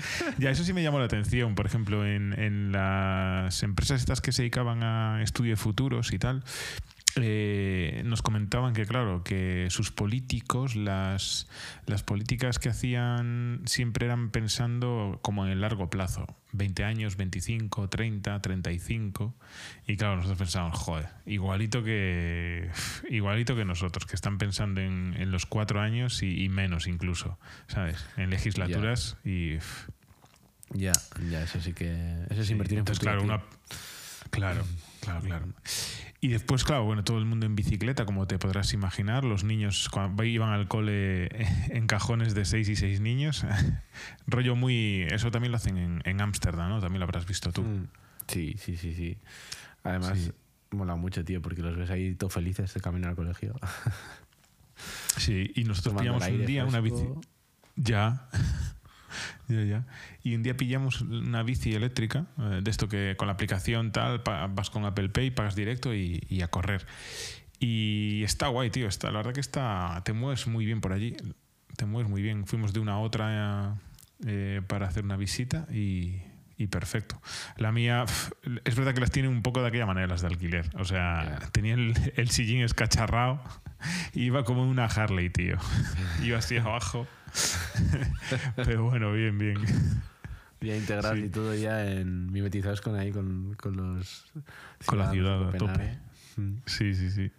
Ya, 0.38 0.50
eso 0.50 0.64
sí 0.64 0.72
me 0.72 0.82
llamó 0.82 0.98
la 0.98 1.06
atención. 1.06 1.54
Por 1.54 1.66
ejemplo, 1.66 2.06
en, 2.06 2.38
en 2.38 2.72
las 2.72 3.62
empresas 3.62 4.00
estas 4.00 4.20
que 4.20 4.32
se 4.32 4.42
dedicaban 4.42 4.82
a 4.82 5.22
estudios 5.22 5.60
futuros 5.60 6.12
y 6.12 6.18
tal, 6.18 6.42
eh, 7.16 8.02
nos 8.04 8.22
comentaban 8.22 8.72
que, 8.72 8.86
claro, 8.86 9.22
que 9.22 9.66
sus 9.70 9.90
políticos, 9.90 10.76
las, 10.76 11.48
las 11.86 12.02
políticas 12.02 12.58
que 12.58 12.68
hacían 12.68 13.62
siempre 13.66 14.06
eran 14.06 14.30
pensando 14.30 15.18
como 15.22 15.44
en 15.44 15.52
el 15.52 15.60
largo 15.60 15.90
plazo. 15.90 16.26
20 16.52 16.84
años, 16.84 17.16
25, 17.16 17.88
30, 17.88 18.40
35. 18.42 19.34
Y 19.86 19.96
claro, 19.96 20.16
nosotros 20.16 20.38
pensábamos, 20.38 20.78
joder, 20.78 21.08
igualito 21.26 21.82
que, 21.82 22.70
igualito 23.10 23.56
que 23.56 23.64
nosotros, 23.64 24.06
que 24.06 24.16
están 24.16 24.38
pensando 24.38 24.80
en, 24.80 25.14
en 25.18 25.30
los 25.30 25.46
cuatro 25.46 25.80
años 25.80 26.22
y, 26.22 26.42
y 26.42 26.48
menos 26.48 26.86
incluso, 26.86 27.38
¿sabes? 27.68 28.04
En 28.16 28.30
legislaturas 28.30 29.16
y... 29.24 29.58
Ya, 30.74 30.92
ya, 31.30 31.42
eso 31.42 31.60
sí 31.60 31.74
que. 31.74 32.24
Eso 32.30 32.40
es 32.40 32.50
invertir 32.50 32.78
en 32.78 32.80
Entonces, 32.80 33.04
futuro, 33.04 33.22
claro, 33.26 33.42
tío. 33.42 33.48
una. 33.50 34.30
Claro, 34.30 34.64
claro, 35.02 35.20
claro. 35.20 35.46
Y 36.20 36.28
después, 36.28 36.62
claro, 36.64 36.84
bueno, 36.84 37.02
todo 37.02 37.18
el 37.18 37.24
mundo 37.24 37.46
en 37.46 37.56
bicicleta, 37.56 38.06
como 38.06 38.26
te 38.28 38.38
podrás 38.38 38.72
imaginar, 38.74 39.24
los 39.24 39.42
niños 39.42 39.90
iban 40.24 40.50
al 40.50 40.68
cole 40.68 41.28
en 41.70 41.86
cajones 41.88 42.34
de 42.34 42.44
seis 42.44 42.68
y 42.68 42.76
seis 42.76 43.00
niños, 43.00 43.44
rollo 44.28 44.54
muy... 44.56 45.02
Eso 45.10 45.30
también 45.32 45.50
lo 45.50 45.56
hacen 45.56 46.00
en- 46.04 46.20
Ámsterdam, 46.20 46.68
¿no? 46.70 46.80
También 46.80 47.00
lo 47.00 47.04
habrás 47.04 47.26
visto 47.26 47.52
tú. 47.52 47.62
Mm, 47.62 47.88
Sí, 48.28 48.54
sí, 48.56 48.76
sí, 48.76 48.94
sí. 48.94 49.18
Además, 49.82 50.16
Sí. 50.16 50.30
mola 50.70 50.94
mucho, 50.94 51.24
tío, 51.24 51.42
porque 51.42 51.60
los 51.60 51.76
ves 51.76 51.90
ahí 51.90 52.14
todos 52.14 52.32
felices 52.32 52.72
de 52.72 52.80
caminar 52.80 53.10
al 53.10 53.16
colegio. 53.16 53.54
Sí, 55.16 55.50
y 55.56 55.64
nosotros 55.64 55.94
Tomando 55.96 56.18
pillamos 56.18 56.40
un 56.40 56.46
día 56.46 56.64
una 56.64 56.80
bici... 56.80 57.04
Ya. 57.76 58.28
ya, 59.48 59.62
ya. 59.64 59.84
Y 60.22 60.34
un 60.34 60.42
día 60.42 60.56
pillamos 60.56 61.00
una 61.02 61.42
bici 61.42 61.74
eléctrica, 61.74 62.26
eh, 62.38 62.60
de 62.62 62.70
esto 62.70 62.88
que 62.88 63.14
con 63.16 63.26
la 63.28 63.34
aplicación 63.34 63.92
tal, 63.92 64.22
vas 64.50 64.70
con 64.70 64.84
Apple 64.84 65.08
Pay, 65.10 65.30
pagas 65.32 65.54
directo 65.54 65.94
y, 65.94 66.22
y 66.28 66.42
a 66.42 66.48
correr. 66.48 66.86
Y 67.58 68.22
está 68.24 68.48
guay, 68.48 68.70
tío. 68.70 68.88
Está, 68.88 69.10
la 69.12 69.18
verdad 69.18 69.34
que 69.34 69.40
está. 69.40 70.02
Te 70.04 70.12
mueves 70.12 70.46
muy 70.48 70.64
bien 70.66 70.80
por 70.80 70.92
allí. 70.92 71.14
Te 71.76 71.86
mueves 71.86 72.10
muy 72.10 72.20
bien. 72.20 72.46
Fuimos 72.46 72.72
de 72.72 72.80
una 72.80 72.94
a 72.94 72.98
otra 72.98 73.76
eh, 74.26 74.62
para 74.66 74.88
hacer 74.88 75.04
una 75.04 75.16
visita 75.16 75.66
y, 75.72 76.22
y 76.58 76.66
perfecto. 76.66 77.22
La 77.56 77.70
mía, 77.70 78.04
es 78.64 78.74
verdad 78.74 78.94
que 78.94 79.00
las 79.00 79.12
tiene 79.12 79.28
un 79.28 79.42
poco 79.42 79.62
de 79.62 79.68
aquella 79.68 79.86
manera, 79.86 80.08
las 80.08 80.22
de 80.22 80.26
alquiler. 80.26 80.70
O 80.74 80.84
sea, 80.84 81.38
Ya. 81.40 81.50
tenía 81.50 81.74
el, 81.74 81.94
el 82.16 82.30
sillín 82.30 82.62
escacharrado. 82.62 83.40
y 84.12 84.22
Iba 84.26 84.42
como 84.44 84.68
una 84.68 84.86
Harley, 84.86 85.30
tío. 85.30 85.56
Iba 86.24 86.38
así 86.38 86.56
abajo. 86.56 87.06
Pero 88.56 88.84
bueno, 88.84 89.12
bien, 89.12 89.38
bien. 89.38 89.58
Ya 90.60 90.76
integrar 90.76 91.16
Sí. 91.16 91.24
y 91.24 91.28
todo 91.28 91.54
ya 91.54 91.84
en 91.90 92.30
mimetizados 92.30 92.80
con 92.80 92.94
ahí, 92.96 93.10
con, 93.10 93.54
con 93.54 93.76
los. 93.76 94.24
Con 94.86 94.98
la 94.98 95.10
ciudad 95.10 95.48
a. 95.48 96.00
Mm. 96.36 96.54
Sí, 96.66 96.94
sí, 96.94 97.10
sí. 97.10 97.30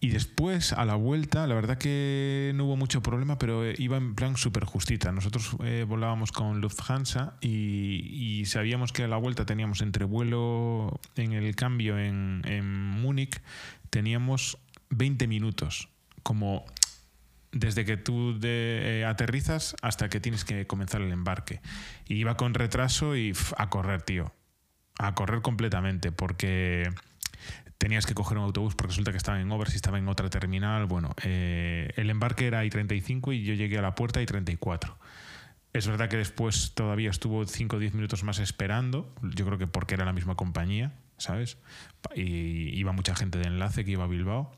Y 0.00 0.10
después, 0.10 0.72
a 0.74 0.84
la 0.84 0.96
vuelta, 0.96 1.46
la 1.46 1.54
verdad 1.54 1.78
que 1.78 2.52
no 2.54 2.66
hubo 2.66 2.76
mucho 2.76 3.02
problema, 3.02 3.38
pero 3.38 3.64
eh, 3.64 3.74
iba 3.78 3.96
en 3.96 4.14
plan 4.14 4.36
súper 4.36 4.64
justita. 4.64 5.10
Nosotros 5.12 5.56
eh, 5.64 5.86
volábamos 5.88 6.30
con 6.30 6.60
Lufthansa 6.60 7.36
y, 7.40 8.38
y 8.40 8.44
sabíamos 8.44 8.92
que 8.92 9.04
a 9.04 9.08
la 9.08 9.16
vuelta 9.16 9.46
teníamos 9.46 9.80
entre 9.80 10.04
vuelo 10.04 11.00
en 11.16 11.32
el 11.32 11.56
cambio 11.56 11.98
en, 11.98 12.42
en 12.44 12.66
Múnich, 12.66 13.40
teníamos 13.88 14.58
20 14.90 15.26
minutos, 15.26 15.88
como 16.22 16.66
desde 17.54 17.84
que 17.84 17.96
tú 17.96 18.38
eh, 18.42 19.04
aterrizas 19.06 19.76
hasta 19.80 20.08
que 20.08 20.20
tienes 20.20 20.44
que 20.44 20.66
comenzar 20.66 21.00
el 21.00 21.12
embarque. 21.12 21.60
Y 22.06 22.16
iba 22.16 22.36
con 22.36 22.52
retraso 22.52 23.16
y 23.16 23.32
a 23.56 23.70
correr, 23.70 24.02
tío. 24.02 24.34
A 24.98 25.14
correr 25.14 25.40
completamente, 25.40 26.12
porque 26.12 26.90
tenías 27.78 28.06
que 28.06 28.14
coger 28.14 28.38
un 28.38 28.44
autobús 28.44 28.74
porque 28.74 28.90
resulta 28.90 29.10
que 29.10 29.16
estaba 29.16 29.40
en 29.40 29.50
Overs 29.50 29.72
y 29.72 29.76
estaba 29.76 29.98
en 29.98 30.08
otra 30.08 30.28
terminal. 30.30 30.86
Bueno, 30.86 31.10
eh, 31.22 31.90
el 31.96 32.10
embarque 32.10 32.46
era 32.46 32.64
I-35 32.64 33.34
y 33.34 33.44
yo 33.44 33.54
llegué 33.54 33.78
a 33.78 33.82
la 33.82 33.94
puerta 33.94 34.20
I-34. 34.20 34.96
Es 35.72 35.88
verdad 35.88 36.08
que 36.08 36.16
después 36.16 36.72
todavía 36.74 37.10
estuvo 37.10 37.44
5 37.44 37.76
o 37.76 37.78
10 37.80 37.94
minutos 37.94 38.22
más 38.22 38.38
esperando, 38.38 39.12
yo 39.22 39.44
creo 39.44 39.58
que 39.58 39.66
porque 39.66 39.94
era 39.94 40.04
la 40.04 40.12
misma 40.12 40.36
compañía, 40.36 40.92
¿sabes? 41.18 41.58
Y 42.14 42.78
iba 42.78 42.92
mucha 42.92 43.16
gente 43.16 43.38
de 43.38 43.48
enlace 43.48 43.84
que 43.84 43.90
iba 43.90 44.04
a 44.04 44.06
Bilbao. 44.06 44.56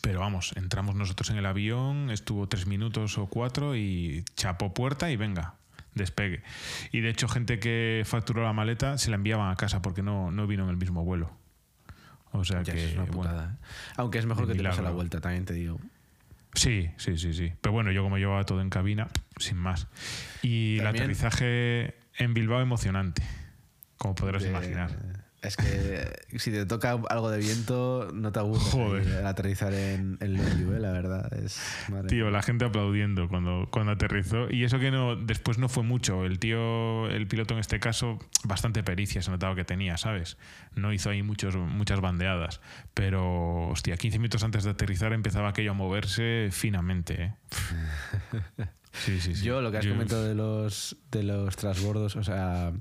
Pero 0.00 0.20
vamos, 0.20 0.52
entramos 0.56 0.94
nosotros 0.94 1.30
en 1.30 1.36
el 1.36 1.46
avión, 1.46 2.10
estuvo 2.10 2.48
tres 2.48 2.66
minutos 2.66 3.18
o 3.18 3.26
cuatro 3.26 3.74
y 3.76 4.24
chapó 4.36 4.72
puerta 4.72 5.10
y 5.10 5.16
venga, 5.16 5.54
despegue. 5.94 6.42
Y 6.92 7.00
de 7.00 7.10
hecho, 7.10 7.26
gente 7.28 7.58
que 7.58 8.02
facturó 8.06 8.44
la 8.44 8.52
maleta 8.52 8.98
se 8.98 9.10
la 9.10 9.16
enviaban 9.16 9.50
a 9.50 9.56
casa 9.56 9.82
porque 9.82 10.02
no, 10.02 10.30
no 10.30 10.46
vino 10.46 10.64
en 10.64 10.70
el 10.70 10.76
mismo 10.76 11.04
vuelo. 11.04 11.32
O 12.32 12.44
sea 12.44 12.62
Ya, 12.62 12.74
que. 12.74 12.84
es 12.84 12.92
una 12.94 13.02
bueno, 13.04 13.12
putada. 13.22 13.52
¿eh? 13.60 13.66
Aunque 13.96 14.18
es 14.18 14.26
mejor 14.26 14.46
que 14.46 14.52
te 14.54 14.58
pase 14.62 14.76
la 14.76 14.82
milagro. 14.82 14.94
vuelta, 14.94 15.20
también 15.20 15.44
te 15.44 15.54
digo. 15.54 15.80
Sí, 16.54 16.88
sí, 16.96 17.18
sí, 17.18 17.34
sí. 17.34 17.52
Pero 17.60 17.72
bueno, 17.72 17.90
yo 17.92 18.02
como 18.02 18.16
llevaba 18.18 18.44
todo 18.44 18.60
en 18.60 18.70
cabina, 18.70 19.08
sin 19.38 19.56
más. 19.56 19.88
Y 20.42 20.78
el 20.78 20.86
aterrizaje 20.86 21.94
en 22.18 22.32
Bilbao 22.34 22.60
emocionante, 22.60 23.22
como 23.98 24.14
podrás 24.14 24.42
De- 24.42 24.50
imaginar. 24.50 25.15
Es 25.46 25.56
que 25.56 26.38
si 26.38 26.50
te 26.50 26.66
toca 26.66 26.98
algo 27.08 27.30
de 27.30 27.38
viento, 27.38 28.10
no 28.12 28.32
te 28.32 28.40
aburres 28.40 28.62
Joder. 28.64 29.06
el 29.06 29.26
aterrizar 29.26 29.72
en, 29.72 30.18
en 30.20 30.36
¿eh? 30.36 30.80
la 30.80 30.90
verdad. 30.92 31.32
Es, 31.34 31.60
madre 31.88 32.08
Tío, 32.08 32.30
la 32.30 32.42
gente 32.42 32.64
aplaudiendo 32.64 33.28
cuando, 33.28 33.68
cuando 33.70 33.92
aterrizó. 33.92 34.50
Y 34.50 34.64
eso 34.64 34.78
que 34.78 34.90
no 34.90 35.14
después 35.14 35.58
no 35.58 35.68
fue 35.68 35.84
mucho. 35.84 36.24
El 36.24 36.38
tío, 36.38 37.06
el 37.08 37.28
piloto 37.28 37.54
en 37.54 37.60
este 37.60 37.78
caso, 37.78 38.18
bastante 38.44 38.82
pericia 38.82 39.22
se 39.22 39.30
notaba 39.30 39.54
que 39.54 39.64
tenía, 39.64 39.96
¿sabes? 39.98 40.36
No 40.74 40.92
hizo 40.92 41.10
ahí 41.10 41.22
muchos, 41.22 41.54
muchas 41.56 42.00
bandeadas. 42.00 42.60
Pero, 42.94 43.68
hostia, 43.68 43.96
15 43.96 44.18
minutos 44.18 44.42
antes 44.42 44.64
de 44.64 44.70
aterrizar 44.70 45.12
empezaba 45.12 45.48
aquello 45.50 45.70
a 45.70 45.74
moverse 45.74 46.48
finamente, 46.50 47.22
¿eh? 47.22 47.34
Sí, 48.92 49.20
sí, 49.20 49.34
sí. 49.34 49.44
Yo 49.44 49.60
lo 49.60 49.70
que 49.70 49.76
has 49.76 49.84
Yo- 49.84 49.92
comentado 49.92 50.24
de 50.24 50.34
los, 50.34 50.96
de 51.10 51.22
los 51.22 51.54
transbordos, 51.56 52.16
o 52.16 52.24
sea, 52.24 52.72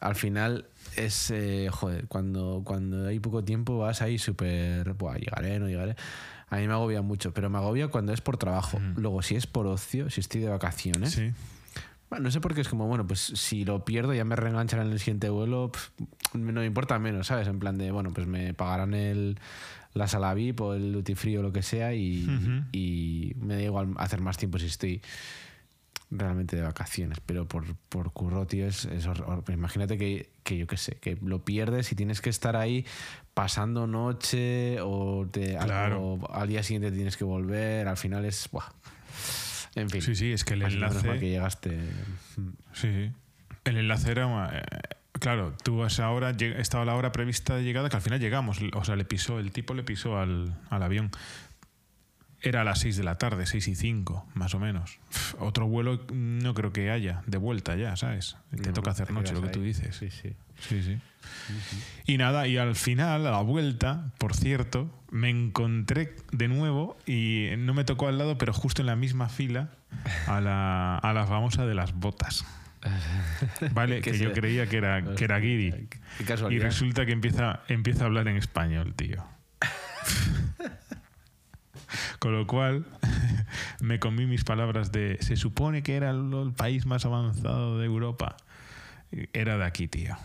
al 0.00 0.14
final 0.16 0.66
es, 0.96 1.30
eh, 1.30 1.68
joder, 1.70 2.06
cuando, 2.08 2.62
cuando 2.64 3.06
hay 3.06 3.20
poco 3.20 3.44
tiempo 3.44 3.78
vas 3.78 4.02
ahí 4.02 4.18
súper, 4.18 4.92
buah, 4.94 5.16
llegaré, 5.16 5.58
no 5.58 5.68
llegaré. 5.68 5.96
A 6.48 6.56
mí 6.58 6.66
me 6.68 6.74
agobia 6.74 7.02
mucho, 7.02 7.32
pero 7.34 7.50
me 7.50 7.58
agobia 7.58 7.88
cuando 7.88 8.12
es 8.12 8.20
por 8.20 8.36
trabajo. 8.36 8.78
Luego, 8.96 9.22
si 9.22 9.34
es 9.34 9.46
por 9.46 9.66
ocio, 9.66 10.10
si 10.10 10.20
estoy 10.20 10.40
de 10.42 10.48
vacaciones, 10.48 11.12
Sí. 11.12 11.32
bueno, 12.10 12.24
no 12.24 12.30
sé 12.30 12.40
por 12.40 12.54
qué 12.54 12.60
es 12.60 12.68
como, 12.68 12.86
bueno, 12.86 13.06
pues 13.06 13.20
si 13.20 13.64
lo 13.64 13.84
pierdo 13.84 14.14
ya 14.14 14.24
me 14.24 14.36
reengancharán 14.36 14.86
en 14.86 14.92
el 14.92 14.98
siguiente 15.00 15.28
vuelo, 15.30 15.72
pf, 15.72 15.90
no 16.34 16.52
me 16.60 16.66
importa 16.66 16.98
menos, 16.98 17.26
¿sabes? 17.28 17.48
En 17.48 17.58
plan 17.58 17.76
de, 17.78 17.90
bueno, 17.90 18.12
pues 18.12 18.26
me 18.26 18.54
pagarán 18.54 18.94
el, 18.94 19.38
la 19.94 20.06
sala 20.06 20.32
VIP 20.34 20.60
o 20.60 20.74
el 20.74 20.92
duty 20.92 21.14
free 21.16 21.36
o 21.38 21.42
lo 21.42 21.52
que 21.52 21.62
sea 21.62 21.92
y, 21.94 22.28
y 22.72 23.32
me 23.40 23.54
da 23.56 23.62
igual 23.62 23.94
hacer 23.96 24.20
más 24.20 24.36
tiempo 24.36 24.58
si 24.58 24.66
estoy 24.66 25.00
realmente 26.10 26.56
de 26.56 26.62
vacaciones, 26.62 27.18
pero 27.24 27.46
por, 27.48 27.74
por 27.88 28.12
curro, 28.12 28.46
tío, 28.46 28.66
es, 28.66 28.84
es 28.84 29.08
Imagínate 29.48 29.98
que, 29.98 30.30
que 30.42 30.56
yo 30.56 30.66
qué 30.66 30.76
sé, 30.76 30.96
que 30.96 31.16
lo 31.22 31.44
pierdes 31.44 31.90
y 31.92 31.96
tienes 31.96 32.20
que 32.20 32.30
estar 32.30 32.56
ahí 32.56 32.86
pasando 33.34 33.86
noche 33.86 34.78
o 34.80 35.26
te, 35.30 35.56
Claro. 35.56 36.20
al 36.32 36.48
día 36.48 36.62
siguiente 36.62 36.92
tienes 36.92 37.16
que 37.16 37.24
volver, 37.24 37.88
al 37.88 37.96
final 37.96 38.24
es... 38.24 38.48
buah. 38.52 38.66
En 39.74 39.90
fin. 39.90 40.02
Sí, 40.02 40.14
sí, 40.14 40.32
es 40.32 40.44
que 40.44 40.54
el 40.54 40.62
enlace. 40.62 41.18
que 41.18 41.28
llegaste. 41.30 41.78
Sí. 42.72 43.10
El 43.64 43.76
enlace 43.76 44.12
era. 44.12 44.50
eh, 44.56 44.62
claro, 45.18 45.52
tú 45.64 45.82
a 45.82 45.88
esa 45.88 46.10
hora 46.10 46.30
estaba 46.30 46.84
la 46.84 46.94
hora 46.94 47.10
prevista 47.10 47.56
de 47.56 47.64
llegada 47.64 47.88
que 47.88 47.96
al 47.96 48.02
final 48.02 48.20
llegamos. 48.20 48.60
O 48.74 48.84
sea, 48.84 48.94
le 48.94 49.04
pisó, 49.04 49.40
el 49.40 49.50
tipo 49.50 49.74
le 49.74 49.82
pisó 49.82 50.18
al, 50.18 50.56
al 50.70 50.82
avión. 50.82 51.10
Era 52.44 52.60
a 52.60 52.64
las 52.64 52.80
6 52.80 52.96
de 52.96 53.04
la 53.04 53.16
tarde, 53.16 53.46
6 53.46 53.68
y 53.68 53.74
5, 53.74 54.26
más 54.34 54.54
o 54.54 54.58
menos. 54.58 54.98
Otro 55.38 55.66
vuelo 55.66 56.06
no 56.12 56.54
creo 56.54 56.72
que 56.72 56.90
haya 56.90 57.22
de 57.26 57.38
vuelta 57.38 57.74
ya, 57.76 57.96
¿sabes? 57.96 58.36
Te 58.50 58.68
No, 58.68 58.72
toca 58.74 58.90
hacer 58.90 59.10
noche, 59.10 59.32
lo 59.32 59.42
que 59.42 59.48
tú 59.48 59.62
dices. 59.62 59.96
Sí, 59.96 60.10
sí. 60.10 60.34
Sí, 60.60 60.82
sí. 60.82 60.98
Y 62.06 62.18
nada, 62.18 62.46
y 62.46 62.58
al 62.58 62.76
final, 62.76 63.26
a 63.26 63.30
la 63.30 63.40
vuelta, 63.40 64.12
por 64.18 64.34
cierto, 64.34 64.90
me 65.10 65.30
encontré 65.30 66.14
de 66.32 66.48
nuevo 66.48 66.96
y 67.06 67.48
no 67.58 67.74
me 67.74 67.84
tocó 67.84 68.08
al 68.08 68.18
lado, 68.18 68.38
pero 68.38 68.52
justo 68.52 68.82
en 68.82 68.86
la 68.86 68.96
misma 68.96 69.28
fila, 69.28 69.70
a 70.26 70.40
la, 70.40 70.98
a 70.98 71.12
la 71.12 71.26
famosa 71.26 71.66
de 71.66 71.74
las 71.74 71.94
botas. 71.94 72.44
Vale, 73.72 74.00
¿Qué 74.00 74.12
que 74.12 74.18
yo 74.18 74.32
creía 74.32 74.66
que 74.66 74.76
era, 74.76 75.02
que 75.14 75.24
era 75.24 75.38
Guiri. 75.38 75.88
Qué 76.26 76.34
Y 76.50 76.58
resulta 76.58 77.06
que 77.06 77.12
empieza, 77.12 77.60
empieza 77.68 78.04
a 78.04 78.06
hablar 78.06 78.28
en 78.28 78.36
español, 78.36 78.94
tío. 78.94 79.24
Con 82.18 82.32
lo 82.32 82.46
cual, 82.46 82.86
me 83.80 83.98
comí 83.98 84.26
mis 84.26 84.44
palabras 84.44 84.92
de 84.92 85.18
se 85.20 85.36
supone 85.36 85.82
que 85.82 85.96
era 85.96 86.10
el, 86.10 86.32
el 86.32 86.52
país 86.52 86.86
más 86.86 87.04
avanzado 87.04 87.78
de 87.78 87.86
Europa. 87.86 88.36
Era 89.32 89.56
de 89.58 89.64
aquí, 89.64 89.86
tío. 89.88 90.16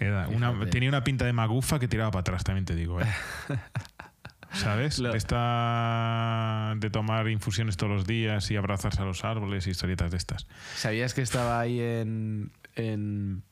Era 0.00 0.26
una, 0.28 0.50
Fíjate. 0.52 0.70
tenía 0.70 0.88
una 0.88 1.04
pinta 1.04 1.24
de 1.24 1.32
magufa 1.32 1.78
que 1.78 1.86
tiraba 1.86 2.10
para 2.10 2.20
atrás, 2.22 2.42
también 2.42 2.64
te 2.64 2.74
digo. 2.74 3.00
¿eh? 3.00 3.06
¿Sabes? 4.52 4.98
Lo- 4.98 5.14
esta- 5.14 6.74
de 6.76 6.90
tomar 6.90 7.28
infusiones 7.28 7.76
todos 7.76 7.92
los 7.92 8.06
días 8.06 8.50
y 8.50 8.56
abrazarse 8.56 9.00
a 9.00 9.04
los 9.04 9.24
árboles 9.24 9.66
y 9.66 9.70
historietas 9.70 10.10
de 10.10 10.16
estas. 10.18 10.46
¿Sabías 10.74 11.14
que 11.14 11.22
estaba 11.22 11.58
ahí 11.60 11.80
en, 11.80 12.50
en 12.76 13.42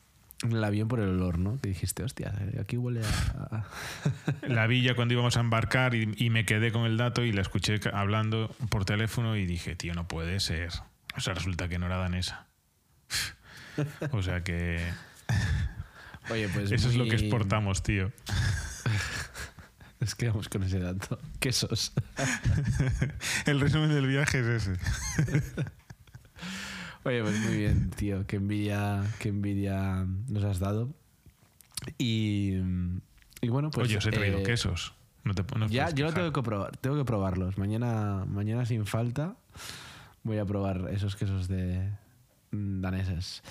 el 0.43 0.65
avión 0.65 0.89
por 0.89 1.01
el 1.01 1.09
olor, 1.11 1.39
no? 1.39 1.61
Que 1.61 1.69
dijiste, 1.69 2.03
hostia, 2.03 2.33
aquí 2.61 2.77
huele 2.77 3.03
a... 3.03 3.65
La 4.43 4.67
vi 4.67 4.83
ya 4.83 4.95
cuando 4.95 5.15
íbamos 5.15 5.37
a 5.37 5.41
embarcar 5.41 5.95
y, 5.95 6.15
y 6.17 6.31
me 6.31 6.45
quedé 6.45 6.73
con 6.73 6.87
el 6.87 6.97
dato 6.97 7.23
y 7.25 7.33
la 7.33 7.43
escuché 7.43 7.81
hablando 7.93 8.55
por 8.71 8.85
teléfono 8.85 9.37
y 9.37 9.47
dije, 9.47 9.77
tío, 9.77 9.95
no 9.95 10.09
puede 10.09 10.41
ser. 10.41 10.71
O 11.17 11.21
sea, 11.21 11.35
resulta 11.35 11.69
que 11.69 11.79
no 11.79 11.87
era 11.87 11.97
danesa. 11.97 12.47
O 14.11 14.21
sea 14.21 14.43
que 14.43 14.79
Oye, 16.31 16.49
pues 16.49 16.71
eso 16.71 16.89
es 16.89 16.97
lo 16.97 17.05
que 17.05 17.17
exportamos, 17.17 17.83
tío. 17.83 18.13
Es 20.01 20.15
que 20.15 20.29
vamos 20.29 20.49
con 20.49 20.63
ese 20.63 20.79
dato. 20.79 21.21
Quesos. 21.41 21.93
El 23.45 23.61
resumen 23.61 23.91
del 23.91 24.07
viaje 24.07 24.41
es 24.41 24.67
ese. 24.67 24.73
Oye, 27.05 27.23
pues 27.23 27.39
muy 27.41 27.57
bien, 27.57 27.91
tío. 27.91 28.27
Qué 28.27 28.37
envidia, 28.37 29.03
qué 29.19 29.31
envidia 29.31 30.07
nos 30.29 30.45
has 30.45 30.59
dado. 30.59 30.91
Y, 31.99 32.57
y 33.41 33.49
bueno, 33.49 33.71
pues... 33.71 33.89
Oye, 33.89 33.97
os 33.97 34.07
he 34.07 34.11
traído 34.11 34.39
eh, 34.39 34.43
quesos. 34.43 34.95
No 35.25 35.35
te, 35.35 35.45
no 35.59 35.67
Ya, 35.69 35.91
yo 35.91 36.07
lo 36.07 36.13
tengo 36.13 36.33
que 36.33 36.43
probar, 36.43 36.77
tengo 36.77 36.97
que 36.97 37.05
probarlos. 37.05 37.59
Mañana, 37.59 38.25
mañana 38.27 38.65
sin 38.67 38.87
falta 38.87 39.37
voy 40.23 40.39
a 40.39 40.45
probar 40.45 40.89
esos 40.91 41.17
quesos 41.17 41.49
de 41.49 41.91
daneses. 42.51 43.43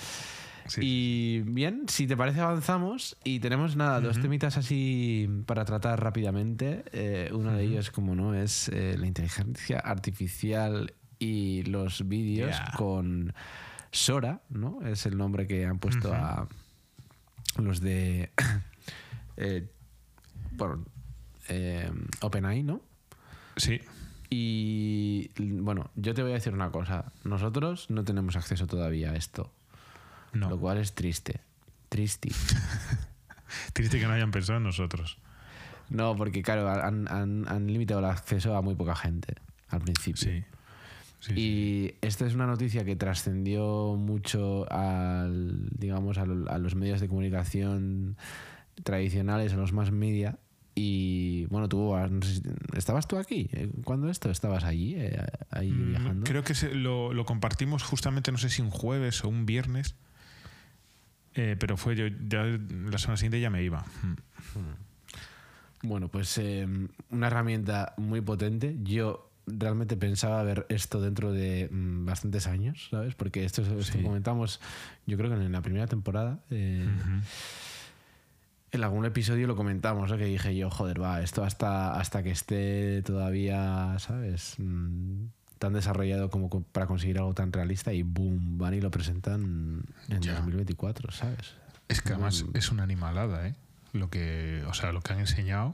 Sí. 0.68 0.82
Y 0.84 1.39
bien, 1.41 1.86
si 1.88 2.06
te 2.06 2.16
parece 2.16 2.41
avanzamos 2.41 3.18
y 3.24 3.39
tenemos 3.39 3.76
nada, 3.76 4.02
dos 4.02 4.22
temitas 4.22 4.58
así 4.58 5.28
para 5.47 5.66
tratar 5.66 6.02
rápidamente. 6.04 6.84
Eh, 6.91 7.32
uno 7.34 7.54
de 7.54 7.64
ellos, 7.64 7.89
como 7.89 8.14
no, 8.14 8.36
es 8.36 8.70
eh, 8.70 8.95
la 8.97 9.08
inteligencia 9.08 9.80
artificial 9.80 10.93
y 11.20 11.63
los 11.63 12.07
vídeos 12.07 12.51
Yeah. 12.55 12.72
con 12.78 13.34
Sora, 13.91 14.41
¿no? 14.49 14.80
Es 14.88 15.05
el 15.05 15.17
nombre 15.17 15.47
que 15.47 15.65
han 15.65 15.80
puesto 15.80 16.13
a 16.13 16.47
los 17.57 17.82
de 17.82 18.32
eh, 19.38 19.70
bueno, 20.51 20.86
eh, 21.49 21.91
OpenAI, 22.22 22.63
¿no? 22.63 22.82
Sí. 23.57 23.82
Y 24.30 25.32
bueno, 25.39 25.89
yo 25.95 26.13
te 26.13 26.22
voy 26.22 26.32
a 26.32 26.36
decir 26.36 26.53
una 26.53 26.72
cosa. 26.72 27.11
Nosotros 27.24 27.89
no 27.89 28.03
tenemos 28.03 28.36
acceso 28.36 28.67
todavía 28.67 29.11
a 29.11 29.15
esto, 29.15 29.51
No. 30.34 30.49
lo 30.49 30.59
cual 30.59 30.78
es 30.78 30.93
triste. 30.93 31.41
Triste. 31.89 32.30
Triste 33.74 33.99
que 33.99 34.05
no 34.05 34.13
hayan 34.13 34.30
pensado 34.32 34.57
en 34.57 34.63
nosotros. 34.63 35.17
No, 35.89 36.15
porque 36.15 36.43
claro, 36.43 36.70
han, 36.70 37.07
han- 37.11 37.47
han 37.47 37.65
limitado 37.67 37.99
el 38.01 38.05
acceso 38.05 38.55
a 38.55 38.61
muy 38.61 38.76
poca 38.76 38.95
gente 38.95 39.34
al 39.70 39.82
principio. 39.82 40.22
Sí. 40.22 40.43
Sí, 41.20 41.34
sí. 41.34 41.39
Y 41.39 41.95
esta 42.05 42.26
es 42.26 42.34
una 42.34 42.47
noticia 42.47 42.86
que 42.86 42.95
trascendió 42.95 43.95
mucho 43.97 44.72
al, 44.72 45.67
digamos, 45.78 46.17
a, 46.17 46.26
lo- 46.26 46.49
a 46.49 46.57
los 46.57 46.76
medios 46.76 47.01
de 47.01 47.07
comunicación 47.09 48.15
tradicionales, 48.84 49.53
a 49.53 49.57
los 49.57 49.74
más 49.74 49.91
media. 49.91 50.39
Y 50.76 51.45
bueno, 51.47 51.67
tú 51.67 51.93
no 51.93 52.22
sé 52.22 52.36
si- 52.36 52.41
estabas 52.78 53.05
tú 53.05 53.17
aquí 53.17 53.49
Eh, 53.51 53.70
cuando 53.84 54.09
esto 54.09 54.30
estabas 54.32 54.63
allí, 54.63 54.95
eh, 54.97 55.20
ahí 55.51 55.72
Mm, 55.72 55.89
viajando. 55.89 56.24
Creo 56.24 56.43
que 56.43 56.53
se- 56.55 56.74
lo, 56.74 57.13
lo 57.13 57.26
compartimos 57.26 57.84
justamente, 57.84 58.32
no 58.32 58.38
sé 58.38 58.49
si 58.49 58.61
un 58.61 58.70
jueves 58.70 59.24
o 59.26 59.28
un 59.30 59.45
viernes. 59.45 59.95
Eh, 61.36 61.57
pero 61.59 61.76
fue 61.76 61.95
yo, 61.97 62.07
ya 62.07 62.43
la 62.43 62.97
semana 62.97 63.17
siguiente 63.17 63.41
ya 63.41 63.49
me 63.49 63.61
iba. 63.63 63.86
Mm. 64.03 65.88
Bueno, 65.88 66.07
pues 66.09 66.38
eh, 66.38 66.67
una 67.09 67.28
herramienta 67.28 67.93
muy 67.97 68.22
potente. 68.22 68.78
Yo 68.84 69.29
realmente 69.58 69.97
pensaba 69.97 70.41
ver 70.43 70.66
esto 70.70 71.02
dentro 71.02 71.32
de 71.32 71.70
mm, 71.72 72.06
bastantes 72.06 72.47
años, 72.47 72.88
¿sabes? 72.91 73.16
Porque 73.16 73.45
esto, 73.45 73.62
es- 73.62 73.68
esto 73.70 73.97
Sí. 73.97 74.04
comentamos, 74.04 74.60
yo 75.06 75.18
creo 75.18 75.30
que 75.30 75.36
en 75.43 75.52
la 75.52 75.62
primera 75.62 75.88
temporada. 75.88 76.39
eh. 76.52 76.88
En 78.72 78.84
algún 78.84 79.04
episodio 79.06 79.47
lo 79.47 79.56
comentamos, 79.56 80.12
¿no? 80.12 80.18
que 80.18 80.26
dije 80.26 80.56
yo, 80.56 80.70
joder, 80.70 81.02
va, 81.02 81.22
esto 81.24 81.43
hasta, 81.43 82.00
hasta 82.00 82.22
que 82.22 82.30
esté 82.30 83.02
todavía, 83.02 83.95
¿sabes? 83.97 84.56
Mm, 84.60 85.26
tan 85.58 85.74
desarrollado 85.74 86.30
como 86.30 86.50
co- 86.52 86.62
para 86.72 86.86
conseguir 86.86 87.18
algo 87.18 87.34
tan 87.34 87.52
realista 87.52 87.93
y 87.93 88.04
boom, 88.04 88.60
van 88.60 88.76
y 88.76 88.82
lo 88.82 88.91
presentan 88.91 89.82
en 90.10 90.22
Ya. 90.22 90.36
2024, 90.36 91.12
¿sabes? 91.12 91.56
Es 91.88 92.02
que 92.04 92.14
además 92.14 92.45
es 92.54 92.70
una 92.72 92.84
animalada, 92.84 93.47
¿eh? 93.47 93.56
Lo 93.91 94.12
que, 94.12 94.64
o 94.68 94.74
sea, 94.76 94.91
lo 94.91 95.02
que 95.02 95.14
han 95.14 95.20
enseñado 95.20 95.74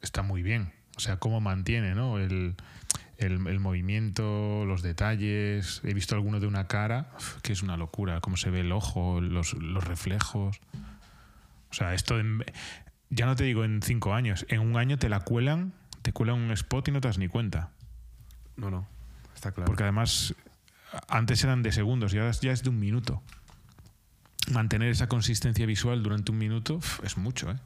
está 0.00 0.22
muy 0.22 0.42
bien. 0.42 0.72
O 0.96 1.00
sea, 1.00 1.16
cómo 1.18 1.40
mantiene, 1.40 1.94
¿no? 1.94 2.18
El, 2.18 2.54
el- 3.18 3.46
el 3.46 3.60
movimiento, 3.60 4.64
los 4.66 4.82
detalles. 4.82 5.80
He 5.84 5.94
visto 5.94 6.14
alguno 6.14 6.40
de 6.40 6.46
una 6.46 6.66
cara 6.66 7.10
que 7.42 7.52
es 7.52 7.62
una 7.62 7.76
locura. 7.76 8.20
Cómo 8.20 8.36
se 8.36 8.50
ve 8.50 8.60
el 8.60 8.72
ojo, 8.72 9.20
los, 9.20 9.54
los 9.54 9.84
reflejos. 9.84 10.60
O 11.70 11.74
sea, 11.74 11.94
esto 11.94 12.18
en- 12.20 12.44
ya 13.10 13.26
no 13.26 13.36
te 13.36 13.44
digo 13.44 13.64
en 13.64 13.80
cinco 13.82 14.14
años. 14.14 14.44
En 14.48 14.60
un 14.60 14.76
año 14.76 14.98
te 14.98 15.08
la 15.08 15.20
cuelan, 15.20 15.72
te 16.02 16.12
cuelan 16.12 16.36
un 16.36 16.50
spot 16.50 16.88
y 16.88 16.90
no 16.92 17.00
te 17.00 17.08
das 17.08 17.18
ni 17.18 17.28
cuenta. 17.28 17.70
No, 18.56 18.70
no, 18.70 18.86
está 19.34 19.52
claro. 19.52 19.66
Porque 19.66 19.82
además 19.84 20.34
antes 21.08 21.42
eran 21.44 21.62
de 21.62 21.72
segundos 21.72 22.12
y 22.12 22.18
ahora 22.18 22.32
ya 22.32 22.52
es 22.52 22.62
de 22.62 22.68
un 22.70 22.78
minuto. 22.78 23.22
mantener 24.50 24.88
esa 24.90 25.06
consistencia 25.08 25.64
visual 25.66 26.02
durante 26.02 26.32
un 26.32 26.38
minuto 26.38 26.80
es 27.02 27.16
mucho, 27.16 27.50
¿eh? 27.50 27.56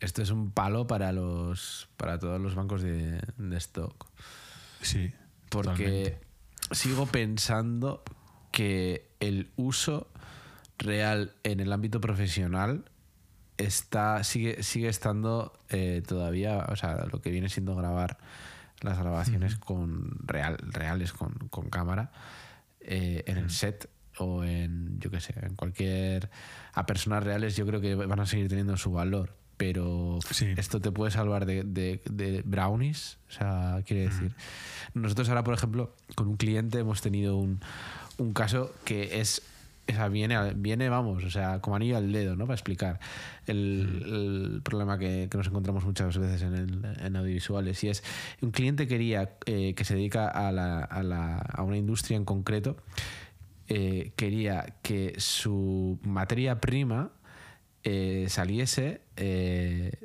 Esto 0.00 0.22
es 0.22 0.30
un 0.30 0.52
palo 0.52 0.86
para 0.86 1.12
los 1.12 1.88
para 1.96 2.18
todos 2.18 2.40
los 2.40 2.54
bancos 2.54 2.82
de, 2.82 3.20
stock. 3.56 4.06
Sí. 4.80 5.12
Porque 5.48 6.20
sigo 6.70 7.06
pensando 7.06 8.02
que 8.52 9.10
el 9.20 9.50
uso 9.56 10.08
real 10.78 11.32
en 11.42 11.60
el 11.60 11.72
ámbito 11.72 12.00
profesional 12.00 12.84
está 13.56 14.22
sigue, 14.22 14.62
sigue 14.62 14.88
estando 14.88 15.58
eh, 15.70 16.02
todavía, 16.06 16.66
o 16.68 16.76
sea, 16.76 17.06
lo 17.10 17.20
que 17.20 17.30
viene 17.30 17.48
siendo 17.48 17.74
grabar 17.74 18.18
las 18.80 18.98
grabaciones 18.98 19.56
con 19.56 20.18
real, 20.24 20.56
reales 20.62 21.12
con, 21.12 21.34
cámara 21.70 22.12
eh, 22.80 23.24
en 23.26 23.38
el 23.38 23.50
set 23.50 23.90
o 24.18 24.44
en, 24.44 24.98
yo 25.00 25.10
qué 25.10 25.20
sé, 25.20 25.34
en 25.42 25.54
cualquier... 25.54 26.30
A 26.72 26.86
personas 26.86 27.22
reales 27.22 27.56
yo 27.56 27.66
creo 27.66 27.80
que 27.80 27.94
van 27.94 28.20
a 28.20 28.26
seguir 28.26 28.48
teniendo 28.48 28.76
su 28.76 28.92
valor, 28.92 29.36
pero 29.58 30.20
esto 30.56 30.80
te 30.80 30.90
puede 30.90 31.10
salvar 31.10 31.44
de, 31.44 32.42
brownies, 32.46 33.18
o 33.28 33.32
sea, 33.32 33.82
quiere 33.84 34.04
decir... 34.04 34.34
Nosotros 34.94 35.28
ahora, 35.28 35.44
por 35.44 35.52
ejemplo, 35.52 35.94
con 36.14 36.28
un 36.28 36.36
cliente 36.36 36.78
hemos 36.78 37.02
tenido 37.02 37.36
un, 37.36 37.60
un 38.16 38.32
caso 38.32 38.72
que 38.84 39.20
es 39.20 39.42
esa 39.88 40.08
viene, 40.08 40.52
viene, 40.54 40.88
vamos, 40.90 41.24
o 41.24 41.30
sea, 41.30 41.60
como 41.60 41.76
anillo 41.76 41.96
al 41.96 42.12
dedo, 42.12 42.36
¿no? 42.36 42.46
Para 42.46 42.54
explicar 42.54 43.00
el, 43.46 44.60
problema 44.62 44.98
que, 44.98 45.28
nos 45.32 45.46
encontramos 45.46 45.84
muchas 45.84 46.16
veces 46.18 46.42
en, 46.42 47.16
audiovisuales. 47.16 47.82
Y 47.82 47.88
es, 47.88 48.04
un 48.42 48.50
cliente 48.50 48.86
quería, 48.86 49.36
eh, 49.46 49.74
que 49.74 49.84
se 49.84 49.94
dedica 49.94 50.28
a, 50.28 50.52
la, 50.52 50.80
a, 50.80 51.02
la, 51.02 51.38
a, 51.38 51.62
una 51.62 51.78
industria 51.78 52.16
en 52.18 52.26
concreto, 52.26 52.76
eh, 53.66 54.12
quería 54.14 54.74
que 54.82 55.14
su 55.18 55.98
materia 56.02 56.60
prima 56.60 57.10
eh, 57.88 58.28
saliese 58.28 59.00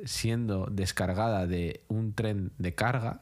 siendo 0.04 0.66
descargada 0.70 1.46
de 1.46 1.84
un 1.88 2.14
tren 2.14 2.52
de 2.58 2.74
carga 2.74 3.20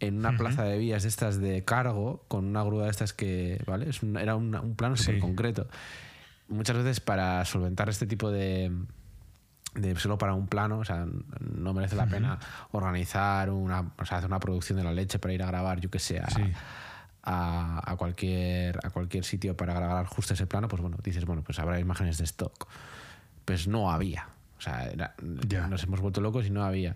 en 0.00 0.18
una 0.18 0.36
plaza 0.36 0.64
de 0.64 0.78
vías 0.78 1.02
de 1.02 1.08
estas 1.08 1.40
de 1.40 1.64
cargo, 1.64 2.24
con 2.26 2.46
una 2.46 2.62
grúa 2.62 2.84
de 2.84 2.90
estas 2.90 3.12
que, 3.12 3.62
¿vale? 3.66 3.90
era 4.18 4.34
un, 4.34 4.74
plano 4.76 4.96
súper 4.96 5.20
concreto. 5.20 5.68
Muchas 6.48 6.76
veces 6.76 7.00
para 7.00 7.44
solventar 7.44 7.88
este 7.88 8.06
tipo 8.06 8.30
de, 8.30 8.72
de 9.74 9.96
solo 9.96 10.18
para 10.18 10.34
un 10.34 10.48
plano, 10.48 10.78
o 10.78 10.84
sea, 10.84 11.06
no 11.40 11.74
merece 11.74 11.96
la 11.96 12.06
pena 12.06 12.38
organizar 12.72 13.50
una, 13.50 13.92
o 13.98 14.04
sea, 14.06 14.18
hacer 14.18 14.28
una 14.28 14.40
producción 14.40 14.78
de 14.78 14.84
la 14.84 14.92
leche 14.92 15.18
para 15.18 15.34
ir 15.34 15.42
a 15.42 15.46
grabar, 15.46 15.80
yo 15.80 15.90
que 15.90 15.98
sé, 15.98 16.20
a, 17.22 17.82
a, 17.92 17.96
cualquier, 17.96 18.78
a 18.82 18.90
cualquier 18.90 19.24
sitio 19.24 19.56
para 19.56 19.74
grabar 19.74 20.06
justo 20.06 20.32
ese 20.32 20.46
plano, 20.46 20.66
pues 20.66 20.80
bueno, 20.80 20.96
dices, 21.04 21.26
bueno, 21.26 21.42
pues 21.42 21.58
habrá 21.58 21.78
imágenes 21.78 22.16
de 22.18 22.24
stock. 22.24 22.66
Pues 23.50 23.66
no 23.66 23.90
había. 23.90 24.28
O 24.58 24.60
sea, 24.60 24.92
nos 25.68 25.82
hemos 25.82 26.00
vuelto 26.00 26.20
locos 26.20 26.46
y 26.46 26.50
no 26.50 26.62
había. 26.62 26.94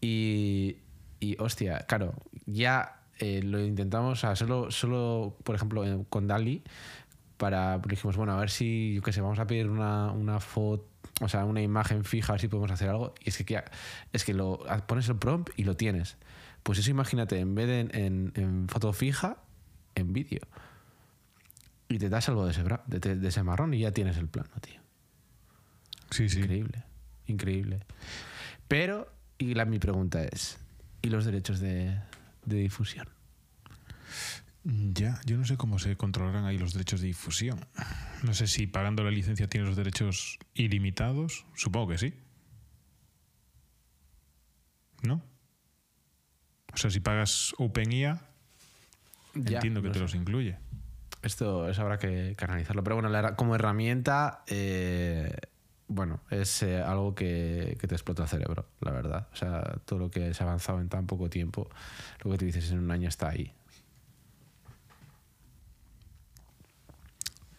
Y, 0.00 0.78
y 1.20 1.40
hostia, 1.40 1.86
claro, 1.86 2.14
ya 2.46 3.02
eh, 3.20 3.42
lo 3.44 3.60
intentamos, 3.60 4.24
o 4.24 4.34
solo, 4.34 4.72
solo, 4.72 5.36
por 5.44 5.54
ejemplo, 5.54 6.04
con 6.10 6.26
Dali, 6.26 6.64
para, 7.36 7.78
dijimos, 7.78 8.16
bueno, 8.16 8.32
a 8.32 8.40
ver 8.40 8.50
si, 8.50 8.94
yo 8.96 9.02
qué 9.02 9.12
sé, 9.12 9.20
vamos 9.20 9.38
a 9.38 9.46
pedir 9.46 9.70
una, 9.70 10.10
una 10.10 10.40
foto, 10.40 10.84
o 11.20 11.28
sea, 11.28 11.44
una 11.44 11.62
imagen 11.62 12.02
fija, 12.02 12.32
a 12.32 12.34
ver 12.34 12.40
si 12.40 12.48
podemos 12.48 12.72
hacer 12.72 12.88
algo. 12.88 13.14
Y 13.24 13.28
es 13.28 13.38
que, 13.38 13.62
es 14.12 14.24
que 14.24 14.34
lo, 14.34 14.64
pones 14.88 15.08
el 15.08 15.14
prompt 15.14 15.50
y 15.56 15.62
lo 15.62 15.76
tienes. 15.76 16.16
Pues 16.64 16.80
eso 16.80 16.90
imagínate, 16.90 17.38
en 17.38 17.54
vez 17.54 17.68
de 17.68 18.32
en, 18.34 18.66
foto 18.68 18.92
fija, 18.92 19.36
en 19.94 20.12
vídeo. 20.12 20.40
Y 21.88 21.98
te 21.98 22.08
das 22.08 22.28
algo 22.28 22.46
de 22.46 22.50
ese, 22.50 22.64
de, 22.88 23.14
de 23.14 23.28
ese 23.28 23.44
marrón 23.44 23.74
y 23.74 23.78
ya 23.78 23.92
tienes 23.92 24.16
el 24.16 24.26
plano, 24.26 24.50
tío. 24.60 24.77
Sí, 26.10 26.28
sí. 26.28 26.40
Increíble, 26.40 26.84
increíble. 27.26 27.80
Pero, 28.66 29.12
y 29.38 29.54
la, 29.54 29.64
mi 29.64 29.78
pregunta 29.78 30.22
es, 30.24 30.58
y 31.02 31.08
los 31.08 31.24
derechos 31.24 31.60
de, 31.60 32.00
difusión. 32.44 33.08
Ya, 34.64 35.20
yo 35.24 35.38
no 35.38 35.44
sé 35.44 35.56
cómo 35.56 35.78
se 35.78 35.96
controlarán 35.96 36.44
ahí 36.44 36.58
los 36.58 36.72
derechos 36.72 37.00
de 37.00 37.06
difusión. 37.06 37.64
No 38.22 38.34
sé 38.34 38.46
si 38.46 38.66
pagando 38.66 39.04
la 39.04 39.10
licencia 39.10 39.48
tiene 39.48 39.66
los 39.66 39.76
derechos 39.76 40.38
ilimitados. 40.54 41.46
Supongo 41.54 41.88
que 41.88 41.98
sí. 41.98 42.14
¿No? 45.02 45.22
O 46.74 46.76
sea, 46.76 46.90
si 46.90 47.00
pagas 47.00 47.54
OpenIA, 47.58 48.20
entiendo 49.34 49.80
que 49.80 49.90
te 49.90 50.00
los 50.00 50.14
incluye. 50.14 50.58
Esto 51.22 51.68
es 51.68 51.78
habrá 51.78 51.98
que, 51.98 52.36
analizarlo. 52.38 52.84
Pero 52.84 53.00
bueno, 53.00 53.36
como 53.36 53.54
herramienta, 53.54 54.44
eh, 54.48 55.34
bueno, 55.88 56.20
es 56.30 56.62
eh, 56.62 56.82
algo 56.82 57.14
que, 57.14 57.76
te 57.80 57.94
explota 57.94 58.24
el 58.24 58.28
cerebro, 58.28 58.66
la 58.80 58.92
verdad. 58.92 59.28
O 59.32 59.36
sea, 59.36 59.62
todo 59.86 59.98
lo 59.98 60.10
que 60.10 60.34
se 60.34 60.42
ha 60.42 60.46
avanzado 60.46 60.80
en 60.80 60.88
tan 60.88 61.06
poco 61.06 61.30
tiempo, 61.30 61.68
lo 62.22 62.30
que 62.30 62.38
tú 62.38 62.44
dices 62.44 62.70
en 62.70 62.78
un 62.78 62.90
año 62.90 63.08
está 63.08 63.30
ahí. 63.30 63.52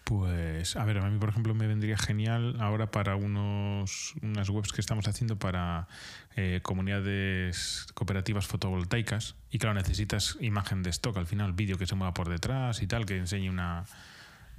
Pues, 0.04 0.76
a 0.76 0.86
ver, 0.86 0.98
a 1.00 1.10
mí, 1.10 1.20
por 1.20 1.30
ejemplo, 1.30 1.54
me 1.54 1.68
vendría 1.68 1.98
genial 1.98 2.56
ahora 2.60 2.90
para 2.90 3.16
unos, 3.16 4.16
unas 4.24 4.50
webs 4.50 4.72
que 4.72 4.82
estamos 4.82 5.08
haciendo 5.08 5.38
para 5.38 5.88
eh, 6.36 6.62
comunidades 6.64 7.88
cooperativas 7.94 8.48
fotovoltaicas. 8.48 9.36
Y 9.52 9.60
claro, 9.60 9.76
necesitas 9.76 10.38
imagen 10.40 10.82
de 10.82 10.90
stock 10.92 11.18
al 11.18 11.28
final, 11.28 11.54
vídeo 11.54 11.78
que 11.78 11.86
se 11.86 11.96
mueva 11.96 12.14
por 12.14 12.30
detrás 12.30 12.82
y 12.82 12.88
tal, 12.88 13.06
que 13.06 13.18
enseñe 13.18 13.50
una. 13.50 13.86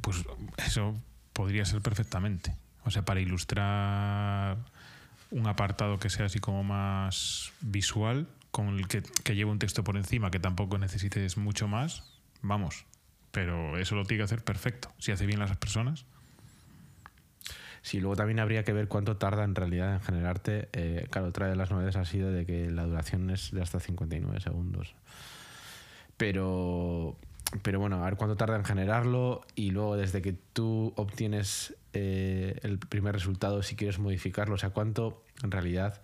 Pues 0.01 0.25
eso 0.57 0.97
podría 1.33 1.65
ser 1.65 1.83
perfectamente. 1.83 2.55
O 2.85 2.91
sea, 2.91 3.05
para 3.05 3.21
ilustrar 3.21 4.57
un 5.31 5.47
apartado 5.47 5.99
que 5.99 6.11
sea 6.11 6.27
así 6.27 6.39
como 6.39 6.65
más 6.65 7.53
visual, 7.61 8.27
con 8.51 8.79
el 8.79 8.89
que, 8.89 9.03
que 9.03 9.35
lleve 9.35 9.51
un 9.51 9.59
texto 9.59 9.85
por 9.85 9.97
encima, 9.97 10.31
que 10.31 10.41
tampoco 10.41 10.79
necesites 10.79 11.37
mucho 11.37 11.69
más, 11.69 12.05
vamos. 12.43 12.85
Pero 13.31 13.79
eso 13.79 13.95
lo 13.95 14.05
tiene 14.05 14.21
que 14.21 14.25
hacer 14.25 14.43
perfecto, 14.43 14.93
si 14.99 15.13
hace 15.13 15.27
bien 15.27 15.39
las 15.39 15.57
personas. 15.57 16.05
Sí, 17.83 18.01
luego 18.01 18.17
también 18.17 18.41
habría 18.41 18.63
que 18.63 18.73
ver 18.73 18.89
cuánto 18.89 19.17
tarda 19.17 19.45
en 19.45 19.55
realidad 19.55 19.95
en 19.95 20.01
generarte. 20.01 20.69
Eh, 20.73 21.07
claro, 21.11 21.29
otra 21.29 21.49
de 21.49 21.57
las 21.57 21.71
novedades 21.71 21.97
ha 21.97 22.05
sido 22.05 22.31
de 22.31 22.45
que 22.45 22.71
la 22.71 22.85
duración 22.85 23.31
es 23.31 23.53
de 23.53 23.63
hasta 23.63 23.81
59 23.81 24.41
segundos. 24.41 24.95
Pero, 26.17 27.17
pero 27.63 27.81
bueno, 27.81 28.03
a 28.03 28.05
ver 28.05 28.17
cuánto 28.17 28.37
tarda 28.37 28.57
en 28.57 28.65
generarlo 28.65 29.41
y 29.55 29.71
luego 29.71 29.97
desde 29.97 30.21
que 30.21 30.35
tú 30.35 30.93
obtienes 30.97 31.75
eh, 31.93 32.59
el 32.63 32.79
primer 32.79 33.15
resultado 33.15 33.63
si 33.63 33.77
quieres 33.77 33.99
modificarlo, 33.99 34.55
o 34.55 34.59
sea, 34.59 34.71
cuánto 34.71 35.25
en 35.43 35.51
realidad 35.51 36.01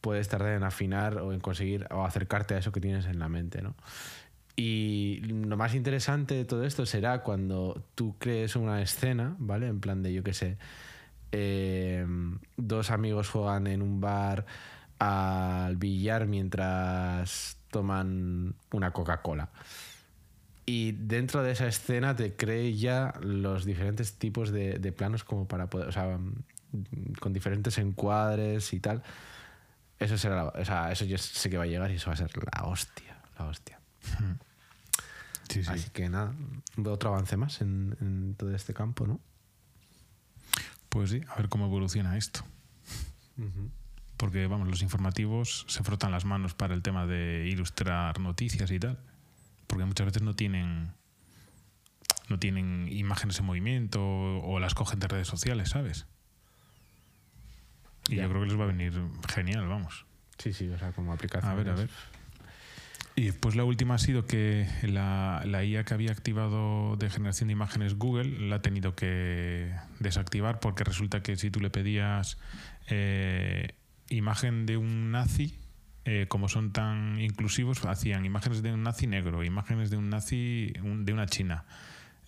puedes 0.00 0.28
tardar 0.28 0.54
en 0.54 0.62
afinar 0.62 1.18
o 1.18 1.32
en 1.32 1.40
conseguir 1.40 1.86
o 1.90 2.04
acercarte 2.04 2.54
a 2.54 2.58
eso 2.58 2.72
que 2.72 2.80
tienes 2.80 3.06
en 3.06 3.18
la 3.18 3.28
mente, 3.28 3.62
¿no? 3.62 3.74
Y 4.56 5.20
lo 5.20 5.56
más 5.56 5.74
interesante 5.74 6.34
de 6.34 6.44
todo 6.44 6.64
esto 6.64 6.84
será 6.84 7.22
cuando 7.22 7.84
tú 7.94 8.16
crees 8.18 8.56
una 8.56 8.82
escena, 8.82 9.36
¿vale? 9.38 9.68
En 9.68 9.80
plan 9.80 10.02
de, 10.02 10.12
yo 10.12 10.24
qué 10.24 10.34
sé, 10.34 10.58
eh, 11.30 12.04
dos 12.56 12.90
amigos 12.90 13.28
juegan 13.28 13.66
en 13.68 13.82
un 13.82 14.00
bar 14.00 14.46
al 14.98 15.76
billar 15.76 16.26
mientras 16.26 17.58
toman 17.70 18.54
una 18.72 18.90
Coca-Cola. 18.92 19.50
Y 20.68 20.92
dentro 20.92 21.42
de 21.42 21.52
esa 21.52 21.66
escena 21.66 22.14
te 22.14 22.36
cree 22.36 22.76
ya 22.76 23.14
los 23.22 23.64
diferentes 23.64 24.18
tipos 24.18 24.50
de, 24.50 24.92
planos 24.94 25.24
como 25.24 25.48
para 25.48 25.70
poder, 25.70 25.88
o 25.88 25.92
sea, 25.92 26.18
mm, 26.18 27.14
con 27.20 27.32
diferentes 27.32 27.78
encuadres 27.78 28.74
y 28.74 28.80
tal. 28.80 29.02
Eso 29.98 30.18
será, 30.18 30.48
o 30.48 30.64
sea, 30.66 30.92
eso 30.92 31.06
yo 31.06 31.16
sé 31.16 31.48
que 31.48 31.56
va 31.56 31.64
a 31.64 31.66
llegar 31.66 31.90
y 31.90 31.94
eso 31.94 32.08
va 32.08 32.12
a 32.12 32.16
ser 32.16 32.30
la 32.36 32.66
hostia, 32.66 33.18
la 33.38 33.46
hostia. 33.46 33.80
Sí, 35.48 35.64
sí. 35.64 35.70
Así 35.70 35.88
que 35.88 36.10
nada, 36.10 36.34
otro 36.84 37.08
avance 37.08 37.38
más 37.38 37.62
en, 37.62 38.34
todo 38.36 38.54
este 38.54 38.74
campo, 38.74 39.06
¿no? 39.06 39.18
Pues 40.90 41.08
sí, 41.08 41.22
a 41.26 41.36
ver 41.36 41.48
cómo 41.48 41.64
evoluciona 41.64 42.18
esto. 42.18 42.44
Porque, 44.18 44.46
vamos, 44.46 44.68
los 44.68 44.82
informativos 44.82 45.64
se 45.66 45.82
frotan 45.82 46.12
las 46.12 46.26
manos 46.26 46.52
para 46.52 46.74
el 46.74 46.82
tema 46.82 47.06
de 47.06 47.48
ilustrar 47.48 48.20
noticias 48.20 48.70
y 48.70 48.78
tal 48.78 48.98
porque 49.68 49.84
muchas 49.84 50.06
veces 50.06 50.22
no 50.22 50.34
tienen 50.34 50.92
no 52.28 52.38
tienen 52.40 52.88
imágenes 52.90 53.38
en 53.38 53.46
movimiento 53.46 54.02
o 54.02 54.58
las 54.58 54.74
cogen 54.74 54.98
de 54.98 55.06
redes 55.08 55.28
sociales, 55.28 55.70
¿sabes? 55.70 56.06
Y 58.08 58.16
yo 58.16 58.28
creo 58.28 58.42
que 58.42 58.48
les 58.48 58.58
va 58.58 58.64
a 58.64 58.68
venir 58.68 58.92
genial, 59.32 59.66
vamos. 59.68 60.06
Sí, 60.38 60.52
sí, 60.52 60.68
o 60.68 60.78
sea, 60.78 60.92
como 60.92 61.12
aplicación. 61.12 61.52
A 61.52 61.54
ver, 61.54 61.68
a 61.68 61.74
ver. 61.74 61.90
Y 63.16 63.24
después 63.24 63.56
la 63.56 63.64
última 63.64 63.96
ha 63.96 63.98
sido 63.98 64.26
que 64.26 64.68
la, 64.82 65.42
la, 65.44 65.64
IA 65.64 65.84
que 65.84 65.92
había 65.92 66.12
activado 66.12 66.96
de 66.96 67.10
generación 67.10 67.48
de 67.48 67.54
imágenes 67.54 67.96
Google 67.96 68.48
la 68.48 68.56
ha 68.56 68.62
tenido 68.62 68.94
que 68.94 69.74
desactivar 69.98 70.60
porque 70.60 70.84
resulta 70.84 71.20
que 71.20 71.36
si 71.36 71.50
tú 71.50 71.60
le 71.60 71.68
pedías 71.68 72.38
eh, 72.86 73.74
imagen 74.08 74.66
de 74.66 74.76
un 74.76 75.10
nazi, 75.10 75.58
eh, 76.10 76.26
como 76.26 76.48
son 76.48 76.72
tan 76.72 77.20
inclusivos, 77.20 77.84
hacían 77.84 78.24
imágenes 78.24 78.62
de 78.62 78.72
un 78.72 78.82
nazi 78.82 79.06
negro, 79.06 79.44
imágenes 79.44 79.90
de 79.90 79.98
un 79.98 80.08
nazi 80.08 80.72
de 80.72 81.12
una 81.12 81.26
china. 81.26 81.64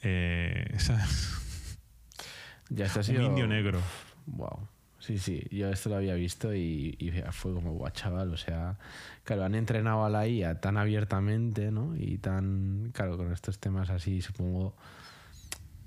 Eh, 0.03 0.77
Ya 2.69 2.85
está 2.85 3.01
Un 3.11 3.23
indio 3.23 3.47
negro. 3.47 3.81
Wow. 4.27 4.69
Sí, 4.99 5.19
sí, 5.19 5.47
yo 5.51 5.71
esto 5.71 5.89
lo 5.89 5.97
había 5.97 6.15
visto 6.15 6.55
y, 6.55 6.95
y 6.99 7.11
fue 7.33 7.55
como, 7.55 7.73
guau, 7.73 7.91
chaval, 7.91 8.35
o 8.35 8.37
sea, 8.37 8.77
claro, 9.25 9.45
han 9.45 9.55
entrenado 9.55 10.05
a 10.05 10.11
la 10.11 10.29
IA 10.29 10.61
tan 10.61 10.77
abiertamente, 10.77 11.73
¿no? 11.73 11.97
Y 11.97 12.19
tan, 12.19 12.91
claro, 12.93 13.17
con 13.17 13.33
estos 13.33 13.59
temas 13.59 13.89
así, 13.89 14.21
supongo, 14.21 14.77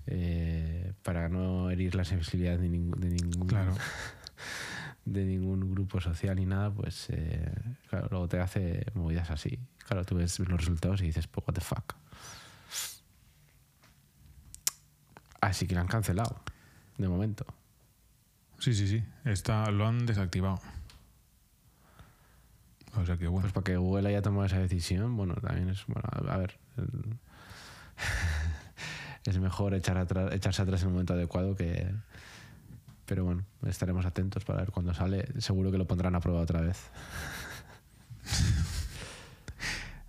eh, 0.08 0.94
para 1.04 1.30
no 1.30 1.70
herir 1.70 1.94
la 1.94 2.06
sensibilidad 2.06 2.58
de, 2.58 2.70
ningún 2.70 3.00
de 3.00 3.10
ningún 3.10 3.48
Claro. 3.48 3.76
de 5.06 5.26
ningún 5.26 5.70
grupo 5.72 6.00
social 6.00 6.36
ni 6.38 6.46
nada, 6.46 6.72
pues 6.72 7.08
eh, 7.10 7.52
claro, 7.90 8.08
luego 8.12 8.28
te 8.28 8.40
hace 8.40 8.86
movidas 8.94 9.30
así. 9.32 9.60
Claro, 9.88 10.06
tú 10.06 10.16
ves 10.16 10.40
los 10.40 10.50
resultados 10.60 11.02
y 11.02 11.06
dices, 11.06 11.28
pues, 11.28 11.46
what 11.48 11.54
the 11.54 11.62
fuck. 11.62 11.94
Así 15.42 15.68
que 15.68 15.76
lo 15.76 15.82
han 15.82 15.88
cancelado, 15.88 16.40
de 16.98 17.08
momento. 17.10 17.46
Sí, 18.60 18.74
sí, 18.74 18.88
sí. 18.88 19.04
Está, 19.26 19.70
lo 19.72 19.86
han 19.86 20.06
desactivado. 20.06 20.60
O 22.96 23.06
sea 23.06 23.18
que 23.18 23.28
bueno. 23.28 23.42
Pues 23.42 23.54
para 23.54 23.64
que 23.66 23.76
Google 23.78 24.08
haya 24.08 24.22
tomado 24.22 24.46
esa 24.46 24.60
decisión, 24.60 25.18
bueno, 25.18 25.34
también 25.36 25.68
es, 25.70 25.86
bueno, 25.88 26.04
a 26.32 26.38
ver, 26.38 26.58
el- 26.78 27.18
es 29.26 29.38
mejor 29.40 29.74
echar 29.74 29.98
atrás, 29.98 30.32
echarse 30.34 30.62
atrás 30.62 30.82
en 30.84 30.88
el 30.88 30.94
momento 30.94 31.14
adecuado 31.14 31.56
que... 31.56 31.94
Pero 33.14 33.26
bueno, 33.26 33.44
estaremos 33.68 34.08
atentos 34.08 34.44
para 34.44 34.62
ver 34.62 34.72
cuándo 34.72 34.92
sale. 34.96 35.28
Seguro 35.40 35.72
que 35.72 35.78
lo 35.78 35.86
pondrán 35.86 36.16
a 36.16 36.20
prueba 36.20 36.42
otra 36.42 36.62
vez. 36.62 36.90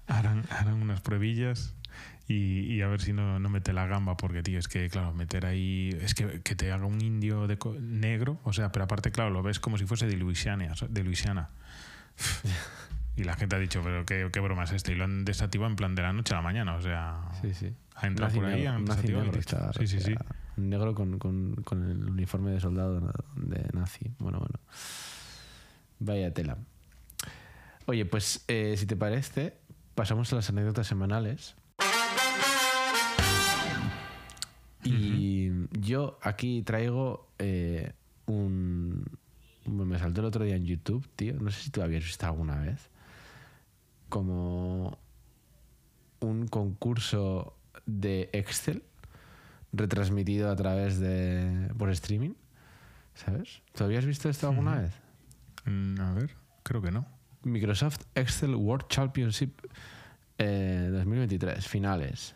Harán, 0.06 0.44
harán 0.48 0.80
unas 0.80 1.02
pruebillas 1.02 1.74
y, 2.28 2.60
y 2.72 2.80
a 2.80 2.88
ver 2.88 3.02
si 3.02 3.12
no, 3.12 3.38
no 3.38 3.50
mete 3.50 3.74
la 3.74 3.86
gamba, 3.86 4.16
porque, 4.16 4.42
tío, 4.42 4.58
es 4.58 4.68
que, 4.68 4.88
claro, 4.88 5.12
meter 5.12 5.44
ahí. 5.44 5.90
Es 6.00 6.14
que, 6.14 6.40
que 6.40 6.54
te 6.54 6.72
haga 6.72 6.86
un 6.86 7.02
indio 7.02 7.46
de 7.46 7.58
co- 7.58 7.76
negro, 7.78 8.38
o 8.42 8.54
sea, 8.54 8.72
pero 8.72 8.86
aparte, 8.86 9.10
claro, 9.12 9.28
lo 9.28 9.42
ves 9.42 9.60
como 9.60 9.76
si 9.76 9.84
fuese 9.84 10.06
de 10.06 10.16
Luisiana. 10.16 10.72
De 10.88 11.04
Luisiana. 11.04 11.50
Y 13.16 13.22
la 13.22 13.34
gente 13.36 13.54
ha 13.54 13.60
dicho, 13.60 13.80
pero 13.84 14.04
qué, 14.04 14.28
qué 14.32 14.40
broma 14.40 14.64
es 14.64 14.72
esta. 14.72 14.90
Y 14.90 14.96
lo 14.96 15.04
han 15.04 15.24
desactivado 15.24 15.70
en 15.70 15.76
plan 15.76 15.94
de 15.94 16.02
la 16.02 16.12
noche 16.12 16.32
a 16.34 16.38
la 16.38 16.42
mañana, 16.42 16.74
o 16.74 16.80
sea. 16.82 17.20
Sí, 17.42 17.52
sí. 17.54 17.72
Ha 17.94 18.08
entrado 18.08 18.32
por 18.34 18.44
ahí, 18.46 18.64
nazi 18.86 19.02
desactivado 19.02 19.24
Sí, 19.78 19.86
sí, 19.86 20.00
sí. 20.00 20.14
Negro 20.56 20.94
con, 20.94 21.18
con- 21.18 21.56
con 21.64 21.90
el 21.90 22.08
uniforme 22.10 22.52
de 22.52 22.60
soldado 22.60 23.00
de 23.36 23.68
nazi. 23.72 24.10
Bueno, 24.18 24.38
bueno. 24.38 24.58
Vaya 25.98 26.32
tela. 26.32 26.58
Oye, 27.86 28.04
pues 28.06 28.44
eh, 28.48 28.74
si 28.76 28.86
te 28.86 28.96
parece, 28.96 29.56
pasamos 29.94 30.32
a 30.32 30.36
las 30.36 30.48
anécdotas 30.48 30.86
semanales. 30.86 31.54
Y 34.84 35.50
yo 35.80 36.18
aquí 36.22 36.62
traigo 36.62 37.28
eh, 37.38 37.92
un... 38.26 39.04
Me 39.66 39.98
saltó 39.98 40.20
el 40.20 40.26
otro 40.26 40.44
día 40.44 40.56
en 40.56 40.66
YouTube, 40.66 41.08
tío. 41.16 41.34
No 41.40 41.50
sé 41.50 41.62
si 41.64 41.70
tú 41.70 41.80
habías 41.82 42.04
visto 42.04 42.26
alguna 42.26 42.60
vez. 42.60 42.90
Como 44.10 44.98
un 46.20 46.46
concurso 46.48 47.56
de 47.86 48.28
Excel 48.32 48.82
retransmitido 49.74 50.50
a 50.50 50.56
través 50.56 50.98
de 51.00 51.68
por 51.78 51.90
streaming, 51.90 52.34
¿sabes? 53.14 53.62
¿Tú 53.74 53.84
habías 53.84 54.06
visto 54.06 54.28
esto 54.28 54.48
alguna 54.48 54.72
Ujú. 54.72 54.80
vez? 54.82 54.92
Mm, 55.66 56.00
A 56.00 56.12
ver, 56.14 56.30
creo 56.62 56.80
que 56.82 56.90
no. 56.90 57.06
Microsoft 57.42 57.98
Excel 58.14 58.54
World 58.54 58.86
Championship 58.88 59.60
eh, 60.38 60.88
2023, 60.92 61.66
finales. 61.66 62.34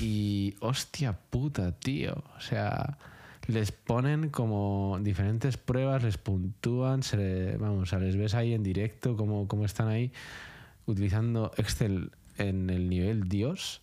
Y 0.00 0.54
hostia 0.60 1.12
puta, 1.12 1.72
tío. 1.78 2.24
O 2.36 2.40
sea, 2.40 2.98
les 3.46 3.70
ponen 3.72 4.30
como 4.30 4.98
diferentes 5.02 5.56
pruebas, 5.56 6.02
les 6.02 6.18
puntúan, 6.18 7.02
se 7.02 7.16
le- 7.16 7.56
vamos, 7.58 7.82
o 7.82 7.86
sea, 7.86 7.98
les 7.98 8.16
ves 8.16 8.34
ahí 8.34 8.54
en 8.54 8.62
directo 8.62 9.16
cómo, 9.16 9.46
cómo 9.48 9.64
están 9.64 9.88
ahí 9.88 10.12
utilizando 10.86 11.52
Excel 11.58 12.10
en 12.38 12.70
el 12.70 12.88
nivel 12.88 13.28
Dios. 13.28 13.82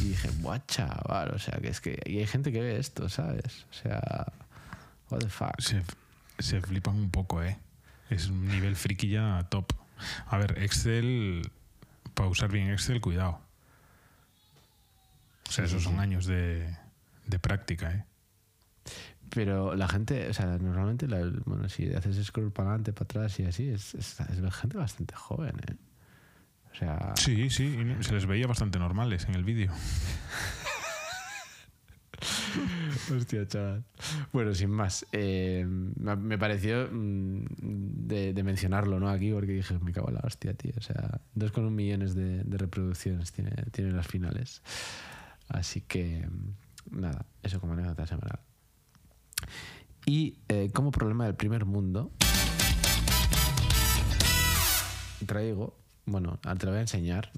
Y 0.00 0.08
dije, 0.10 0.28
guau, 0.40 0.58
chaval, 0.66 1.32
o 1.34 1.38
sea, 1.38 1.58
que 1.60 1.68
es 1.68 1.80
que 1.80 1.98
y 2.06 2.18
hay 2.18 2.26
gente 2.26 2.52
que 2.52 2.60
ve 2.60 2.78
esto, 2.78 3.08
¿sabes? 3.08 3.66
O 3.70 3.74
sea, 3.74 4.32
what 5.10 5.18
the 5.20 5.28
fuck. 5.28 5.58
Se, 5.60 5.82
se 6.38 6.60
flipan 6.60 6.96
un 6.96 7.10
poco, 7.10 7.42
¿eh? 7.42 7.58
Es 8.08 8.28
un 8.28 8.46
nivel 8.48 8.76
friki 8.76 9.08
ya 9.08 9.46
top. 9.50 9.72
A 10.26 10.38
ver, 10.38 10.58
Excel, 10.62 11.50
para 12.14 12.28
usar 12.28 12.50
bien 12.50 12.70
Excel, 12.70 13.00
cuidado. 13.00 13.40
O 15.48 15.52
sea, 15.52 15.66
Sí, 15.66 15.70
esos 15.74 15.82
son 15.84 15.94
sí. 15.94 15.98
años 16.00 16.26
de, 16.26 16.76
de 17.26 17.38
práctica, 17.38 17.92
¿eh? 17.92 18.04
Pero 19.30 19.76
la 19.76 19.86
gente, 19.86 20.28
o 20.28 20.34
sea, 20.34 20.46
normalmente, 20.58 21.06
la- 21.06 21.30
bueno, 21.44 21.68
si 21.68 21.92
haces 21.94 22.24
scroll 22.26 22.50
para 22.52 22.70
adelante, 22.70 22.92
para 22.92 23.04
atrás 23.04 23.38
y 23.38 23.44
así, 23.44 23.68
es, 23.68 23.94
es, 23.94 24.18
es 24.20 24.54
gente 24.54 24.76
bastante 24.76 25.14
joven, 25.14 25.54
¿eh? 25.68 25.76
O 26.72 26.74
sea, 26.74 27.12
Sí, 27.16 27.50
sí, 27.50 27.76
se 28.00 28.14
les 28.14 28.26
veía 28.26 28.46
bastante 28.46 28.78
normales 28.78 29.26
en 29.26 29.34
el 29.34 29.44
vídeo. 29.44 29.72
hostia, 33.16 33.46
chaval. 33.46 33.84
Bueno, 34.32 34.54
sin 34.54 34.70
más, 34.70 35.06
eh, 35.12 35.64
me 35.66 36.38
pareció 36.38 36.88
mm, 36.90 37.44
de, 37.60 38.32
de 38.32 38.42
mencionarlo, 38.42 39.00
¿no? 39.00 39.08
Aquí, 39.08 39.32
porque 39.32 39.52
dije, 39.52 39.78
me 39.80 39.92
cago 39.92 40.08
en 40.08 40.14
la 40.14 40.20
hostia, 40.24 40.54
tío. 40.54 40.72
O 40.76 40.82
sea, 40.82 41.20
2,1 41.36 41.70
millones 41.70 42.14
de, 42.14 42.44
de 42.44 42.58
reproducciones 42.58 43.32
tiene, 43.32 43.52
tiene 43.72 43.92
las 43.92 44.06
finales. 44.06 44.62
Así 45.48 45.80
que, 45.80 46.26
mm, 46.28 47.00
nada, 47.00 47.24
eso 47.42 47.60
como 47.60 47.72
anécdota 47.72 48.06
semanal. 48.06 48.40
Y 50.06 50.38
eh, 50.48 50.70
como 50.72 50.90
problema 50.90 51.26
del 51.26 51.34
primer 51.34 51.64
mundo, 51.64 52.10
traigo, 55.26 55.78
bueno, 56.06 56.38
te 56.38 56.66
lo 56.66 56.72
voy 56.72 56.78
a 56.78 56.82
enseñar. 56.82 57.30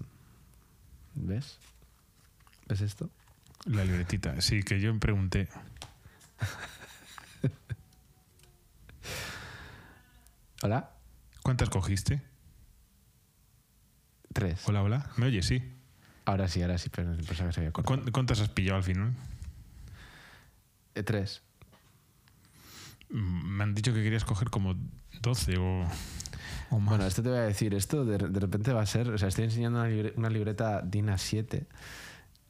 ¿Ves? 1.14 1.58
¿Ves 2.68 2.80
esto? 2.80 3.10
La 3.66 3.84
libretita. 3.84 4.40
Sí, 4.40 4.62
que 4.62 4.80
yo 4.80 4.92
me 4.92 5.00
pregunté. 5.00 5.48
¿Hola? 10.62 10.90
¿Cuántas 11.42 11.68
cogiste? 11.70 12.22
Tres. 14.32 14.62
Hola, 14.66 14.82
hola. 14.82 15.10
¿Me 15.16 15.26
oyes? 15.26 15.46
Sí. 15.46 15.62
Ahora 16.24 16.48
sí, 16.48 16.62
ahora 16.62 16.78
sí, 16.78 16.88
pero 16.88 17.16
pensaba 17.16 17.48
que 17.48 17.52
se 17.54 17.60
había 17.60 17.72
cortado. 17.72 17.96
¿Cuán- 18.00 18.12
¿Cuántas 18.12 18.40
has 18.40 18.48
pillado 18.48 18.76
al 18.78 18.84
final? 18.84 19.12
Eh, 20.94 21.02
tres. 21.02 21.42
Mm, 23.10 23.56
Me 23.56 23.64
han 23.64 23.74
dicho 23.74 23.92
que 23.92 24.02
querías 24.02 24.24
coger 24.24 24.50
como 24.50 24.76
12 25.20 25.56
o, 25.58 25.84
o 26.72 26.78
más. 26.80 26.88
Bueno, 26.90 27.06
esto 27.06 27.22
te 27.22 27.28
voy 27.28 27.38
a 27.38 27.42
decir, 27.42 27.74
esto 27.74 28.04
de, 28.04 28.18
de 28.18 28.40
repente 28.40 28.72
va 28.72 28.82
a 28.82 28.86
ser, 28.86 29.08
o 29.10 29.18
sea, 29.18 29.28
estoy 29.28 29.44
enseñando 29.44 29.78
una, 29.80 29.88
libre- 29.88 30.12
una 30.16 30.28
libreta 30.30 30.82
DIN 30.82 31.06
A7 31.08 31.66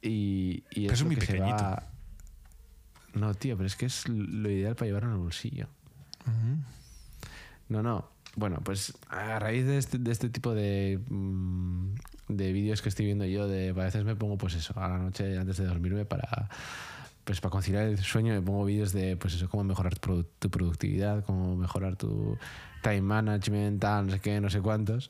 y, 0.01 0.63
y 0.71 0.81
Pero 0.87 0.93
es 0.93 1.03
muy 1.03 1.15
que 1.15 1.21
pequeñito. 1.27 1.63
va- 1.63 1.87
No, 3.13 3.33
tío, 3.35 3.55
pero 3.55 3.67
es 3.67 3.75
que 3.75 3.85
es 3.85 4.07
lo 4.09 4.49
ideal 4.49 4.75
para 4.75 4.87
llevarlo 4.87 5.09
en 5.09 5.15
el 5.15 5.21
bolsillo. 5.21 5.67
No, 7.69 7.83
no. 7.83 8.09
Bueno, 8.35 8.59
pues 8.63 8.93
a 9.09 9.37
raíz 9.37 9.65
de 9.65 9.77
este, 9.77 9.99
de 9.99 10.11
este 10.11 10.29
tipo 10.29 10.53
de, 10.55 10.99
mm, 11.07 11.93
de 12.29 12.51
vídeos 12.51 12.81
que 12.81 12.89
estoy 12.89 13.05
viendo 13.05 13.25
yo, 13.25 13.47
de 13.47 13.69
a 13.69 13.73
veces 13.73 14.03
me 14.05 14.15
pongo 14.15 14.37
pues 14.37 14.55
eso, 14.55 14.73
a 14.79 14.87
la 14.89 14.97
noche 14.97 15.37
antes 15.37 15.57
de 15.57 15.65
dormirme 15.65 16.05
para 16.05 16.49
pues 17.23 17.39
para 17.41 17.51
conciliar 17.51 17.85
el 17.87 17.97
sueño 17.99 18.33
me 18.33 18.41
pongo 18.41 18.65
vídeos 18.65 18.91
de 18.93 19.15
pues 19.17 19.33
eso, 19.35 19.49
cómo 19.49 19.63
mejorar 19.63 19.97
tu, 19.97 20.09
produ- 20.09 20.27
tu 20.39 20.49
productividad, 20.49 21.23
cómo 21.25 21.55
mejorar 21.55 21.95
tu 21.95 22.37
time 22.81 23.01
management, 23.01 23.79
tal, 23.81 24.07
no 24.07 24.11
sé 24.13 24.19
qué, 24.19 24.39
no 24.41 24.49
sé 24.49 24.59
cuántos. 24.61 25.09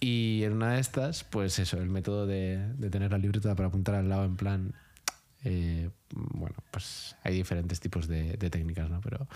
Y 0.00 0.42
en 0.44 0.54
una 0.54 0.72
de 0.72 0.80
estas, 0.80 1.24
pues 1.24 1.58
eso, 1.58 1.76
el 1.78 1.88
método 1.90 2.26
de, 2.26 2.58
de 2.74 2.90
tener 2.90 3.12
la 3.12 3.18
libreta 3.18 3.54
para 3.54 3.68
apuntar 3.68 3.94
al 3.94 4.08
lado 4.08 4.24
en 4.24 4.36
plan 4.36 4.72
eh, 5.44 5.90
bueno, 6.10 6.54
pues 6.70 7.16
hay 7.24 7.34
diferentes 7.34 7.80
tipos 7.80 8.06
de, 8.08 8.36
de 8.36 8.50
técnicas, 8.50 8.88
¿no? 8.90 9.00
Pero. 9.00 9.26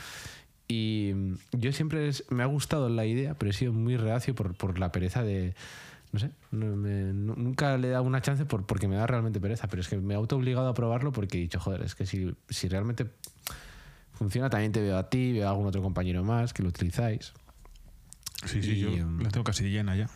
Y 0.69 1.13
yo 1.53 1.73
siempre 1.73 2.09
es- 2.09 2.25
me 2.31 2.43
ha 2.43 2.47
gustado 2.47 2.89
la 2.89 3.07
idea, 3.07 3.35
pero 3.35 3.51
he 3.51 3.55
sido 3.55 3.73
muy 3.73 3.97
reacio 3.97 4.35
por, 4.35 4.55
por 4.57 4.79
la 4.79 4.91
pereza 4.93 5.23
de. 5.23 5.55
No 6.13 6.21
sé, 6.21 6.31
no 6.51 6.77
me- 6.77 7.13
nu- 7.13 7.35
nunca 7.37 7.77
le 7.77 7.89
he 7.89 7.91
dado 7.91 8.05
una 8.05 8.23
chance 8.23 8.45
por, 8.47 8.65
porque 8.67 8.89
me 8.89 8.97
da 8.97 9.07
realmente 9.07 9.41
pereza, 9.41 9.67
pero 9.69 9.83
es 9.83 9.89
que 9.89 9.97
me 9.99 10.15
he 10.15 10.17
auto 10.17 10.37
obligado 10.37 10.69
a 10.69 10.75
probarlo 10.75 11.13
porque 11.13 11.37
he 11.39 11.41
dicho, 11.41 11.61
joder, 11.61 11.83
es 11.83 11.95
que 11.95 12.07
si, 12.07 12.35
si 12.49 12.69
realmente 12.69 13.11
funciona, 14.13 14.49
también 14.49 14.73
te 14.73 14.81
veo 14.81 14.97
a 14.97 15.11
ti, 15.11 15.33
veo 15.33 15.47
a 15.47 15.51
algún 15.51 15.67
otro 15.67 15.83
compañero 15.83 16.25
más 16.25 16.53
que 16.55 16.63
lo 16.63 16.69
utilizáis. 16.71 17.33
Sí, 18.45 18.63
sí, 18.63 18.73
Y, 18.73 18.81
yo 18.81 18.89
em, 18.91 19.21
la 19.21 19.31
tengo 19.31 19.45
casi 19.45 19.65
llena 19.69 19.97
ya. 19.97 20.09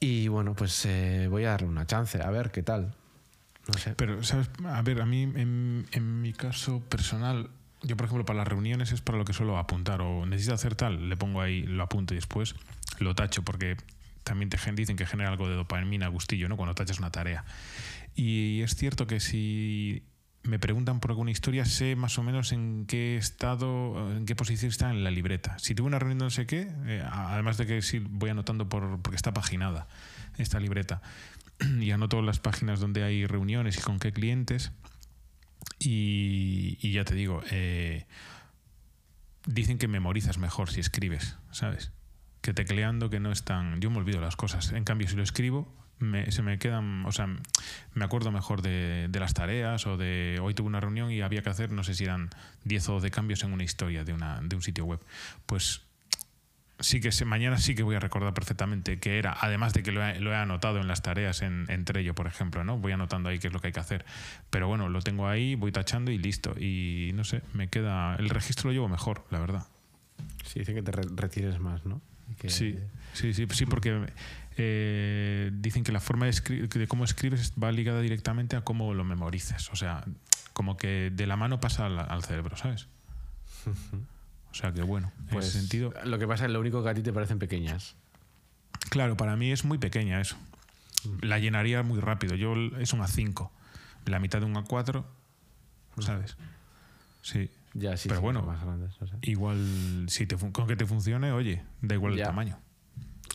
Y 0.00 0.28
bueno, 0.28 0.54
pues 0.54 0.84
eh, 0.86 1.28
voy 1.30 1.44
a 1.44 1.50
darle 1.50 1.68
una 1.68 1.86
chance, 1.86 2.20
a 2.20 2.30
ver 2.30 2.50
qué 2.50 2.62
tal. 2.62 2.94
No 3.72 3.78
sé. 3.78 3.94
Pero, 3.96 4.22
¿sabes? 4.24 4.50
A 4.64 4.82
ver, 4.82 5.00
a 5.00 5.06
mí, 5.06 5.22
en, 5.22 5.86
en 5.92 6.20
mi 6.20 6.32
caso 6.32 6.80
personal, 6.80 7.50
yo, 7.82 7.96
por 7.96 8.06
ejemplo, 8.06 8.24
para 8.24 8.38
las 8.38 8.48
reuniones 8.48 8.92
es 8.92 9.00
para 9.00 9.18
lo 9.18 9.24
que 9.24 9.32
suelo 9.32 9.58
apuntar. 9.58 10.00
O 10.02 10.26
necesito 10.26 10.54
hacer 10.54 10.74
tal, 10.74 11.08
le 11.08 11.16
pongo 11.16 11.40
ahí, 11.40 11.62
lo 11.62 11.82
apunto 11.82 12.14
y 12.14 12.16
después 12.16 12.54
lo 12.98 13.14
tacho, 13.14 13.42
porque 13.42 13.76
también 14.24 14.50
te 14.50 14.58
dicen 14.72 14.96
que 14.96 15.06
genera 15.06 15.30
algo 15.30 15.48
de 15.48 15.54
dopamina, 15.54 16.08
gustillo, 16.08 16.48
¿no? 16.48 16.56
Cuando 16.56 16.74
tachas 16.74 16.98
una 16.98 17.10
tarea. 17.10 17.44
Y 18.14 18.60
es 18.60 18.76
cierto 18.76 19.06
que 19.06 19.20
si 19.20 20.04
me 20.44 20.58
preguntan 20.58 21.00
por 21.00 21.10
alguna 21.12 21.30
historia, 21.30 21.64
sé 21.64 21.96
más 21.96 22.18
o 22.18 22.22
menos 22.22 22.52
en 22.52 22.86
qué 22.86 23.16
estado, 23.16 24.16
en 24.16 24.26
qué 24.26 24.34
posición 24.34 24.70
está 24.70 24.90
en 24.90 25.04
la 25.04 25.10
libreta. 25.10 25.56
Si 25.58 25.74
tuve 25.74 25.86
una 25.86 25.98
reunión 25.98 26.18
de 26.18 26.24
no 26.24 26.30
sé 26.30 26.46
qué, 26.46 26.68
eh, 26.86 27.04
además 27.10 27.56
de 27.58 27.66
que 27.66 27.82
sí 27.82 28.00
voy 28.00 28.30
anotando 28.30 28.68
por, 28.68 29.00
porque 29.02 29.16
está 29.16 29.32
paginada 29.32 29.88
esta 30.38 30.58
libreta, 30.58 31.02
y 31.80 31.90
anoto 31.90 32.22
las 32.22 32.40
páginas 32.40 32.80
donde 32.80 33.04
hay 33.04 33.26
reuniones 33.26 33.78
y 33.78 33.80
con 33.80 33.98
qué 33.98 34.12
clientes, 34.12 34.72
y, 35.78 36.92
ya 36.92 37.04
te 37.04 37.14
digo, 37.14 37.42
eh, 37.50 38.06
dicen 39.46 39.78
que 39.78 39.88
memorizas 39.88 40.38
mejor 40.38 40.70
si 40.70 40.80
escribes, 40.80 41.36
¿sabes? 41.50 41.92
Que 42.40 42.52
tecleando 42.52 43.10
que 43.10 43.20
no 43.20 43.32
es 43.32 43.44
tan... 43.44 43.80
Yo 43.80 43.90
me 43.90 43.98
olvido 43.98 44.20
las 44.20 44.36
cosas. 44.36 44.72
En 44.72 44.84
cambio, 44.84 45.08
si 45.08 45.16
lo 45.16 45.22
escribo, 45.22 45.72
se 46.28 46.42
me 46.42 46.58
quedan, 46.58 47.06
o 47.06 47.12
sea, 47.12 47.28
me 47.94 48.04
acuerdo 48.04 48.32
mejor 48.32 48.62
de, 48.62 49.08
las 49.12 49.34
tareas 49.34 49.86
o 49.86 49.96
de 49.96 50.38
hoy 50.42 50.54
tuve 50.54 50.66
una 50.66 50.80
reunión 50.80 51.10
y 51.10 51.20
había 51.20 51.42
que 51.42 51.50
hacer, 51.50 51.70
no 51.70 51.84
sé 51.84 51.94
si 51.94 52.04
eran 52.04 52.30
10 52.64 52.88
o 52.88 52.92
12 52.94 53.10
cambios 53.10 53.44
en 53.44 53.52
una 53.52 53.62
historia 53.62 54.04
de, 54.04 54.12
una, 54.12 54.40
de 54.42 54.56
un 54.56 54.62
sitio 54.62 54.84
web. 54.84 55.00
Pues 55.46 55.82
sí 56.82 57.00
que 57.00 57.10
mañana 57.24 57.58
sí 57.58 57.74
que 57.74 57.82
voy 57.82 57.96
a 57.96 58.00
recordar 58.00 58.34
perfectamente 58.34 58.98
que 58.98 59.18
era, 59.18 59.36
además 59.40 59.72
de 59.72 59.82
que 59.82 59.92
lo 59.92 60.02
he, 60.02 60.36
anotado 60.36 60.80
en 60.80 60.88
las 60.88 61.02
tareas 61.02 61.42
en, 61.42 61.66
entre 61.68 62.00
ello, 62.02 62.14
por 62.14 62.26
ejemplo, 62.26 62.64
¿no? 62.64 62.78
Voy 62.78 62.92
anotando 62.92 63.28
ahí 63.28 63.38
qué 63.38 63.48
es 63.48 63.52
lo 63.52 63.60
que 63.60 63.68
hay 63.68 63.72
que 63.72 63.80
hacer. 63.80 64.04
Pero 64.50 64.68
bueno, 64.68 64.88
lo 64.88 65.00
tengo 65.00 65.28
ahí, 65.28 65.54
voy 65.54 65.72
tachando 65.72 66.10
y 66.10 66.18
listo. 66.18 66.54
Y 66.58 67.12
no 67.14 67.24
sé, 67.24 67.42
me 67.54 67.68
queda. 67.68 68.16
El 68.16 68.28
registro 68.28 68.68
lo 68.68 68.74
llevo 68.74 68.88
mejor, 68.88 69.24
la 69.30 69.38
verdad. 69.38 69.66
Sí, 70.44 70.60
dice 70.60 70.74
que 70.74 70.82
te 70.82 70.92
retires 70.92 71.58
más, 71.60 71.84
¿no? 71.86 72.00
Sí, 72.46 72.78
sí, 73.12 73.34
sí, 73.34 73.46
sí, 73.50 73.66
porque 73.66 74.06
eh, 74.56 75.50
dicen 75.52 75.84
que 75.84 75.92
la 75.92 76.00
forma 76.00 76.26
de, 76.26 76.68
de, 76.68 76.88
cómo 76.88 77.04
escribes 77.04 77.52
va 77.62 77.70
ligada 77.72 78.00
directamente 78.00 78.56
a 78.56 78.62
cómo 78.62 78.94
lo 78.94 79.04
memorices. 79.04 79.70
O 79.70 79.76
sea, 79.76 80.04
como 80.52 80.76
que 80.76 81.10
de 81.12 81.26
la 81.26 81.36
mano 81.36 81.60
pasa 81.60 81.86
al, 81.86 82.24
cerebro, 82.24 82.56
¿sabes? 82.56 82.88
O 84.52 84.54
sea 84.54 84.72
que 84.72 84.82
bueno, 84.82 85.10
en 85.18 85.24
ese 85.24 85.34
pues, 85.34 85.46
sentido. 85.46 85.94
Lo 86.04 86.18
que 86.18 86.28
pasa 86.28 86.44
es 86.44 86.50
lo 86.50 86.60
único 86.60 86.82
que 86.82 86.90
a 86.90 86.94
ti 86.94 87.02
te 87.02 87.12
parecen 87.12 87.38
pequeñas. 87.38 87.96
Claro, 88.90 89.16
para 89.16 89.36
mí 89.36 89.50
es 89.50 89.64
muy 89.64 89.78
pequeña 89.78 90.20
eso. 90.20 90.36
Mm. 91.04 91.24
La 91.24 91.38
llenaría 91.38 91.82
muy 91.82 92.00
rápido. 92.00 92.34
Yo 92.34 92.54
es 92.78 92.92
un 92.92 93.00
A5. 93.00 93.50
La 94.06 94.18
mitad 94.18 94.40
de 94.40 94.46
un 94.46 94.54
A4, 94.54 95.04
mm. 95.96 96.02
¿sabes? 96.02 96.36
Sí. 97.22 97.50
Ya, 97.74 97.96
sí, 97.96 98.10
Pero 98.10 98.20
bueno, 98.20 98.46
igual 99.22 100.04
si 100.08 100.26
te, 100.26 100.36
con 100.36 100.66
que 100.66 100.76
te 100.76 100.84
funcione, 100.84 101.32
oye, 101.32 101.62
da 101.80 101.94
igual 101.94 102.12
el 102.12 102.22
tamaño. 102.22 102.58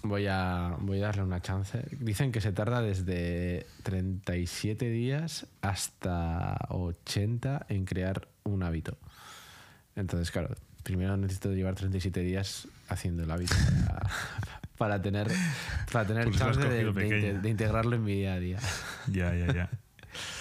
Voy 0.03 0.27
a, 0.27 0.75
voy 0.79 0.99
a 0.99 1.07
darle 1.07 1.23
una 1.23 1.41
chance. 1.41 1.83
Dicen 1.99 2.31
que 2.31 2.39
se 2.39 2.51
tarda 2.51 2.81
desde 2.81 3.65
37 3.81 4.89
días 4.89 5.47
hasta 5.61 6.55
80 6.69 7.65
en 7.69 7.85
crear 7.85 8.27
un 8.43 8.61
hábito. 8.61 8.99
Entonces, 9.95 10.29
claro, 10.29 10.53
primero 10.87 11.17
necesito 11.17 11.51
llevar 11.51 11.75
37 11.75 12.21
días 12.21 12.65
haciendo 12.87 13.23
el 13.23 13.29
hábito 13.29 13.53
para, 14.77 15.01
tener, 15.01 15.27
para 15.91 16.07
tener 16.07 16.23
pues 16.23 16.37
chance 16.37 16.61
de, 16.61 17.49
integrarlo 17.49 17.97
en 17.97 18.03
mi 18.05 18.13
día 18.13 18.35
a 18.35 18.39
día. 18.39 18.59
Ya, 19.07 19.35
ya, 19.35 19.53
ya. 19.53 19.69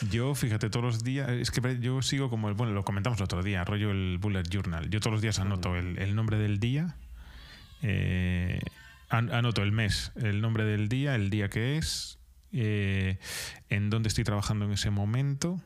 Yo, 0.09 0.36
fíjate, 0.36 0.70
todos 0.70 0.84
los 0.84 1.03
días, 1.03 1.28
es 1.30 1.51
que 1.51 1.80
yo 1.80 2.01
sigo 2.01 2.30
como, 2.30 2.49
el, 2.49 2.55
bueno, 2.55 2.72
lo 2.74 2.84
comentamos 2.84 3.18
el 3.18 3.24
otro 3.24 3.42
día, 3.42 3.64
rollo 3.64 3.90
el 3.90 4.18
Bullet 4.18 4.44
Journal. 4.49 4.88
Yo 4.88 5.01
todos 5.01 5.14
los 5.14 5.20
días 5.20 5.40
anoto 5.40 5.74
el, 5.74 6.14
nombre 6.14 6.38
del 6.38 6.61
día, 6.61 6.94
eh, 7.82 8.61
anoto 9.09 9.64
el 9.64 9.72
mes, 9.72 10.12
el 10.14 10.40
nombre 10.40 10.64
del 10.64 10.88
día, 10.88 11.16
el 11.16 11.28
día 11.28 11.49
que 11.49 11.76
es, 11.76 12.20
eh, 12.53 13.18
en 13.68 13.90
dónde 13.90 14.11
estoy 14.11 14.22
trabajando 14.22 14.64
en 14.64 14.70
ese 14.70 14.90
momento, 14.90 15.61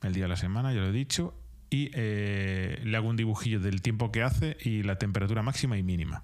el 0.00 0.14
día 0.14 0.24
de 0.24 0.28
la 0.28 0.36
semana, 0.36 0.72
ya 0.72 0.80
lo 0.80 0.88
he 0.88 0.92
dicho, 0.92 1.34
y 1.74 1.90
eh, 1.92 2.80
le 2.84 2.96
hago 2.96 3.08
un 3.08 3.16
dibujillo 3.16 3.58
del 3.58 3.82
tiempo 3.82 4.12
que 4.12 4.22
hace 4.22 4.56
y 4.62 4.84
la 4.84 4.96
temperatura 4.96 5.42
máxima 5.42 5.76
y 5.76 5.82
mínima. 5.82 6.22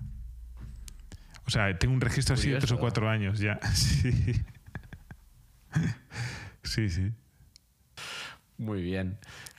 O 1.44 1.51
sea, 1.51 1.76
tengo 1.76 1.92
un 1.92 2.01
registro 2.01 2.34
así 2.34 2.51
de 2.51 2.59
tres 2.59 2.70
o 2.70 2.78
cuatro 2.78 3.09
años 3.09 3.40
ya. 3.40 3.59
Sí. 6.62 6.88
sí, 6.88 6.88
sí. 6.88 7.12
Muy 8.59 8.82
bien. 8.82 9.18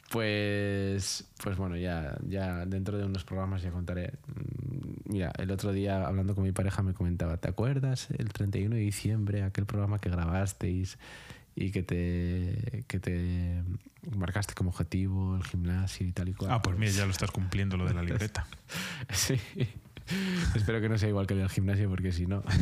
Pues, 0.09 1.25
pues 1.41 1.55
bueno, 1.55 1.77
ya, 1.77 2.17
ya 2.27 2.65
dentro 2.65 2.97
de 2.97 3.05
unos 3.05 3.23
programas 3.23 3.61
ya 3.61 3.71
contaré. 3.71 4.13
Mm, 4.27 5.11
mira, 5.11 5.31
el 5.37 5.51
otro 5.51 5.71
día 5.71 6.05
hablando 6.05 6.35
con 6.35 6.43
mi 6.43 6.51
pareja 6.51 6.83
me 6.83 6.93
comentaba, 6.93 7.37
¿te 7.37 7.49
acuerdas 7.49 8.09
el 8.17 8.31
31 8.31 8.75
de 8.75 8.81
diciembre, 8.81 9.43
aquel 9.43 9.65
programa 9.65 9.99
que 9.99 10.09
grabasteis 10.09 10.97
y 11.55 11.71
que 11.71 11.83
te, 11.83 12.83
que 12.87 12.99
te 12.99 13.63
marcaste 14.15 14.53
como 14.53 14.69
objetivo 14.69 15.35
el 15.35 15.43
gimnasio 15.43 16.07
y 16.07 16.11
tal 16.11 16.29
y 16.29 16.33
cual? 16.33 16.51
Ah, 16.51 16.61
pues 16.61 16.77
mira, 16.77 16.91
ya 16.91 17.05
lo 17.05 17.11
estás 17.11 17.31
cumpliendo 17.31 17.77
lo 17.77 17.85
de 17.85 17.93
la 17.93 18.03
libreta. 18.03 18.47
sí. 19.09 19.39
Espero 20.55 20.81
que 20.81 20.89
no 20.89 20.97
sea 20.97 21.09
igual 21.09 21.27
que 21.27 21.33
el 21.33 21.41
del 21.41 21.49
gimnasio 21.49 21.89
porque 21.89 22.11
si 22.11 22.25
no... 22.25 22.43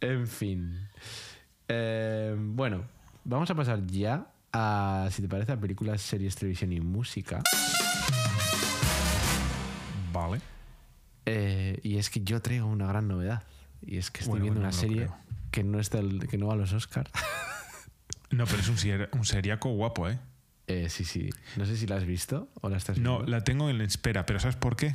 En 0.00 0.26
fin. 0.26 0.88
Eh, 1.68 2.34
bueno, 2.34 2.86
Vamos 3.28 3.50
a 3.50 3.56
pasar 3.56 3.84
ya 3.88 4.24
a, 4.52 5.08
si 5.10 5.20
te 5.20 5.26
parece, 5.26 5.50
a 5.50 5.56
películas, 5.58 6.00
series, 6.00 6.36
televisión 6.36 6.72
y 6.72 6.80
música. 6.80 7.42
Vale. 10.12 10.40
Eh, 11.24 11.80
y 11.82 11.96
es 11.96 12.08
que 12.08 12.20
yo 12.20 12.40
traigo 12.40 12.68
una 12.68 12.86
gran 12.86 13.08
novedad. 13.08 13.42
Y 13.86 13.98
es 13.98 14.10
que 14.10 14.22
estoy 14.22 14.40
viendo 14.40 14.60
una 14.60 14.72
serie 14.72 15.08
que 15.50 15.62
no, 15.62 15.78
está 15.78 16.00
que 16.28 16.38
no 16.38 16.48
va 16.48 16.54
a 16.54 16.56
los 16.56 16.72
Oscars. 16.72 17.10
no, 18.30 18.44
pero 18.44 18.58
es 18.58 18.68
un, 18.68 19.18
un 19.18 19.24
seriaco 19.24 19.70
guapo, 19.70 20.08
¿eh? 20.08 20.18
¿eh? 20.66 20.88
Sí, 20.90 21.04
sí. 21.04 21.30
No 21.56 21.64
sé 21.66 21.76
si 21.76 21.86
la 21.86 21.96
has 21.96 22.04
visto 22.04 22.48
o 22.60 22.68
la 22.68 22.76
estás 22.76 22.96
viendo. 22.96 23.20
No, 23.20 23.26
la 23.26 23.44
tengo 23.44 23.70
en 23.70 23.80
espera, 23.80 24.26
pero 24.26 24.40
¿sabes 24.40 24.56
por 24.56 24.76
qué? 24.76 24.94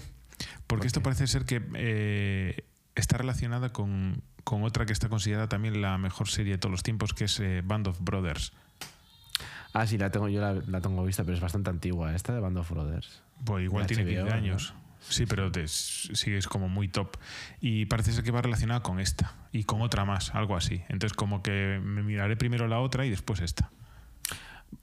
Porque 0.68 0.88
esto 0.88 1.02
parece 1.02 1.28
ser 1.28 1.46
que 1.46 1.62
eh, 1.76 2.66
está 2.96 3.18
relacionada 3.18 3.72
con, 3.72 4.24
con 4.44 4.64
otra 4.64 4.86
que 4.86 4.94
está 4.94 5.10
considerada 5.10 5.48
también 5.48 5.82
la 5.82 5.98
mejor 5.98 6.28
serie 6.28 6.54
de 6.54 6.58
todos 6.58 6.72
los 6.72 6.84
tiempos, 6.84 7.14
que 7.14 7.26
es 7.26 7.40
eh, 7.40 7.62
Band 7.64 7.88
of 7.88 8.00
Brothers. 8.02 8.54
Ah, 9.74 9.88
sí, 9.88 9.98
la 9.98 10.10
tengo, 10.10 10.28
yo 10.28 10.42
la, 10.42 10.82
tengo 10.82 11.04
vista, 11.06 11.24
pero 11.24 11.36
es 11.36 11.42
bastante 11.42 11.70
antigua, 11.70 12.14
esta 12.14 12.34
de 12.34 12.42
Band 12.42 12.58
of 12.58 12.70
Brothers. 12.70 13.22
Pues 13.46 13.64
igual 13.64 13.86
tiene 13.88 14.06
15 14.06 14.34
años. 14.34 14.74
Sí, 15.02 15.26
pero 15.26 15.52
sí 15.66 16.34
es 16.34 16.48
como 16.48 16.70
muy 16.70 16.88
top. 16.88 17.18
Y 17.60 17.86
parece 17.86 18.12
ser 18.14 18.24
que 18.24 18.32
va 18.32 18.42
relacionada 18.42 18.82
con 18.82 19.00
esta 19.00 19.36
y 19.52 19.64
con 19.64 19.82
otra 19.82 20.06
más, 20.06 20.34
algo 20.36 20.56
así. 20.56 20.84
Entonces, 20.90 21.14
como 21.14 21.42
que 21.42 21.80
me 21.84 22.04
miraré 22.04 22.38
primero 22.38 22.68
la 22.68 22.80
otra 22.80 23.06
y 23.06 23.10
después 23.10 23.42
esta. 23.42 23.72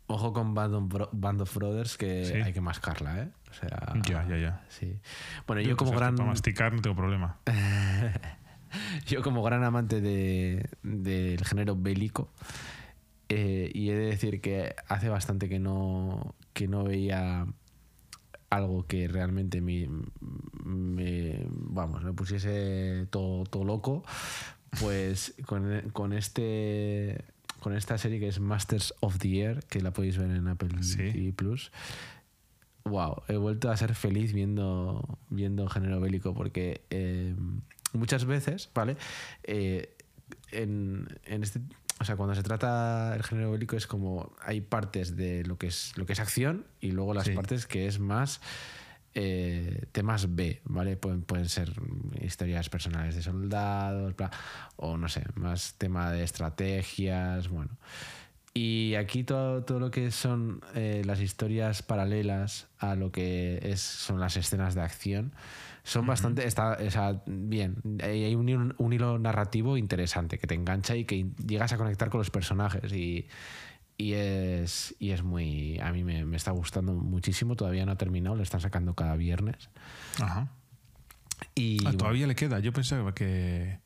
Ojo 0.06 0.32
con 0.32 0.54
Band 0.54 0.74
of, 0.74 1.54
Brothers 1.54 1.96
que 1.96 2.42
hay 2.44 2.52
que 2.52 2.60
mascarla, 2.60 3.22
¿eh? 3.22 3.28
O 3.50 3.54
sea, 3.54 3.94
ya, 4.06 4.26
ya, 4.28 4.36
ya. 4.36 4.64
Sí. 4.68 4.98
Bueno, 5.46 5.62
yo, 5.62 5.76
como 5.76 5.92
gran. 5.92 6.16
Para 6.16 6.28
masticar 6.28 6.72
no 6.72 6.82
tengo 6.82 6.96
problema. 6.96 7.38
Yo 9.06 9.22
como 9.22 9.42
gran 9.42 9.64
amante 9.64 10.02
del 10.02 11.44
género 11.44 11.74
bélico, 11.74 12.30
eh, 13.28 13.70
y 13.72 13.90
he 13.90 13.94
de 13.94 14.06
decir 14.06 14.40
que 14.40 14.74
hace 14.88 15.08
bastante 15.08 15.48
que 15.48 15.58
no, 15.58 16.34
que 16.52 16.68
no 16.68 16.84
veía 16.84 17.46
algo 18.50 18.86
que 18.86 19.08
realmente 19.08 19.60
me, 19.60 19.88
vamos, 21.50 22.02
me 22.04 22.12
pusiese 22.12 23.06
todo, 23.10 23.44
todo 23.44 23.64
loco, 23.64 24.04
pues 24.80 25.34
con, 25.46 26.12
este 26.12 27.24
con 27.60 27.74
esta 27.74 27.98
serie 27.98 28.20
que 28.20 28.28
es 28.28 28.40
Masters 28.40 28.94
of 29.00 29.18
the 29.18 29.40
Air, 29.40 29.64
que 29.68 29.80
la 29.80 29.92
podéis 29.92 30.18
ver 30.18 30.30
en 30.30 30.48
Apple 30.48 30.70
TV 30.96 31.32
Plus. 31.32 31.72
Wow, 32.84 33.22
he 33.28 33.36
vuelto 33.36 33.70
a 33.70 33.76
ser 33.76 33.94
feliz 33.94 34.32
viendo, 34.32 35.18
viendo 35.28 35.68
género 35.68 36.00
bélico 36.00 36.32
porque 36.32 36.82
eh, 36.90 37.34
muchas 37.92 38.24
veces, 38.24 38.70
¿vale? 38.74 38.96
Eh, 39.42 39.94
en, 40.52 41.08
este 41.26 41.60
o 42.00 42.04
sea, 42.04 42.16
cuando 42.16 42.34
se 42.34 42.42
trata 42.42 43.14
el 43.16 43.22
género 43.22 43.52
bélico 43.52 43.76
es 43.76 43.86
como 43.86 44.32
hay 44.40 44.60
partes 44.60 45.16
de 45.16 45.44
lo 45.44 45.58
que 45.58 45.68
es 45.68 45.92
lo 45.96 46.06
que 46.06 46.12
es 46.12 46.20
acción 46.20 46.66
y 46.80 46.92
luego 46.92 47.14
las 47.14 47.28
partes 47.30 47.66
que 47.66 47.86
es 47.86 47.98
más 47.98 48.40
eh, 49.14 49.86
temas 49.90 50.36
B, 50.36 50.60
¿vale? 50.64 50.96
Pueden, 50.96 51.22
pueden 51.22 51.48
ser 51.48 51.72
historias 52.20 52.68
personales 52.68 53.16
de 53.16 53.22
soldados, 53.22 54.14
o 54.76 54.96
no 54.96 55.08
sé, 55.08 55.24
más 55.34 55.74
tema 55.76 56.12
de 56.12 56.22
estrategias, 56.22 57.48
bueno. 57.48 57.70
Y 58.54 58.94
aquí 58.94 59.24
todo, 59.24 59.64
todo 59.64 59.80
lo 59.80 59.90
que 59.90 60.10
son 60.10 60.60
eh, 60.74 61.02
las 61.04 61.20
historias 61.20 61.82
paralelas 61.82 62.68
a 62.78 62.94
lo 62.94 63.10
que 63.10 63.58
es, 63.62 63.80
son 63.80 64.20
las 64.20 64.36
escenas 64.36 64.74
de 64.74 64.82
acción, 64.82 65.32
son 65.88 66.06
bastante. 66.06 66.46
Está, 66.46 66.76
bien. 67.26 67.76
Hay 68.02 68.34
un, 68.34 68.92
hilo 68.92 69.18
narrativo 69.18 69.76
interesante 69.76 70.38
que 70.38 70.46
te 70.46 70.54
engancha 70.54 70.94
y 70.96 71.04
que 71.04 71.26
llegas 71.46 71.72
a 71.72 71.78
conectar 71.78 72.10
con 72.10 72.18
los 72.18 72.30
personajes. 72.30 72.92
Y, 72.92 73.26
es, 73.98 74.94
y 74.98 75.10
es 75.10 75.22
muy. 75.22 75.80
A 75.80 75.90
mí 75.92 76.04
me, 76.04 76.36
está 76.36 76.50
gustando 76.50 76.92
muchísimo. 76.92 77.56
Todavía 77.56 77.86
no 77.86 77.92
ha 77.92 77.96
terminado, 77.96 78.36
lo 78.36 78.42
están 78.42 78.60
sacando 78.60 78.94
cada 78.94 79.16
viernes. 79.16 79.70
Ajá. 80.20 80.48
Y, 81.54 81.86
ah, 81.86 81.92
todavía 81.92 82.26
le 82.26 82.34
queda. 82.34 82.58
Yo 82.60 82.72
pensaba 82.72 83.14
que. 83.14 83.80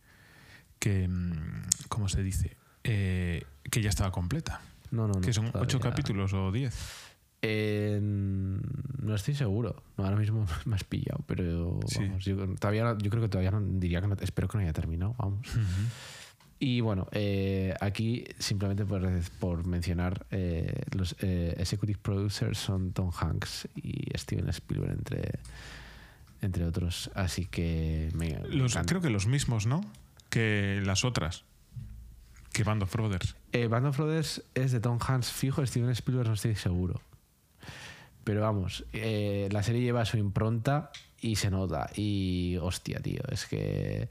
que 0.79 1.07
mm, 1.09 1.63
¿Cómo 1.89 2.09
se 2.09 2.23
dice? 2.23 2.57
eh, 2.85 3.45
que 3.71 3.81
ya 3.81 3.91
estaba 3.91 4.11
completa. 4.11 4.61
No, 4.91 5.07
no, 5.07 5.15
no. 5.15 5.21
que 5.21 5.33
son 5.33 5.51
ocho 5.55 5.81
capítulos 5.81 6.33
o 6.35 6.53
diez. 6.53 6.75
Eh, 7.43 7.99
no 8.01 9.15
estoy 9.15 9.35
seguro. 9.35 9.83
No, 9.97 10.05
ahora 10.05 10.17
mismo 10.17 10.47
me 10.65 10.77
has 10.77 10.85
pillado, 10.85 11.23
pero 11.27 11.81
Sí. 11.87 11.99
vamos, 12.01 12.25
yo, 12.25 12.37
todavía, 12.55 12.97
yo 13.03 13.11
creo 13.11 13.23
que 13.23 13.29
todavía 13.29 13.51
no 13.51 13.61
diría 13.61 14.01
que 14.01 14.07
no, 14.07 14.15
espero 14.21 14.49
que 14.49 14.59
no 14.59 14.63
haya 14.63 14.73
terminado, 14.73 15.15
vamos. 15.19 15.47
Y 16.61 16.81
bueno, 16.81 17.09
eh, 17.11 17.75
aquí 17.81 18.25
simplemente 18.39 18.85
por, 18.87 19.03
por 19.41 19.67
mencionar, 19.67 20.25
eh, 20.31 20.73
los 20.97 21.17
eh, 21.19 21.57
executive 21.59 21.99
producers 22.01 22.57
son 22.59 22.93
Tom 22.93 23.11
Hanks 23.13 23.67
y 23.75 24.17
Steven 24.17 24.49
Spielberg, 24.51 24.93
entre, 24.93 25.41
entre 26.41 26.65
otros. 26.65 27.11
Así 27.17 27.47
que 27.47 28.11
me, 28.15 28.39
Los, 28.49 28.77
creo 28.87 29.01
que 29.01 29.11
los 29.11 29.27
mismos, 29.27 29.67
¿no? 29.67 29.81
Que 30.31 30.81
las 30.87 31.05
otras. 31.05 31.45
Que 32.53 32.63
Band 32.63 32.85
of 32.85 32.93
Brothers. 32.95 33.35
Band 33.69 33.87
of 33.87 33.97
Brothers 33.97 34.45
es 34.55 34.71
de 34.71 34.79
Tom 34.79 35.01
Hanks 35.05 35.33
fijo, 35.33 35.67
Steven 35.67 35.91
Spielberg 35.91 36.29
no 36.29 36.35
estoy 36.35 36.55
seguro. 36.55 37.01
Pero 38.25 38.41
vamos, 38.41 38.85
eh, 38.93 39.49
la 39.51 39.63
serie 39.63 39.83
lleva 39.83 40.05
su 40.05 40.17
impronta 40.17 40.91
y 41.21 41.37
se 41.37 41.51
nota. 41.51 41.89
Y 41.95 42.57
hostia, 42.61 43.01
tío, 43.01 43.23
es 43.31 43.47
que. 43.47 44.09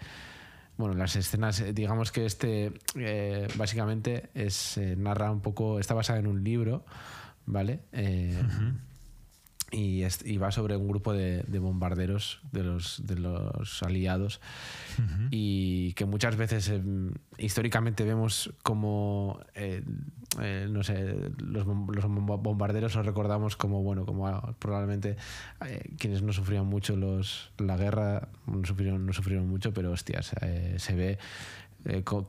Bueno, 0.78 0.95
las 0.95 1.16
escenas, 1.16 1.59
eh, 1.59 1.74
digamos 1.74 2.12
que 2.12 2.26
este 2.26 2.74
eh, 2.95 3.47
básicamente 3.55 4.30
es, 4.34 4.78
eh, 4.78 4.95
narra 4.97 5.30
un 5.30 5.41
poco, 5.41 5.80
está 5.80 5.93
basada 5.93 6.18
en 6.18 6.26
un 6.26 6.43
libro, 6.43 6.86
¿vale? 7.45 7.82
Y, 9.72 10.03
es- 10.03 10.26
y 10.26 10.38
va 10.38 10.51
sobre 10.51 10.76
un 10.76 10.88
grupo 10.88 11.13
de, 11.13 11.43
de 11.43 11.59
bombarderos 11.59 12.41
de 12.51 12.63
los, 12.63 13.05
de 13.05 13.15
los 13.15 13.82
aliados 13.84 14.41
y 15.32 15.93
que 15.93 16.05
muchas 16.05 16.36
veces 16.36 16.67
eh, 16.69 16.82
históricamente 17.38 18.03
vemos 18.03 18.53
como 18.63 19.39
eh, 19.55 19.82
eh, 20.41 20.67
no 20.69 20.84
sé 20.84 21.15
los, 21.38 21.65
los 21.65 22.05
bom- 22.05 22.41
bombarderos 22.41 22.95
los 22.95 23.05
recordamos 23.05 23.55
como 23.55 23.82
bueno 23.84 24.05
como 24.05 24.28
ah, 24.28 24.55
probablemente 24.59 25.15
eh, 25.65 25.93
quienes 25.97 26.22
no 26.22 26.34
sufrían 26.34 26.65
mucho 26.65 26.95
los 26.95 27.51
la 27.57 27.78
guerra 27.78 28.28
no 28.47 28.65
sufrieron 28.65 29.05
no 29.05 29.13
sufrieron 29.13 29.47
mucho 29.47 29.74
pero 29.74 29.91
hostias 29.91 30.34
eh, 30.41 30.76
se 30.80 30.95
ve 30.95 31.17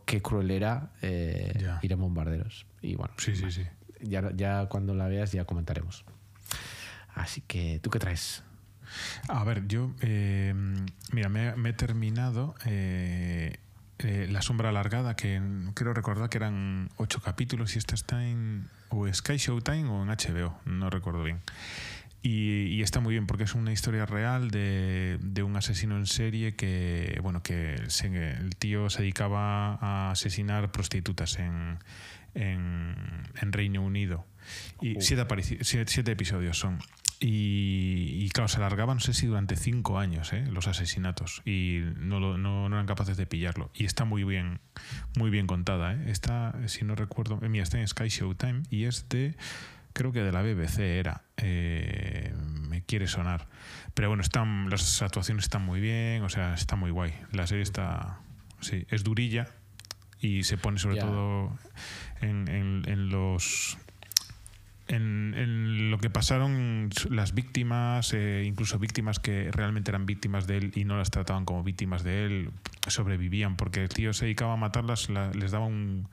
qué 0.07 0.23
cruel 0.23 0.51
era 0.51 0.91
Ya. 1.03 1.79
ir 1.83 1.93
a 1.93 1.97
bombarderos 1.97 2.67
y 2.81 2.95
bueno 2.95 3.15
Sí, 3.19 3.35
sí, 3.37 3.51
sí. 3.51 3.63
ya, 4.01 4.31
ya 4.35 4.67
cuando 4.67 4.95
la 4.95 5.09
veas 5.09 5.33
ya 5.33 5.45
comentaremos 5.45 6.05
así 7.15 7.41
que 7.43 7.79
tú 7.83 7.91
qué 7.91 7.99
traes 7.99 8.43
A 9.29 9.43
ver, 9.45 9.67
yo. 9.69 9.93
eh, 10.01 10.55
mira, 11.13 11.29
me, 11.29 11.55
me 11.57 11.71
he 11.71 11.73
terminado. 11.73 12.55
eh, 12.67 13.57
eh, 13.99 14.27
La 14.31 14.43
Sombra 14.43 14.71
Alargada, 14.71 15.15
que 15.17 15.41
creo 15.75 15.95
recordar 15.95 16.29
que 16.29 16.39
eran 16.39 16.91
ocho 16.97 17.21
capítulos 17.23 17.77
y 17.77 17.79
esta 17.79 17.95
está 17.95 18.25
en 18.27 18.69
o 18.89 19.07
Sky 19.13 19.37
Showtime 19.37 19.89
o 19.89 20.03
en 20.03 20.09
HBO, 20.09 20.59
no 20.67 20.91
recuerdo 20.91 21.23
bien. 21.25 21.41
Y, 22.25 22.67
y 22.67 22.83
está 22.83 23.01
muy 23.01 23.15
bien 23.15 23.27
porque 23.27 23.45
es 23.45 23.55
una 23.55 23.73
historia 23.73 24.05
real 24.07 24.51
de, 24.51 25.19
de 25.23 25.43
un 25.43 25.57
asesino 25.57 25.97
en 25.97 26.07
serie 26.07 26.55
que, 26.55 27.19
bueno, 27.23 27.43
que 27.43 27.77
se- 27.89 28.33
el 28.33 28.55
tío 28.57 28.91
se 28.91 29.03
dedicaba 29.03 29.75
a 29.81 30.11
asesinar 30.13 30.71
prostitutas 30.73 31.39
en, 31.39 31.79
en, 32.35 32.95
en 33.41 33.53
Reino 33.53 33.83
Unido. 33.83 34.27
Y 34.81 35.01
siete, 35.01 35.25
siete, 35.63 35.91
siete 35.93 36.13
episodios 36.13 36.59
son. 36.59 36.79
Y, 37.25 38.25
y 38.25 38.29
claro, 38.31 38.49
se 38.49 38.57
alargaban, 38.57 38.97
no 38.97 39.01
sé 39.01 39.15
si 39.15 39.27
durante 39.29 39.55
cinco 39.55 39.99
años, 40.01 40.33
¿eh? 40.33 40.45
los 40.51 40.67
asesinatos. 40.67 41.41
Y 41.45 41.79
no, 41.97 42.19
lo- 42.19 42.37
no, 42.37 42.69
no 42.69 42.75
eran 42.75 42.87
capaces 42.87 43.17
de 43.17 43.27
pillarlo. 43.27 43.71
Y 43.75 43.85
está 43.85 44.05
muy 44.05 44.25
bien, 44.25 44.59
muy 45.17 45.31
bien 45.31 45.47
contada. 45.47 45.95
¿eh? 45.95 46.11
Está, 46.11 46.53
si 46.67 46.85
no 46.85 46.97
recuerdo, 46.97 47.39
eh, 47.43 47.49
mira, 47.49 47.63
está 47.63 47.79
en 47.81 47.87
Sky 47.87 48.09
Showtime 48.09 48.65
y 48.71 48.85
es 48.85 49.09
de, 49.09 49.37
creo 49.93 50.11
que 50.11 50.21
de 50.25 50.33
la 50.33 50.43
BBC 50.43 50.81
era. 50.81 51.23
Eh, 51.37 52.35
me 52.69 52.83
quiere 52.83 53.07
sonar. 53.07 53.47
Pero 53.95 54.09
bueno, 54.09 54.23
están, 54.23 54.69
las 54.69 55.01
actuaciones 55.01 55.45
están 55.45 55.63
muy 55.65 55.81
bien, 55.81 56.23
o 56.25 56.29
sea, 56.29 56.55
está 56.55 56.75
muy 56.75 56.91
guay. 56.91 57.15
La 57.31 57.47
serie 57.47 57.63
está, 57.63 58.19
sí, 58.61 58.85
es 58.91 59.05
durilla 59.05 59.47
y 60.21 60.43
se 60.43 60.57
pone 60.59 60.79
sobre 60.79 60.97
todo 61.07 61.57
en, 62.21 62.49
en- 62.49 62.83
en 62.89 63.09
los 63.11 63.79
en, 64.89 65.35
en 65.37 65.91
lo 65.91 65.99
que 65.99 66.11
pasaron 66.11 66.91
las 67.11 67.35
víctimas, 67.35 68.13
eh, 68.15 68.45
incluso 68.47 68.79
víctimas 68.79 69.19
que 69.21 69.51
realmente 69.53 69.91
eran 69.91 70.07
víctimas 70.07 70.47
de 70.47 70.59
él 70.59 70.73
y 70.75 70.85
no 70.85 70.97
las 70.99 71.11
trataban 71.11 71.45
como 71.45 71.63
víctimas 71.63 72.03
de 72.05 72.25
él, 72.27 72.51
sobrevivían 72.89 73.57
porque 73.57 73.83
el 73.83 73.89
tío 73.89 74.13
se 74.13 74.25
dedicaba 74.27 74.55
a 74.55 74.57
matarlas, 74.57 75.09
la- 75.09 75.31
les 75.33 75.51
daba 75.53 75.67
un, 75.67 76.09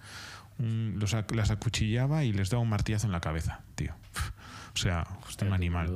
un- 0.59 0.95
los 0.99 1.15
las 1.34 1.51
acuchillaba 1.51 2.24
y 2.24 2.32
les 2.34 2.49
daba 2.49 2.61
un 2.63 2.70
martillazo 2.70 3.07
en 3.07 3.11
la 3.11 3.22
cabeza, 3.22 3.61
tío. 3.76 3.93
O 4.74 4.78
sea, 4.78 5.05
un 5.47 5.53
animal. 5.55 5.88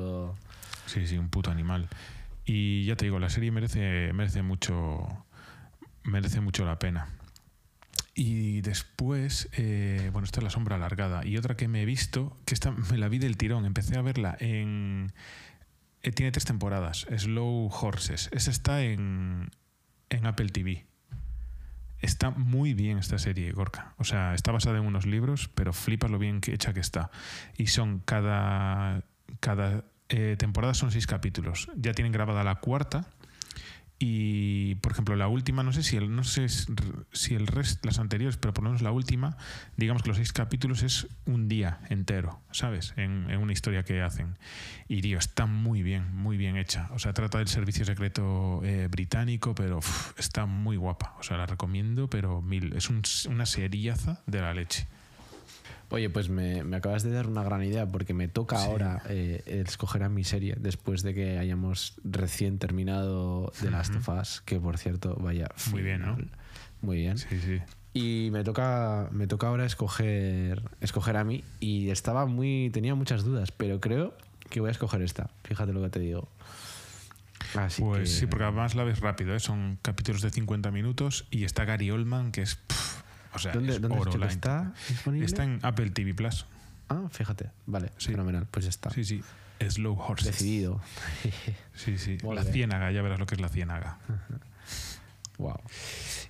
Sí, 0.87 1.07
sí, 1.07 1.17
un 1.17 1.29
puto 1.29 1.51
animal. 1.51 1.87
Y 2.45 2.83
ya 2.85 2.95
te 2.97 3.05
digo, 3.05 3.19
la 3.19 3.29
serie 3.29 3.51
merece, 3.51 4.11
merece 4.13 4.41
mucho. 4.41 5.07
Merece 6.03 6.41
mucho 6.41 6.65
la 6.65 6.77
pena. 6.79 7.07
Y 8.15 8.61
después, 8.61 9.49
eh, 9.53 10.09
bueno, 10.11 10.25
esta 10.25 10.39
es 10.39 10.43
La 10.43 10.49
Sombra 10.51 10.75
Alargada. 10.75 11.25
Y 11.25 11.37
otra 11.37 11.55
que 11.57 11.67
me 11.67 11.81
he 11.81 11.85
visto, 11.85 12.37
que 12.45 12.53
esta 12.53 12.71
me 12.71 12.97
la 12.97 13.09
vi 13.09 13.17
del 13.17 13.37
tirón. 13.37 13.65
Empecé 13.65 13.97
a 13.97 14.01
verla 14.01 14.37
en. 14.39 15.13
eh, 16.03 16.11
tiene 16.11 16.31
tres 16.31 16.45
temporadas. 16.45 17.07
Slow 17.17 17.69
Horses. 17.71 18.29
Esa 18.31 18.51
está 18.51 18.83
en, 18.83 19.49
en 20.09 20.25
Apple 20.27 20.49
TV. 20.49 20.85
Está 22.01 22.31
muy 22.31 22.73
bien 22.73 22.97
esta 22.97 23.17
serie, 23.17 23.51
Gorka. 23.53 23.93
O 23.97 24.03
sea, 24.03 24.33
está 24.33 24.51
basada 24.51 24.77
en 24.77 24.85
unos 24.85 25.05
libros, 25.05 25.49
pero 25.55 25.71
flipas 25.71 26.11
lo 26.11 26.19
bien 26.19 26.41
que 26.41 26.53
hecha 26.53 26.73
que 26.73 26.81
está. 26.81 27.09
Y 27.57 27.67
son 27.67 27.99
cada, 27.99 29.03
cada 29.39 29.85
eh, 30.09 30.35
temporada 30.37 30.73
son 30.73 30.91
seis 30.91 31.07
capítulos. 31.07 31.71
Ya 31.77 31.93
tienen 31.93 32.11
grabada 32.11 32.43
la 32.43 32.55
cuarta. 32.55 33.07
Y, 33.99 34.75
por 34.75 34.91
ejemplo, 34.91 35.15
la 35.15 35.27
última, 35.29 35.63
no 35.63 35.71
sé 35.71 35.81
si 35.81 35.95
el, 35.95 36.13
no 36.13 36.23
sé 36.25 36.47
si 36.49 37.35
el 37.35 37.47
resto, 37.47 37.87
las 37.87 37.99
anteriores, 37.99 38.35
pero 38.37 38.53
por 38.53 38.63
lo 38.63 38.71
menos 38.71 38.81
la 38.81 38.91
última, 38.91 39.37
digamos 39.77 40.03
que 40.03 40.09
los 40.09 40.17
seis 40.17 40.33
capítulos 40.33 40.83
es 40.83 41.07
un 41.25 41.47
día 41.47 41.79
entero, 41.89 42.41
¿sabes? 42.51 42.93
En, 42.97 43.27
una 43.37 43.53
historia 43.53 43.83
que 43.83 44.01
hacen. 44.01 44.37
Y, 44.89 45.01
tío, 45.01 45.17
está 45.19 45.45
muy 45.45 45.83
bien, 45.83 46.13
muy 46.15 46.35
bien 46.37 46.57
hecha. 46.57 46.89
O 46.91 46.99
sea, 46.99 47.13
trata 47.13 47.37
del 47.37 47.47
servicio 47.47 47.85
secreto 47.85 48.61
eh, 48.63 48.87
británico, 48.91 49.55
pero 49.55 49.79
está 50.17 50.45
muy 50.45 50.75
guapa. 50.75 51.15
O 51.19 51.23
sea, 51.23 51.37
la 51.37 51.45
recomiendo, 51.45 52.09
pero 52.09 52.41
mil. 52.41 52.73
Es 52.73 52.89
un- 52.89 53.03
una 53.29 53.45
seriaza 53.45 54.21
de 54.25 54.41
la 54.41 54.53
leche. 54.53 54.87
Oye, 55.93 56.09
pues 56.09 56.27
me, 56.29 56.63
me 56.63 56.77
acabas 56.77 57.03
de 57.03 57.11
dar 57.11 57.27
una 57.27 57.43
gran 57.43 57.63
idea 57.63 57.87
porque 57.87 58.13
me 58.15 58.27
toca 58.27 58.57
Sí. 58.57 58.65
ahora 58.65 59.03
eh, 59.09 59.43
escoger 59.45 60.01
a 60.03 60.09
mi 60.09 60.23
serie 60.23 60.55
después 60.59 61.03
de 61.03 61.13
que 61.13 61.37
hayamos 61.37 61.93
recién 62.03 62.57
terminado 62.57 63.51
The 63.61 63.69
Last 63.69 63.95
of 63.95 64.09
Us, 64.09 64.41
que 64.41 64.59
por 64.59 64.77
cierto, 64.79 65.15
vaya. 65.21 65.49
Muy 65.71 65.83
bien, 65.83 66.01
¿no? 66.01 66.17
Muy 66.81 66.97
bien. 66.97 67.17
Sí, 67.19 67.39
sí. 67.39 67.61
Y 67.93 68.29
me 68.31 68.43
toca, 68.43 69.07
me 69.11 69.27
toca 69.27 69.47
ahora 69.49 69.65
escoger, 69.67 70.63
escoger 70.81 71.15
a 71.15 71.23
mí 71.23 71.43
y 71.59 71.91
estaba 71.91 72.25
muy, 72.25 72.71
tenía 72.73 72.95
muchas 72.95 73.23
dudas, 73.23 73.51
pero 73.51 73.79
creo 73.79 74.15
que 74.49 74.61
voy 74.61 74.69
a 74.69 74.71
escoger 74.71 75.03
esta. 75.03 75.29
Fíjate 75.43 75.73
lo 75.73 75.81
que 75.83 75.89
te 75.89 75.99
digo. 75.99 76.27
Así 77.55 77.83
Pues 77.83 77.99
que- 77.99 78.05
sí, 78.07 78.25
porque 78.25 78.45
además 78.45 78.73
la 78.73 78.83
ves 78.83 78.99
rápido, 78.99 79.35
¿eh? 79.35 79.39
son 79.39 79.77
capítulos 79.83 80.23
de 80.23 80.31
50 80.31 80.71
minutos 80.71 81.27
y 81.29 81.43
está 81.43 81.65
Gary 81.65 81.91
Oldman, 81.91 82.31
que 82.31 82.41
es. 82.41 82.55
pff, 82.55 83.02
o 83.33 83.39
sea, 83.39 83.51
¿Dónde, 83.53 83.73
es 83.75 83.81
dónde 83.81 83.97
oro 83.97 84.17
la 84.17 84.27
está 84.27 84.73
disponible? 84.89 85.25
Está 85.25 85.43
en 85.43 85.59
Apple 85.61 85.89
TV 85.91 86.13
Plus. 86.13 86.45
Ah, 86.89 87.07
fíjate. 87.11 87.49
Vale, 87.65 87.91
Sí. 87.97 88.11
fenomenal. 88.11 88.47
Pues 88.49 88.65
ya 88.65 88.69
está. 88.69 88.89
Sí, 88.91 89.03
sí. 89.03 89.21
Slow 89.69 89.97
Horses. 89.97 90.27
Decidido. 90.27 90.81
Sí, 91.75 91.97
sí. 91.97 92.17
Molt 92.23 92.37
La 92.43 92.51
ciénaga, 92.51 92.91
ya 92.91 93.01
verás 93.01 93.19
lo 93.19 93.25
que 93.25 93.35
es 93.35 93.41
la 93.41 93.49
ciénaga. 93.49 93.97
wow. 95.37 95.59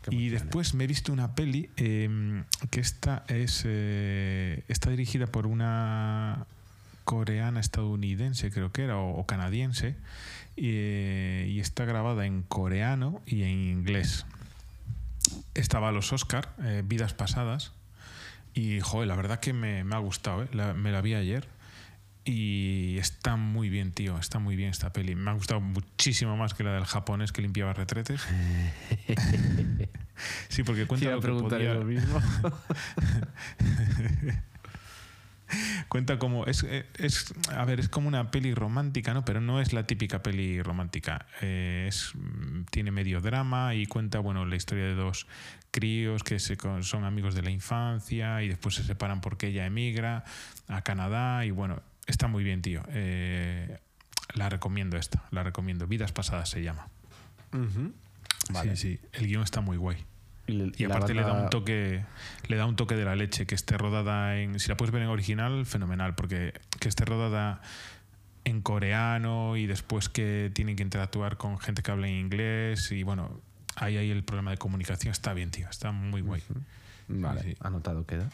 Y 0.09 0.29
después 0.29 0.73
me 0.73 0.83
he 0.83 0.87
visto 0.87 1.11
una 1.13 1.33
peli 1.35 1.69
eh, 1.77 2.43
que 2.69 2.79
esta 2.79 3.23
es 3.27 3.63
eh, 3.65 4.63
está 4.67 4.89
dirigida 4.89 5.27
por 5.27 5.47
una 5.47 6.45
coreana 7.05 7.59
estadounidense, 7.59 8.51
creo 8.51 8.71
que 8.71 8.83
era, 8.83 8.97
o, 8.97 9.17
o 9.19 9.25
canadiense, 9.25 9.95
eh, 10.57 11.47
y 11.49 11.59
está 11.59 11.85
grabada 11.85 12.25
en 12.25 12.43
coreano 12.43 13.21
y 13.25 13.43
en 13.43 13.49
inglés. 13.49 14.25
Estaba 15.53 15.89
a 15.89 15.91
los 15.91 16.11
Oscar, 16.13 16.53
eh, 16.63 16.81
Vidas 16.85 17.13
Pasadas, 17.13 17.73
y 18.53 18.79
joder, 18.81 19.07
la 19.07 19.15
verdad 19.15 19.39
que 19.39 19.53
me, 19.53 19.83
me 19.83 19.95
ha 19.95 19.99
gustado, 19.99 20.43
¿eh? 20.43 20.47
La- 20.53 20.73
me 20.73 20.91
la 20.91 21.01
vi 21.01 21.13
ayer. 21.15 21.47
Y 22.25 22.97
está 22.99 23.35
muy 23.35 23.67
bien, 23.67 23.91
tío. 23.91 24.17
Está 24.17 24.39
muy 24.39 24.55
bien 24.55 24.69
esta 24.69 24.93
peli. 24.93 25.13
Me 25.13 25.29
ha 25.29 25.33
gustado 25.33 25.59
muchísimo 25.59 26.37
más 26.37 26.53
que 26.53 26.63
la 26.63 26.71
del 26.73 26.85
japonés 26.85 27.33
que 27.33 27.41
limpiaba 27.41 27.73
retretes. 27.73 28.21
Sí, 30.47 30.63
porque 30.63 30.85
cuenta 30.85 31.07
iba 31.07 31.15
lo 31.15 31.21
que 31.21 31.27
podía- 31.49 31.73
lo 31.73 31.83
mismo. 31.85 32.21
cuenta 35.87 36.19
como 36.19 36.45
es, 36.45 36.63
es 36.63 37.33
a 37.51 37.65
ver 37.65 37.79
es 37.79 37.89
como 37.89 38.07
una 38.07 38.31
peli 38.31 38.53
romántica 38.53 39.13
no 39.13 39.25
pero 39.25 39.41
no 39.41 39.61
es 39.61 39.73
la 39.73 39.85
típica 39.85 40.23
peli 40.23 40.61
romántica. 40.61 41.25
Eh, 41.41 41.85
es 41.87 42.11
mm, 42.15 42.63
tiene 42.71 42.91
medio 42.91 43.21
drama 43.21 43.75
y 43.75 43.85
cuenta 43.85 44.19
bueno 44.19 44.45
la 44.45 44.55
historia 44.55 44.85
de 44.85 44.95
dos 44.95 45.27
críos 45.71 46.23
que 46.23 46.39
se, 46.39 46.57
son 46.81 47.03
amigos 47.03 47.35
de 47.35 47.41
la 47.41 47.49
infancia 47.49 48.43
y 48.43 48.47
después 48.47 48.75
se 48.75 48.83
separan 48.83 49.21
porque 49.21 49.47
ella 49.47 49.65
emigra 49.65 50.23
a 50.67 50.81
Canadá 50.81 51.45
y 51.45 51.51
bueno 51.51 51.81
está 52.05 52.27
muy 52.27 52.43
bien 52.43 52.61
tío. 52.61 52.83
Eh, 52.89 53.79
la 54.33 54.49
recomiendo 54.49 54.97
esta 54.97 55.23
la 55.31 55.43
recomiendo. 55.43 55.87
Vidas 55.87 56.11
pasadas 56.11 56.49
se 56.49 56.63
llama. 56.63 56.87
Vale. 58.49 58.75
sí 58.75 58.97
sí. 58.97 58.99
El 59.13 59.27
guion 59.27 59.43
está 59.43 59.61
muy 59.61 59.77
guay 59.77 60.05
Y, 60.45 60.83
y 60.83 60.85
aparte 60.85 61.13
le 61.13 61.21
da 61.23 61.29
banda- 61.29 61.43
un 61.45 61.49
toque 61.49 62.03
le 62.47 62.55
da 62.57 62.65
un 62.65 62.75
toque 62.75 62.95
de 62.95 63.05
la 63.05 63.15
leche 63.15 63.45
que 63.45 63.55
esté 63.55 63.77
rodada 63.77 64.37
en 64.37 64.59
si 64.59 64.67
la 64.67 64.75
puedes 64.75 64.91
ver 64.91 65.01
en 65.03 65.07
original 65.07 65.65
fenomenal 65.65 66.15
porque 66.15 66.53
que 66.79 66.89
esté 66.89 67.05
rodada 67.05 67.61
en 68.43 68.61
coreano 68.61 69.55
y 69.55 69.67
después 69.67 70.09
que 70.09 70.51
tienen 70.53 70.75
que 70.75 70.83
interactuar 70.83 71.37
con 71.37 71.57
gente 71.59 71.81
que 71.81 71.91
habla 71.91 72.07
en 72.09 72.15
inglés 72.15 72.91
y 72.91 73.03
bueno 73.03 73.39
ahí 73.77 73.95
ahí 73.95 74.11
el 74.11 74.23
problema 74.25 74.51
de 74.51 74.57
comunicación 74.57 75.11
está 75.13 75.33
bien 75.33 75.49
tío 75.49 75.67
está 75.69 75.91
muy 75.93 76.19
guay 76.21 76.43
Vale, 77.07 77.41
Sí, 77.41 77.55
anotado 77.59 78.05
queda. 78.05 78.29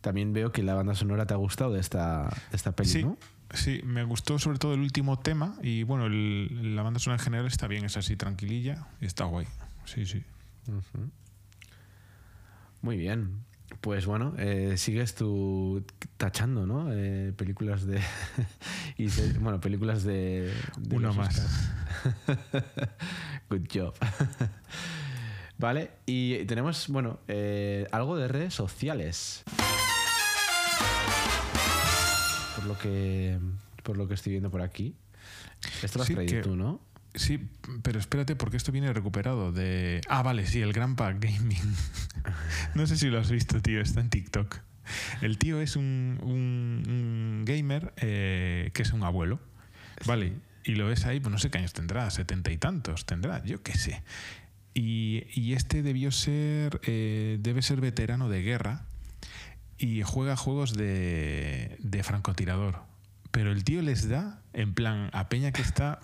También 0.00 0.32
veo 0.32 0.50
que 0.50 0.62
la 0.62 0.74
banda 0.74 0.94
sonora 0.94 1.26
te 1.26 1.34
ha 1.34 1.36
gustado 1.36 1.72
de 1.74 1.80
esta, 1.80 2.24
de 2.50 2.56
esta 2.56 2.72
peli, 2.72 2.88
sí 2.90 3.02
¿no? 3.04 3.16
sí 3.54 3.80
me 3.84 4.02
gustó 4.04 4.38
sobre 4.38 4.58
todo 4.58 4.74
el 4.74 4.80
último 4.80 5.18
tema 5.18 5.56
y 5.62 5.82
bueno 5.82 6.06
el- 6.06 6.74
la 6.74 6.82
banda 6.82 7.00
sonora 7.00 7.20
en 7.20 7.24
general 7.24 7.46
está 7.46 7.66
bien 7.68 7.84
es 7.84 7.96
así 7.96 8.16
tranquililla 8.16 8.86
y 9.00 9.06
está 9.06 9.24
guay 9.24 9.46
sí 9.86 10.04
sí 10.06 10.22
Ujú. 10.68 11.10
Muy 12.82 12.96
bien. 12.96 13.44
Pues 13.80 14.06
bueno, 14.06 14.34
eh, 14.38 14.74
sigues 14.76 15.14
tú 15.14 15.84
tachando, 16.16 16.66
¿no? 16.66 16.92
Eh, 16.92 17.32
películas 17.36 17.86
de. 17.86 18.00
y 18.98 19.08
se- 19.08 19.32
bueno, 19.38 19.60
películas 19.60 20.04
de. 20.04 20.52
de 20.78 20.96
Una 20.96 21.12
más. 21.12 21.70
Good 23.50 23.66
job. 23.72 23.94
vale, 25.58 25.90
y 26.06 26.44
tenemos, 26.44 26.88
bueno, 26.88 27.18
eh, 27.28 27.86
algo 27.92 28.16
de 28.16 28.28
redes 28.28 28.54
sociales. 28.54 29.42
Por 32.56 32.64
lo 32.66 32.78
que. 32.78 33.38
Por 33.82 33.96
lo 33.96 34.06
que 34.06 34.14
estoy 34.14 34.32
viendo 34.32 34.50
por 34.50 34.62
aquí. 34.62 34.94
Esto 35.82 35.98
lo 35.98 36.02
has 36.02 36.08
Sí, 36.08 36.14
traído 36.14 36.34
que- 36.34 36.42
tú, 36.42 36.56
¿no? 36.56 36.80
Sí, 37.14 37.48
pero 37.82 37.98
espérate, 37.98 38.36
porque 38.36 38.56
esto 38.56 38.72
viene 38.72 38.92
recuperado 38.92 39.52
de. 39.52 40.00
Ah, 40.08 40.22
vale, 40.22 40.46
sí, 40.46 40.60
el 40.62 40.72
Grandpa 40.72 41.12
Gaming. 41.12 41.74
no 42.74 42.86
sé 42.86 42.96
si 42.96 43.08
lo 43.08 43.18
has 43.18 43.30
visto, 43.30 43.60
tío, 43.60 43.80
está 43.80 44.00
en 44.00 44.08
TikTok. 44.10 44.58
El 45.20 45.38
tío 45.38 45.60
es 45.60 45.76
un, 45.76 46.18
un- 46.22 46.82
un 46.88 47.44
gamer 47.44 47.92
eh, 47.98 48.70
que 48.74 48.82
es 48.82 48.92
un 48.92 49.02
abuelo, 49.04 49.40
¿vale? 50.06 50.32
Y 50.64 50.74
lo 50.74 50.86
ves 50.86 51.04
ahí, 51.06 51.20
pues 51.20 51.30
no 51.32 51.38
sé 51.38 51.50
qué 51.50 51.58
años 51.58 51.72
tendrá, 51.72 52.08
setenta 52.10 52.50
y 52.50 52.56
tantos 52.58 53.04
tendrá, 53.06 53.44
yo 53.44 53.62
qué 53.62 53.74
sé. 53.76 54.02
Y, 54.74 55.24
y 55.34 55.52
este 55.52 55.82
debió 55.82 56.10
ser, 56.10 56.80
eh, 56.84 57.36
debe 57.40 57.62
ser 57.62 57.80
veterano 57.80 58.28
de 58.28 58.42
guerra 58.42 58.86
y 59.76 60.02
juega 60.02 60.34
juegos 60.36 60.74
de, 60.74 61.76
de 61.80 62.02
francotirador. 62.02 62.82
Pero 63.32 63.52
el 63.52 63.64
tío 63.64 63.82
les 63.82 64.08
da, 64.08 64.42
en 64.52 64.72
plan, 64.74 65.10
a 65.12 65.28
Peña 65.28 65.52
que 65.52 65.62
está. 65.62 66.00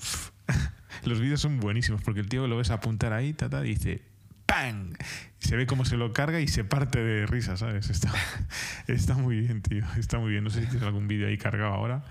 Los 1.04 1.20
vídeos 1.20 1.40
son 1.40 1.60
buenísimos 1.60 2.02
porque 2.02 2.20
el 2.20 2.28
tío 2.28 2.46
lo 2.46 2.56
ves 2.56 2.70
apuntar 2.70 3.12
ahí, 3.12 3.32
tata, 3.32 3.64
y 3.64 3.70
dice 3.70 4.02
¡Pam! 4.48 4.94
Se 5.40 5.56
ve 5.56 5.66
cómo 5.66 5.84
se 5.84 5.98
lo 5.98 6.14
carga 6.14 6.40
y 6.40 6.48
se 6.48 6.64
parte 6.64 7.02
de 7.02 7.26
risa, 7.26 7.58
¿sabes? 7.58 7.90
Está, 7.90 8.10
está 8.86 9.14
muy 9.14 9.40
bien, 9.40 9.60
tío. 9.60 9.84
Está 9.98 10.18
muy 10.18 10.30
bien. 10.30 10.42
No 10.42 10.48
sé 10.50 10.60
si 10.60 10.66
tienes 10.66 10.84
algún 10.84 11.06
vídeo 11.06 11.28
ahí 11.28 11.36
cargado 11.36 11.74
ahora, 11.74 12.02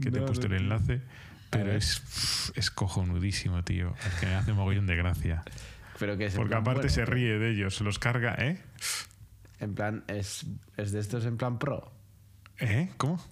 que 0.00 0.10
te 0.10 0.18
he 0.18 0.22
puesto 0.22 0.46
el 0.48 0.52
enlace. 0.52 1.00
Pero 1.48 1.72
es, 1.72 2.52
es 2.54 2.70
cojonudísimo, 2.70 3.64
tío. 3.64 3.94
Es 4.06 4.20
que 4.20 4.26
me 4.26 4.34
hace 4.34 4.52
mogollón 4.52 4.86
de 4.86 4.96
gracia. 4.96 5.42
Pero 5.98 6.18
que 6.18 6.26
es 6.26 6.34
en 6.34 6.40
Porque 6.40 6.54
aparte 6.54 6.82
bueno, 6.82 6.94
se 6.94 7.06
ríe 7.06 7.38
de 7.38 7.52
ellos, 7.52 7.74
se 7.76 7.84
los 7.84 7.98
carga, 7.98 8.34
¿eh? 8.38 8.58
En 9.58 9.74
plan, 9.74 10.04
es, 10.08 10.44
es 10.76 10.92
de 10.92 11.00
estos 11.00 11.24
en 11.24 11.38
plan 11.38 11.58
pro. 11.58 11.90
¿Eh? 12.58 12.90
¿Cómo? 12.98 13.24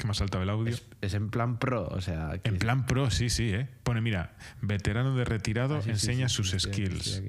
Que 0.00 0.06
me 0.06 0.12
ha 0.12 0.14
saltado 0.14 0.42
el 0.42 0.48
audio. 0.48 0.72
Es, 0.72 0.82
es 1.02 1.12
en 1.12 1.28
plan 1.28 1.58
pro, 1.58 1.86
o 1.86 2.00
sea. 2.00 2.40
En 2.44 2.56
plan 2.56 2.86
pro, 2.86 3.10
sí, 3.10 3.28
sí, 3.28 3.52
¿eh? 3.52 3.68
Pone, 3.82 4.00
mira, 4.00 4.34
veterano 4.62 5.14
de 5.14 5.26
retirado 5.26 5.76
Ah, 5.76 5.82
sí, 5.82 5.90
enseña 5.90 6.30
sí, 6.30 6.36
sus 6.36 6.50
sí, 6.52 6.58
skills. 6.58 7.22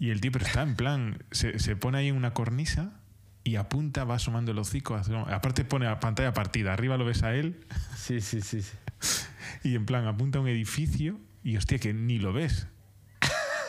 Y 0.00 0.10
el 0.10 0.20
tío, 0.20 0.32
pero 0.32 0.44
está 0.44 0.62
en 0.62 0.74
plan, 0.74 1.22
se, 1.30 1.60
se 1.60 1.76
pone 1.76 1.98
ahí 1.98 2.08
en 2.08 2.16
una 2.16 2.34
cornisa 2.34 3.00
y 3.44 3.54
apunta, 3.54 4.02
va 4.02 4.16
asomando 4.16 4.50
el 4.50 4.58
hocico. 4.58 4.96
Aparte 4.96 5.64
pone 5.64 5.86
a 5.86 6.00
pantalla 6.00 6.32
partida, 6.32 6.72
arriba 6.72 6.96
lo 6.96 7.04
ves 7.04 7.22
a 7.22 7.34
él 7.34 7.60
Sí, 7.96 8.20
sí, 8.20 8.40
sí. 8.40 8.62
sí. 8.62 8.72
y 9.62 9.76
en 9.76 9.86
plan 9.86 10.06
apunta 10.06 10.38
a 10.38 10.42
un 10.42 10.48
edificio 10.48 11.20
y 11.44 11.56
hostia, 11.56 11.78
que 11.78 11.94
ni 11.94 12.18
lo 12.18 12.32
ves. 12.32 12.66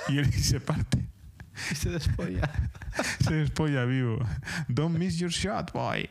Y 0.07 0.17
él 0.17 0.33
se 0.33 0.59
parte, 0.59 1.05
Y 1.71 1.75
se 1.75 1.89
despolla. 1.89 2.49
se 3.19 3.35
despolla 3.35 3.85
vivo. 3.85 4.17
Don't 4.67 4.97
miss 4.97 5.17
your 5.19 5.29
shot, 5.31 5.71
boy. 5.73 6.09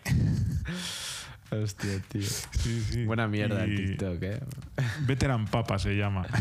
Hostia, 1.62 2.00
tío. 2.08 2.22
Sí, 2.22 2.84
sí. 2.90 3.04
Buena 3.04 3.28
mierda 3.28 3.64
el 3.64 3.72
Y 3.72 3.86
TikTok, 3.86 4.22
eh. 4.22 4.40
Veteran 5.00 5.46
Papa 5.46 5.78
se 5.78 5.94
llama. 5.96 6.26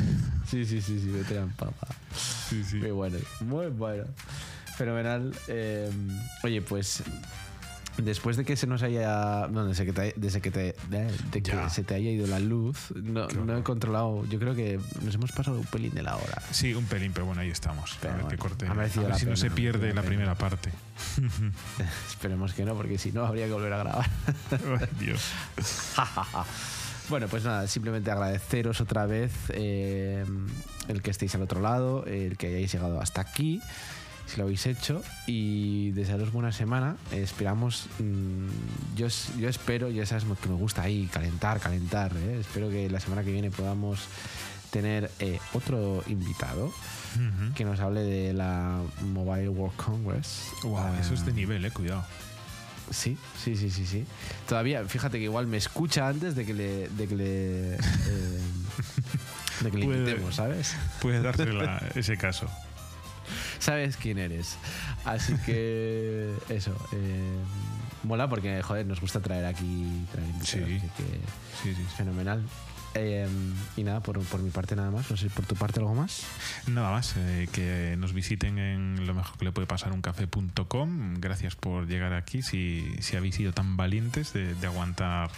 Sí, 0.46 0.66
sí, 0.66 0.82
sí, 0.82 1.00
sí, 1.00 1.08
veteran 1.08 1.50
papa. 1.58 1.88
Sí, 2.16 2.64
sí. 2.64 2.76
Muy 2.76 2.92
bueno, 2.92 3.18
muy 3.40 3.68
bueno. 3.68 4.04
Fenomenal. 4.78 5.34
Eh, 5.48 5.90
oye, 6.44 6.62
pues 6.62 7.02
después 7.98 8.38
de 8.38 8.46
que 8.46 8.56
se 8.56 8.68
nos 8.68 8.84
haya. 8.84 9.48
No, 9.50 9.66
desde 9.66 9.86
que 9.86 9.94
te, 9.94 10.14
desde 10.16 10.42
que, 10.42 10.52
te, 10.52 10.76
de, 10.90 11.42
que 11.42 11.70
se 11.70 11.84
te 11.84 11.96
haya 11.96 12.10
ido 12.10 12.28
la 12.28 12.40
luz, 12.40 12.92
no, 12.96 13.28
he 13.58 13.64
controlado. 13.64 14.26
Yo 14.26 14.40
creo 14.40 14.56
que 14.56 14.80
nos 15.02 15.16
hemos 15.16 15.32
pasado 15.32 15.60
un 15.60 15.66
pelín 15.66 15.94
de 15.94 16.04
la 16.04 16.16
hora. 16.16 16.42
Sí, 16.52 16.74
un 16.74 16.86
pelín, 16.86 17.12
pero 17.14 17.26
bueno, 17.26 17.42
ahí 17.42 17.50
estamos. 17.50 17.98
Pero 18.02 18.14
a 18.14 18.18
ver 18.18 18.26
bueno, 18.26 18.40
corte. 18.40 18.68
A 18.68 18.74
ver 18.74 18.90
si 18.90 19.26
no 19.26 19.36
se 19.36 19.52
pierde 19.52 19.94
la 19.94 20.02
primera 20.02 20.36
parte. 20.36 20.72
Esperemos 22.08 22.54
que 22.54 22.66
no, 22.66 22.76
porque 22.76 22.98
si 22.98 23.12
no 23.12 23.26
habría 23.26 23.46
que 23.46 23.54
volver 23.54 23.74
a 23.74 23.78
grabar. 23.78 24.10
Ay, 24.52 24.88
Dios. 25.00 25.32
Bueno, 27.10 27.28
pues 27.28 27.44
nada, 27.44 27.68
simplemente 27.68 28.12
agradeceros 28.12 28.80
otra 28.80 29.06
vez 29.06 29.32
eh, 29.50 30.24
el 30.88 31.02
que 31.02 31.12
estéis 31.12 31.36
al 31.36 31.42
otro 31.42 31.62
lado, 31.62 32.06
el 32.06 32.38
que 32.38 32.48
hayáis 32.48 32.72
llegado 32.72 33.02
hasta 33.02 33.22
aquí, 33.22 33.62
si 34.26 34.38
lo 34.38 34.44
habéis 34.44 34.66
hecho, 34.66 35.04
y 35.28 35.92
desearos 35.92 36.32
buena 36.32 36.52
semana. 36.52 36.96
Eh, 37.12 37.22
esperamos, 37.22 37.88
mm, 38.00 38.96
yo, 38.96 39.08
yo 39.40 39.50
espero, 39.50 39.90
ya 39.90 40.06
sabes 40.06 40.26
que 40.42 40.50
me 40.50 40.56
gusta 40.56 40.82
ahí 40.84 41.08
calentar, 41.12 41.60
calentar. 41.60 42.12
¿eh? 42.18 42.38
Espero 42.40 42.70
que 42.70 42.90
la 42.90 43.00
semana 43.00 43.24
que 43.24 43.32
viene 43.32 43.52
podamos 43.52 44.00
tener 44.72 45.12
eh, 45.20 45.40
otro 45.54 46.04
invitado 46.08 46.72
que 47.54 47.64
nos 47.64 47.80
hable 47.80 48.02
de 48.02 48.34
la 48.34 48.82
Mobile 49.02 49.50
World 49.50 49.76
Congress. 49.78 50.48
Guau, 50.64 50.96
eso 51.00 51.14
es 51.14 51.24
de 51.26 51.32
Ah, 51.32 51.36
nivel, 51.36 51.64
eh, 51.64 51.70
cuidado. 51.70 52.04
Sí, 52.90 53.18
sí, 53.42 53.56
sí, 53.56 53.70
sí, 53.70 53.86
sí. 53.86 54.04
Todavía, 54.50 54.84
fíjate 54.86 55.20
que 55.20 55.26
igual 55.26 55.46
me 55.46 55.58
escucha 55.58 56.08
antes 56.08 56.34
de 56.36 56.44
que 56.46 56.54
le, 56.56 56.90
de 56.90 57.08
que 57.08 57.16
le, 57.16 57.76
eh, 57.76 57.78
de 59.62 59.72
que 59.72 59.78
le 59.78 59.86
invitemos, 59.86 60.36
¿sabes? 60.36 60.76
Puede 61.02 61.22
darse 61.22 61.46
la- 61.54 61.84
ese 61.94 62.18
caso. 62.18 62.50
Sabes 63.60 63.98
quién 63.98 64.18
eres. 64.18 64.58
Así 65.06 65.36
que 65.46 66.34
eso, 66.50 66.76
eh, 66.92 67.38
mola 68.04 68.28
porque, 68.30 68.62
joder, 68.62 68.86
nos 68.86 69.00
gusta 69.02 69.20
traer 69.20 69.46
aquí, 69.46 70.06
traer 70.12 70.28
invitados, 70.30 70.50
Sí. 70.50 70.60
así 70.78 70.88
que 70.98 71.04
Sí, 71.64 71.76
sí, 71.76 71.86
fenomenal. 71.98 72.44
Eh, 72.96 73.28
y 73.76 73.84
nada, 73.84 74.02
por, 74.02 74.20
por 74.26 74.40
mi 74.42 74.52
parte 74.52 74.76
nada 74.76 74.92
más. 74.92 75.10
No 75.10 75.18
sé, 75.18 75.28
por 75.32 75.46
tu 75.48 75.56
parte 75.56 75.80
algo 75.80 75.96
más. 75.96 76.22
Nada 76.68 76.92
más, 76.92 77.16
eh, 77.18 77.48
que 77.52 77.96
nos 77.98 78.14
visiten 78.14 78.60
en 78.60 79.08
lo 79.08 79.16
mejor 79.16 79.36
que 79.38 79.46
le 79.46 79.52
puede 79.52 79.66
pasar 79.66 79.92
un 79.94 80.02
café.com. 80.02 81.16
Gracias 81.16 81.56
por 81.56 81.88
llegar 81.88 82.14
aquí, 82.14 82.44
si, 82.44 82.86
si 83.00 83.16
habéis 83.16 83.34
sido 83.36 83.52
tan 83.52 83.78
valientes 83.78 84.32
de, 84.34 84.54
de 84.54 84.68
aguantar 84.68 85.32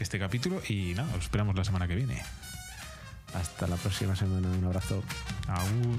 este 0.00 0.18
capítulo. 0.18 0.60
Y 0.68 0.94
nada, 0.94 1.08
os 1.16 1.22
esperamos 1.22 1.54
la 1.54 1.62
semana 1.64 1.86
que 1.86 1.94
viene. 1.94 2.20
Hasta 3.32 3.68
la 3.68 3.76
próxima 3.76 4.16
semana. 4.16 4.48
Un 4.48 4.64
abrazo. 4.64 5.04
Aún. 5.46 5.96